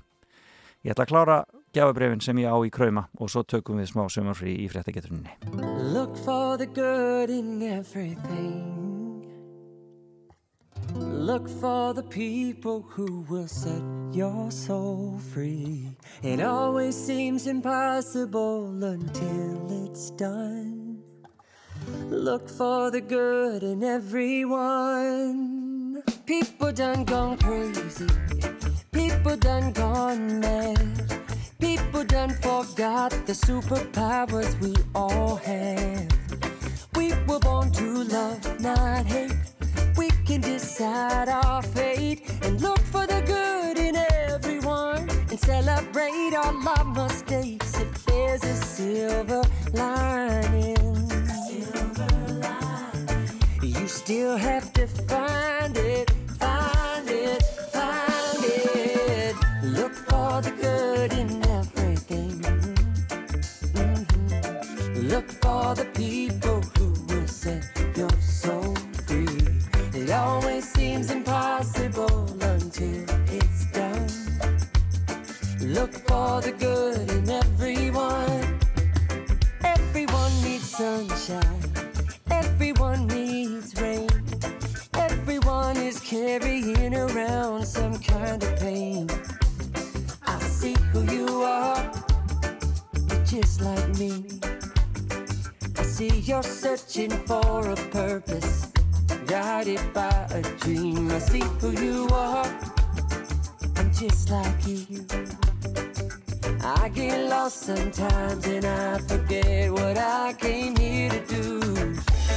Ég 0.81 0.95
ætla 0.95 1.05
að 1.05 1.11
klára 1.13 1.37
gjafabrefin 1.77 2.25
sem 2.25 2.41
ég 2.41 2.49
á 2.49 2.57
í 2.65 2.73
krauma 2.73 3.05
og 3.21 3.29
svo 3.29 3.45
tökum 3.45 3.77
við 3.77 3.93
smá 3.93 4.09
sömurfrí 4.09 4.57
í 4.65 4.67
fréttageturinni. 4.73 5.37
Look 10.95 11.47
for 11.47 11.93
the 11.93 12.03
people 12.03 12.81
who 12.81 13.21
will 13.29 13.47
set 13.47 13.81
your 14.11 14.51
soul 14.51 15.19
free. 15.33 15.95
It 16.21 16.41
always 16.41 16.95
seems 16.95 17.47
impossible 17.47 18.83
until 18.83 19.85
it's 19.85 20.11
done. 20.11 21.01
Look 22.09 22.49
for 22.49 22.91
the 22.91 23.01
good 23.01 23.63
in 23.63 23.83
everyone. 23.83 25.21
People 26.25 26.71
done 26.71 27.05
gone 27.05 27.37
crazy. 27.37 28.07
People 28.91 29.37
done 29.37 29.71
gone 29.71 30.39
mad. 30.39 31.21
People 31.59 32.03
done 32.03 32.31
forgot 32.41 33.11
the 33.25 33.33
superpowers 33.33 34.59
we 34.59 34.75
all 34.93 35.37
have. 35.37 36.07
We 36.95 37.13
were 37.27 37.39
born 37.39 37.71
to 37.71 38.03
love, 38.03 38.59
not 38.59 39.05
hate. 39.05 39.50
We 39.97 40.09
can 40.25 40.41
decide 40.41 41.29
our 41.29 41.61
fate 41.61 42.21
and 42.43 42.61
look 42.61 42.79
for 42.79 43.05
the 43.07 43.21
good 43.25 43.77
in 43.77 43.95
everyone 43.95 45.09
and 45.29 45.39
celebrate 45.39 46.33
our 46.35 46.53
mistakes 46.85 47.79
if 47.79 48.05
there's 48.05 48.43
a 48.43 48.55
silver 48.55 49.43
lining. 49.73 50.77
You 53.61 53.87
still 53.87 54.37
have 54.37 54.71
to 54.73 54.87
find 54.87 55.75
it, 55.77 56.09
find 56.39 57.09
it, 57.09 57.43
find 57.73 58.43
it. 58.43 59.35
Look 59.63 59.93
for 59.93 60.41
the 60.41 60.51
good 60.51 61.13
in 61.13 61.29
everything. 61.59 62.41
Mhm. 63.75 65.11
Look 65.11 65.29
for 65.41 65.75
the 65.75 65.85
people 65.93 66.40
always 70.41 70.71
seems 70.73 71.11
impossible 71.11 72.25
until 72.41 73.05
it's 73.27 73.65
done. 73.71 74.07
Look 75.61 75.93
for 76.07 76.41
the 76.41 76.51
good 76.51 77.09
in 77.11 77.29
everyone. 77.29 78.59
Everyone 79.63 80.31
needs 80.43 80.69
sunshine. 80.69 81.61
Everyone 82.31 83.07
needs 83.07 83.79
rain. 83.81 84.09
Everyone 84.95 85.77
is 85.77 85.99
carrying 85.99 86.95
around 86.95 87.65
some 87.65 87.99
kind 87.99 88.41
of 88.43 88.59
pain. 88.59 89.09
I 90.25 90.39
see 90.39 90.75
who 90.91 91.01
you 91.11 91.43
are. 91.43 91.91
You're 93.09 93.25
just 93.25 93.61
like 93.61 93.89
me. 93.97 94.25
I 95.77 95.83
see 95.83 96.19
you're 96.19 96.43
searching 96.43 97.11
for 97.27 97.69
a 97.69 97.75
purpose, 97.75 98.70
guided 99.31 99.93
by 99.93 100.27
a 100.31 100.41
dream. 100.59 101.09
I 101.09 101.19
see 101.19 101.39
who 101.61 101.71
you 101.71 102.05
are. 102.11 102.45
I'm 103.77 103.89
just 103.93 104.29
like 104.29 104.67
you. 104.67 105.05
I 106.61 106.89
get 106.89 107.29
lost 107.29 107.61
sometimes 107.61 108.45
and 108.45 108.65
I 108.65 108.97
forget 108.97 109.71
what 109.71 109.97
I 109.97 110.33
came 110.37 110.75
here 110.75 111.09
to 111.11 111.21
do. 111.27 111.93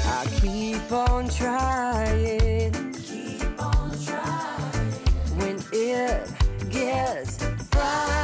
I 0.06 0.24
keep 0.40 0.92
on 0.92 1.28
trying. 1.28 2.72
Keep 2.92 3.60
on 3.60 3.90
trying. 4.06 4.92
When 5.40 5.56
it 5.72 6.30
gets 6.70 7.42
frightening, 7.72 8.23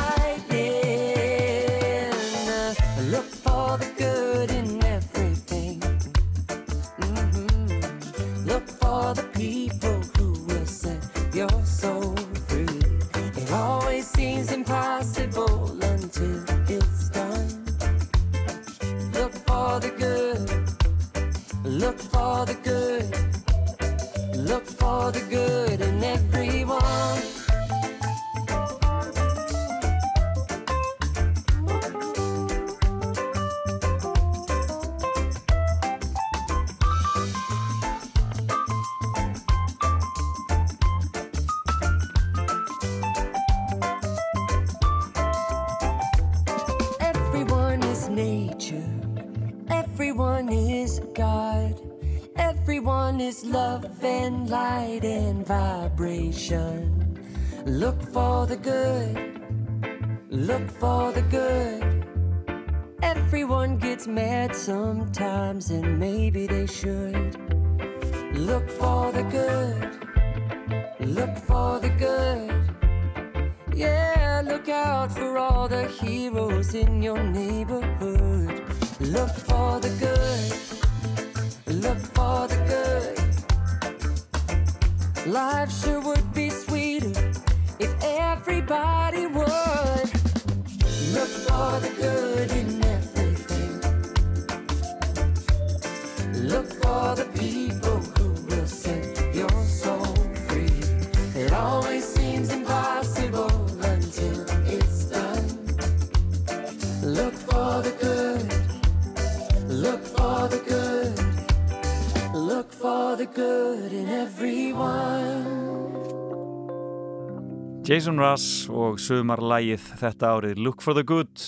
Jason 117.91 118.21
Russ 118.23 118.69
og 118.71 119.01
sumarlægið 119.03 119.83
þetta 119.99 120.29
árið 120.37 120.61
Look 120.63 120.79
for 120.85 120.95
the 120.95 121.03
Good, 121.03 121.41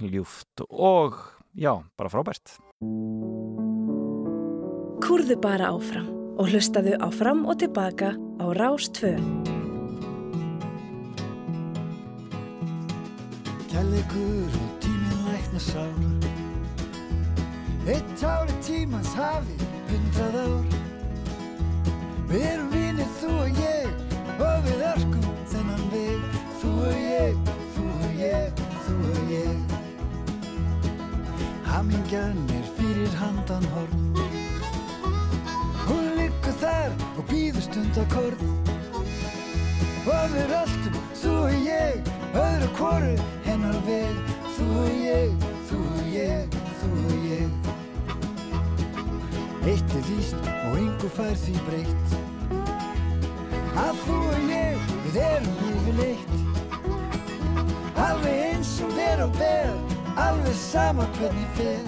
ljúft 0.00 0.62
og 0.64 1.18
já, 1.52 1.74
bara 2.00 2.08
frábært. 2.08 2.54
Kúrðu 5.04 5.36
bara 5.44 5.68
áfram 5.74 6.06
og 6.40 6.48
hlustaðu 6.48 6.96
áfram 6.96 7.42
og 7.44 7.58
tilbaka 7.60 8.14
á 8.16 8.44
Rás 8.56 8.88
2. 8.96 9.10
Kærleikur 13.68 14.56
og 14.62 14.70
tíminn 14.80 15.26
lækna 15.26 15.60
sár 15.60 15.92
Eitt 17.84 18.24
ári 18.24 18.56
tímans 18.64 19.12
hafi 19.20 19.60
hundrað 19.92 20.40
ár 20.40 20.64
Við 22.32 22.48
erum 22.54 22.72
vinir 22.72 23.12
þú 23.20 23.34
og 23.42 23.60
ég 23.60 24.11
og 24.38 24.56
við 24.66 24.84
örkum 24.92 25.28
þennan 25.52 25.84
veg. 25.92 26.38
Þú 26.62 26.70
og 26.86 26.96
ég, 27.02 27.52
þú 27.74 27.84
og 27.92 28.20
ég, 28.20 28.62
þú 28.86 28.94
og 29.12 29.32
ég. 29.32 29.56
Hamingjan 31.68 32.40
er 32.58 32.66
fyrir 32.78 33.18
handan 33.20 33.66
horn. 33.74 34.02
Hún 35.88 36.04
liggur 36.16 36.56
þar 36.62 36.92
og 37.18 37.24
býður 37.28 37.64
stundakorn 37.66 38.52
Og 40.02 40.32
við 40.32 40.48
röltum, 40.50 40.96
þú 41.14 41.32
og 41.44 41.52
ég, 41.62 42.08
öðru 42.34 42.68
hvoru 42.74 43.12
hennar 43.44 43.76
veg. 43.86 44.16
Þú 44.56 44.66
og 44.80 44.96
ég, 44.98 45.44
þú 45.68 45.78
og 45.92 46.08
ég, 46.10 46.56
þú 46.80 46.90
og 47.04 47.28
ég. 47.28 47.70
Eitt 49.62 49.94
er 49.94 50.04
víst 50.10 50.50
og 50.56 50.74
yngu 50.80 51.12
fær 51.14 51.38
því 51.44 51.54
breytt 51.68 52.21
Að 53.72 53.94
þú 54.04 54.16
og 54.28 54.50
ég, 54.50 54.76
við 55.06 55.16
erum 55.22 55.56
yfirleitt 55.70 56.30
Alveg 58.02 58.36
eins 58.50 58.72
og 58.84 58.90
ver 58.98 59.18
og 59.24 59.32
ber 59.38 59.70
Alveg 60.20 60.56
sama 60.58 61.06
hvernig 61.16 61.48
fer. 61.56 61.80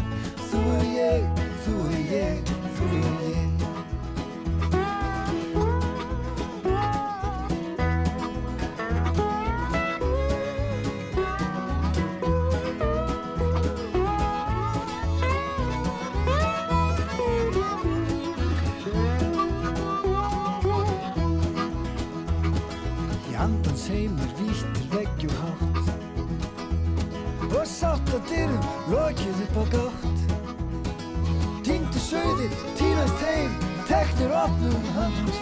Þú 0.48 0.60
og 0.78 0.84
ég, 0.94 1.43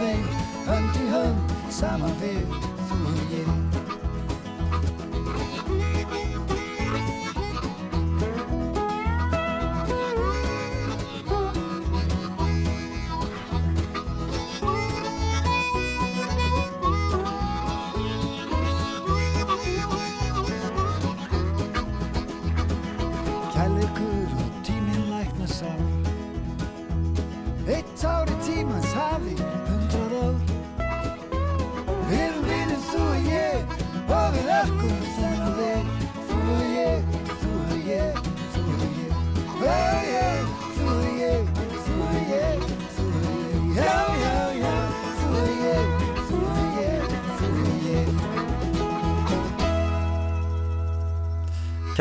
höndum 0.02 0.24
tveim 0.24 0.24
Hönd 0.66 0.96
í 0.96 1.06
hönd, 1.10 1.54
saman 1.70 2.16
við 2.22 2.42
þú 2.88 2.98
og 3.12 3.32
ég 3.34 3.71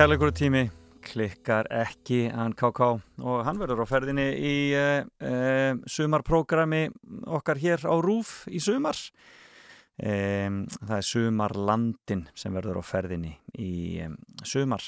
Kærleikur 0.02 0.32
tími 0.34 0.64
klikkar 1.06 1.68
ekki 1.78 2.24
hann 2.34 2.56
KK 2.58 2.88
og 3.22 3.44
hann 3.46 3.60
verður 3.62 3.84
á 3.86 3.92
ferðinni 3.92 4.24
í 4.34 4.54
uh, 4.74 5.04
uh, 5.22 5.76
sumarprogrammi 5.86 6.88
okkar 7.38 7.60
hér 7.62 7.84
á 7.86 7.94
Rúf 8.02 8.48
í 8.50 8.58
sumar. 8.66 8.98
Um, 10.02 10.64
það 10.80 10.96
er 10.96 11.06
Sumarlandin 11.06 12.24
sem 12.34 12.58
verður 12.58 12.80
á 12.82 12.84
ferðinni 12.88 13.36
í 13.62 14.02
um, 14.08 14.16
sumar. 14.42 14.88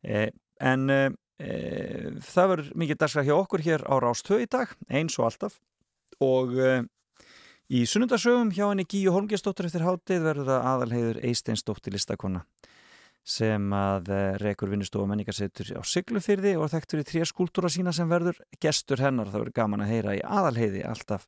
Uh, 0.00 0.30
en 0.56 0.88
það 1.36 2.48
verður 2.54 2.70
mikið 2.80 3.00
dagskrað 3.02 3.28
hjá 3.28 3.34
okkur 3.36 3.64
hér 3.66 3.84
á 3.84 3.94
Rástöð 4.00 4.46
í 4.46 4.48
dag 4.56 4.72
eins 4.88 5.18
og 5.20 5.26
alltaf. 5.28 5.58
Og 6.24 6.56
í 7.68 7.84
sunnundasögum 7.84 8.56
hjá 8.56 8.70
henni 8.70 8.88
Gíu 8.88 9.12
Holmgjastóttur 9.12 9.68
eftir 9.68 9.84
hátið 9.84 10.24
verður 10.30 10.48
það 10.54 10.70
aðalheiður 10.72 11.22
Eisteinsdóttir 11.28 11.92
listakonna 11.98 12.46
sem 13.26 13.72
að 13.74 14.12
rekur 14.38 14.70
vinnustofa 14.70 15.08
menningarsetur 15.10 15.72
á 15.74 15.82
Siglufyrði 15.82 16.54
og 16.60 16.70
þekktur 16.70 17.02
í 17.02 17.06
tré 17.08 17.24
skúltúra 17.26 17.70
sína 17.72 17.90
sem 17.94 18.06
verður 18.10 18.38
gestur 18.62 19.02
hennar. 19.02 19.32
Það 19.32 19.42
verður 19.42 19.56
gaman 19.58 19.82
að 19.82 19.92
heyra 19.94 20.14
í 20.14 20.22
aðalheiði, 20.22 20.84
alltaf 20.86 21.26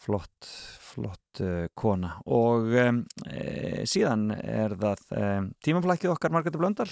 flott, 0.00 0.50
flott 0.80 1.40
uh, 1.44 1.66
kona. 1.76 2.16
Og 2.30 2.74
um, 2.82 3.00
e, 3.28 3.86
síðan 3.88 4.30
er 4.36 4.76
það 4.80 5.06
um, 5.16 5.48
tímaflækið 5.64 6.14
okkar 6.14 6.34
Margreði 6.34 6.60
Blöndal. 6.60 6.90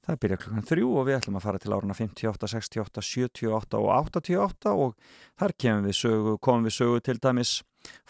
Það 0.00 0.20
byrja 0.22 0.38
klukkan 0.40 0.66
þrjú 0.66 0.92
og 0.96 1.06
við 1.06 1.18
ætlum 1.18 1.36
að 1.38 1.44
fara 1.44 1.60
til 1.60 1.74
áruna 1.76 1.94
58, 1.94 2.48
68, 2.54 3.02
78 3.04 3.80
og 3.80 3.90
88 3.92 4.72
og 4.72 4.94
þar 5.38 5.54
kemum 5.60 5.86
við 5.86 5.98
sögu, 5.98 6.36
komum 6.42 6.66
við 6.66 6.76
sögu 6.78 7.02
til 7.04 7.18
dæmis 7.20 7.58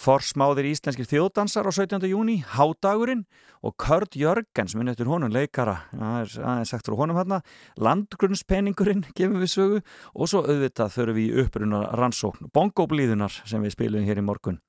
forsmáðir 0.00 0.70
íslenskir 0.70 1.08
þjóðdansar 1.08 1.68
á 1.68 1.72
17. 1.72 2.06
júni, 2.10 2.40
Hádagurinn 2.56 3.24
og 3.66 3.76
Kurt 3.80 4.16
Jörgens, 4.16 4.74
minn 4.76 4.90
eftir 4.92 5.10
honum 5.10 5.32
leikara, 5.32 5.76
aðeins 5.92 6.72
frá 6.72 6.96
honum 6.96 7.18
hérna, 7.20 7.40
landgrunnspenningurinn 7.80 9.04
kemur 9.18 9.44
við 9.44 9.54
sögu 9.54 9.82
og 10.14 10.30
svo 10.30 10.44
auðvitað 10.46 10.96
þurfum 10.96 11.18
við 11.18 11.26
í 11.26 11.44
uppruna 11.44 11.82
rannsókn, 12.00 12.50
bongoblíðunar 12.54 13.42
sem 13.44 13.62
við 13.64 13.76
spilum 13.76 14.08
hér 14.08 14.22
í 14.22 14.26
morgun 14.26 14.60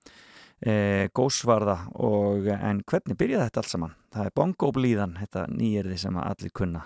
e, 0.59 1.09
gósvarða 1.15 1.77
og 2.03 2.49
en 2.53 2.81
hvernig 2.87 3.19
byrjaði 3.19 3.49
þetta 3.49 3.63
alls 3.63 3.75
saman? 3.75 3.99
Það 4.11 4.25
er 4.27 4.33
bongoblíðan, 4.41 5.19
þetta 5.23 5.45
nýjirði 5.55 5.99
sem 6.03 6.19
allir 6.21 6.55
kunna 6.55 6.83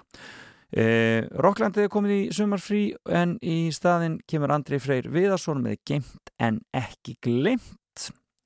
e, 0.71 0.85
Rokklandið 1.45 1.87
er 1.87 1.93
komið 1.93 2.15
í 2.15 2.21
sumarfrí 2.35 2.83
en 3.21 3.37
í 3.41 3.57
staðin 3.75 4.19
kemur 4.29 4.53
Andri 4.55 4.79
Freyr 4.83 5.09
Viðarsson 5.13 5.63
með 5.65 5.81
geimt 5.87 6.35
en 6.41 6.61
ekki 6.75 7.17
glemt 7.23 7.73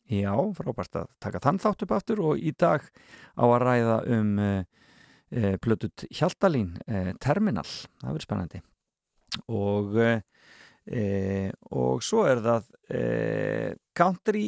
Já, 0.09 0.33
frábært 0.57 0.97
að 0.97 1.09
taka 1.21 1.41
þann 1.43 1.59
þátt 1.61 1.83
upp 1.85 1.91
aftur 1.93 2.21
og 2.31 2.39
í 2.41 2.49
dag 2.57 2.81
á 3.37 3.45
að 3.45 3.59
ræða 3.61 3.97
um 4.15 4.31
e, 4.41 4.53
e, 5.29 5.51
plötut 5.61 6.05
Hjaltalín 6.09 6.71
e, 6.89 7.13
Terminal, 7.21 7.67
það 8.01 8.15
verður 8.15 8.25
spennandi. 8.25 8.63
Og 9.53 9.99
og 11.69 11.99
svo 12.01 12.23
er 12.25 12.39
það 12.41 12.69
country 13.93 14.47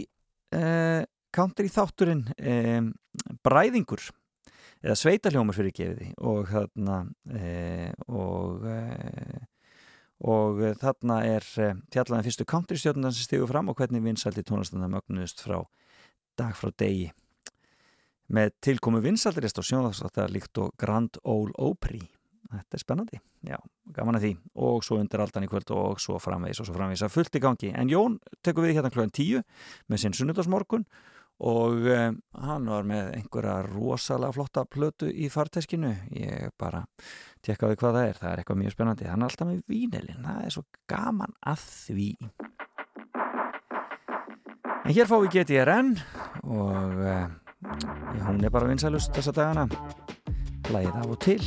country 1.30 1.70
þátturinn 1.70 2.24
Bræðingur 3.46 4.08
eða 4.82 4.96
Sveitaljómar 4.98 5.54
fyrir 5.54 5.76
gefiði. 5.78 6.08
Og 6.26 6.50
þarna 6.50 7.04
og 8.10 8.66
og 10.22 10.62
þarna 10.82 11.22
er 11.26 11.46
tjallaðan 11.94 12.26
fyrstu 12.28 12.46
country-stjórnundan 12.50 13.16
sem 13.16 13.26
stígur 13.26 13.50
fram 13.50 13.72
og 13.72 13.80
hvernig 13.80 14.04
vinsaldi 14.06 14.44
tónlistanda 14.46 14.90
mögnuðust 14.92 15.42
frá 15.42 15.60
dag 16.38 16.56
frá 16.58 16.72
degi. 16.78 17.10
Með 18.32 18.54
tilkomu 18.64 19.02
vinsaldirist 19.04 19.60
og 19.60 19.68
sjónvarsáttar 19.68 20.32
líkt 20.32 20.60
og 20.62 20.72
Grand 20.80 21.18
Ole 21.28 21.52
Opry. 21.60 22.00
Þetta 22.52 22.78
er 22.78 22.84
spennandi, 22.84 23.20
já, 23.48 23.58
gaman 23.96 24.18
að 24.20 24.26
því. 24.26 24.32
Og 24.64 24.84
svo 24.84 24.98
undir 25.00 25.24
aldan 25.24 25.46
í 25.46 25.50
kvöld 25.52 25.72
og 25.76 26.00
svo 26.04 26.20
framvegis 26.20 26.62
og 26.62 26.68
svo 26.68 26.76
framvegis 26.76 27.04
að 27.08 27.14
fullt 27.16 27.38
í 27.40 27.42
gangi. 27.44 27.72
En 27.76 27.92
Jón 27.92 28.18
tekur 28.44 28.68
við 28.68 28.78
hérna 28.78 28.92
klúan 28.92 29.12
tíu 29.12 29.44
með 29.92 30.04
sinn 30.04 30.16
sunnudagsmorgun 30.16 30.86
og 31.42 31.88
um, 31.90 32.18
hann 32.46 32.68
var 32.70 32.86
með 32.86 33.16
einhverja 33.18 33.56
rosalega 33.66 34.36
flotta 34.36 34.64
plötu 34.70 35.10
í 35.10 35.30
farteskinu. 35.34 35.90
Ég 36.14 36.54
bara 36.62 36.84
tekkaði 37.42 37.80
hvað 37.82 37.98
það 37.98 38.10
er, 38.10 38.20
það 38.20 38.32
er 38.32 38.42
eitthvað 38.44 38.62
mjög 38.62 38.76
spennandi. 38.76 39.10
Hann 39.10 39.26
er 39.26 39.32
alltaf 39.32 39.50
með 39.50 39.64
vínelin, 39.72 40.28
það 40.28 40.46
er 40.46 40.56
svo 40.56 40.66
gaman 40.92 41.34
að 41.50 41.66
því. 41.66 42.10
En 44.82 44.94
hér 44.94 45.10
fá 45.10 45.18
við 45.18 45.34
GTRN 45.40 45.92
og 46.46 47.02
uh, 47.02 47.26
hún 48.28 48.46
er 48.46 48.54
bara 48.54 48.70
vinsælust 48.70 49.14
þessa 49.18 49.34
dagana. 49.42 49.68
Læðið 50.72 51.02
af 51.02 51.10
og 51.10 51.22
til 51.26 51.42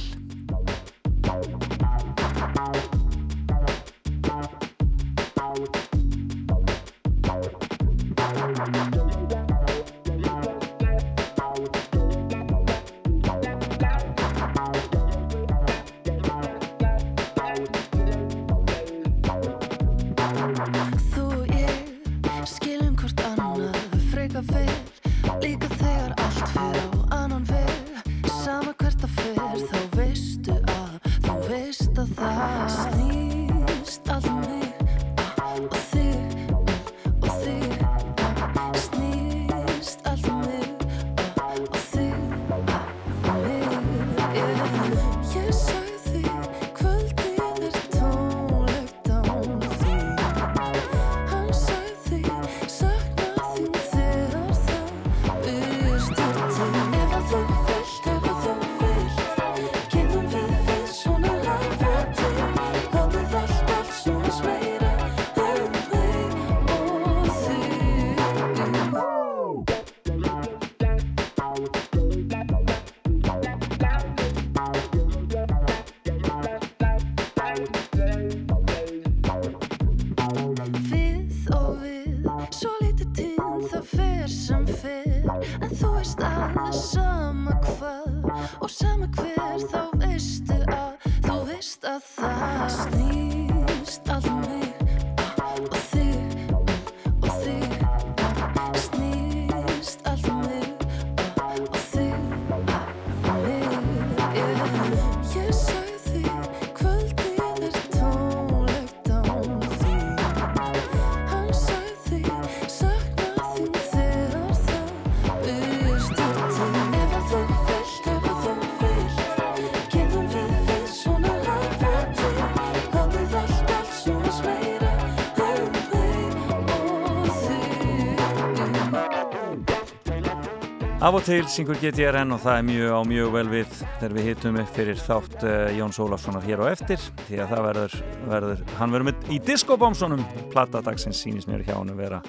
Af 131.05 131.13
og 131.13 131.21
til 131.27 131.45
syngur 131.53 131.77
GTRN 131.77 132.33
og 132.33 132.39
það 132.41 132.55
er 132.57 132.63
mjög 132.65 132.93
á 132.97 133.01
mjög 133.05 133.33
vel 133.35 133.49
við 133.53 133.73
þegar 133.99 134.13
við 134.17 134.29
hittum 134.31 134.55
upp 134.63 134.71
fyrir 134.73 135.03
þátt 135.05 135.43
uh, 135.45 135.75
Jóns 135.77 135.99
Ólafssonar 136.01 136.47
hér 136.49 136.63
á 136.65 136.67
eftir 136.71 137.03
því 137.27 137.43
að 137.45 137.53
það 137.53 137.67
verður, 137.67 137.97
verður 138.31 138.63
hann 138.79 138.95
verður 138.95 139.07
með 139.11 139.29
í 139.29 139.41
diskobámsonum 139.45 140.23
platadagsins 140.55 141.21
sínist 141.21 141.53
mér 141.53 141.67
hjá 141.69 141.75
hann 141.75 141.93
að 141.93 142.01
vera 142.07 142.23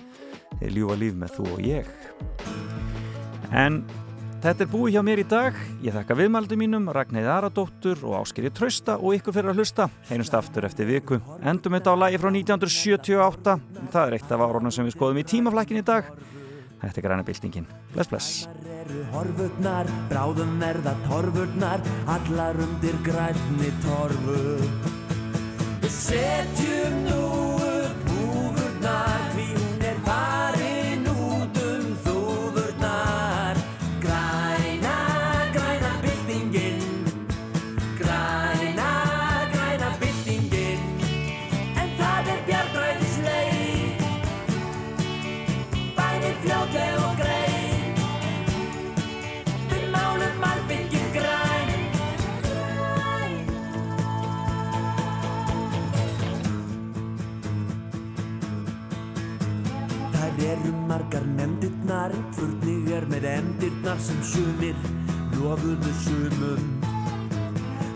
eh, 0.60 0.68
ljúfa 0.68 1.00
líf 1.00 1.16
með 1.24 1.34
þú 1.38 1.48
og 1.54 1.64
ég. 1.64 1.96
En 3.56 3.80
þetta 4.44 4.68
er 4.68 4.72
búið 4.76 4.98
hjá 4.98 5.02
mér 5.08 5.24
í 5.24 5.28
dag. 5.38 5.66
Ég 5.88 5.96
þakka 5.96 6.22
viðmaldi 6.26 6.60
mínum 6.60 6.92
Ragnæði 6.92 7.32
Aradóttur 7.32 8.04
og 8.04 8.20
Áskeri 8.26 8.52
Trausta 8.52 9.00
og 9.00 9.16
ykkur 9.16 9.40
fyrir 9.40 9.56
að 9.56 9.64
hlusta. 9.64 9.88
Heinust 10.12 10.36
aftur 10.36 10.68
eftir 10.68 10.92
viku. 10.92 11.24
Endum 11.48 11.80
þetta 11.80 11.96
á 11.96 12.02
lagi 12.04 12.20
frá 12.20 12.28
1978 12.28 13.60
það 13.96 14.02
er 14.04 14.20
eitt 14.20 14.36
af 14.36 14.50
árónum 14.50 14.76
sem 14.76 14.84
við 14.84 15.00
skoðum 15.00 15.24
í 15.24 15.30
tímaflækin 15.32 15.80
í 15.80 15.92
dag 15.96 16.12
Þetta 16.86 17.02
er 17.02 17.06
græna 17.08 17.24
byltingin. 17.26 17.66
Bless, 17.96 18.10
bless. 18.12 18.48
horfurnar, 19.10 19.88
bráðum 20.12 20.60
verða 20.62 20.94
torfurnar, 21.08 21.82
allar 22.14 22.60
undir 22.62 22.98
grænni 23.08 23.72
torfu. 23.86 24.44
Við 25.82 25.96
setjum 25.96 27.00
nú 27.08 27.24
upp 27.72 28.12
húfurnar, 28.12 29.26
margar 60.96 61.26
nefndirnar. 61.28 62.14
Furnig 62.38 62.92
er 62.96 63.06
með 63.12 63.26
endirnar 63.28 64.00
sem 64.00 64.22
sumir 64.24 64.78
lofuðu 65.36 65.92
sumum. 66.06 66.70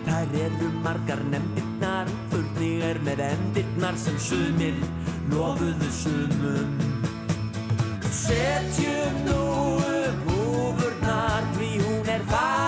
Þær 0.07 0.35
eru 0.43 0.69
margar 0.84 1.23
nefndirnar. 1.31 2.11
Furnig 2.34 2.84
er 2.89 2.99
með 3.07 3.23
endirnar 3.30 3.99
sem 4.03 4.19
sumir 4.27 4.76
lofuðu 5.31 5.91
sumum. 6.01 6.77
Setjum 8.19 9.19
nú 9.30 9.41
upp 9.80 10.31
húfurnar 10.31 11.51
Því 11.55 11.76
hún 11.85 12.09
er 12.17 12.26
farin 12.27 12.59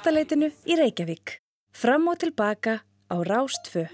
Efstaleitinu 0.00 0.46
í 0.64 0.76
Reykjavík. 0.80 1.34
Fram 1.76 2.06
og 2.08 2.22
tilbaka 2.22 2.78
á 3.12 3.16
Rástfö. 3.20 3.84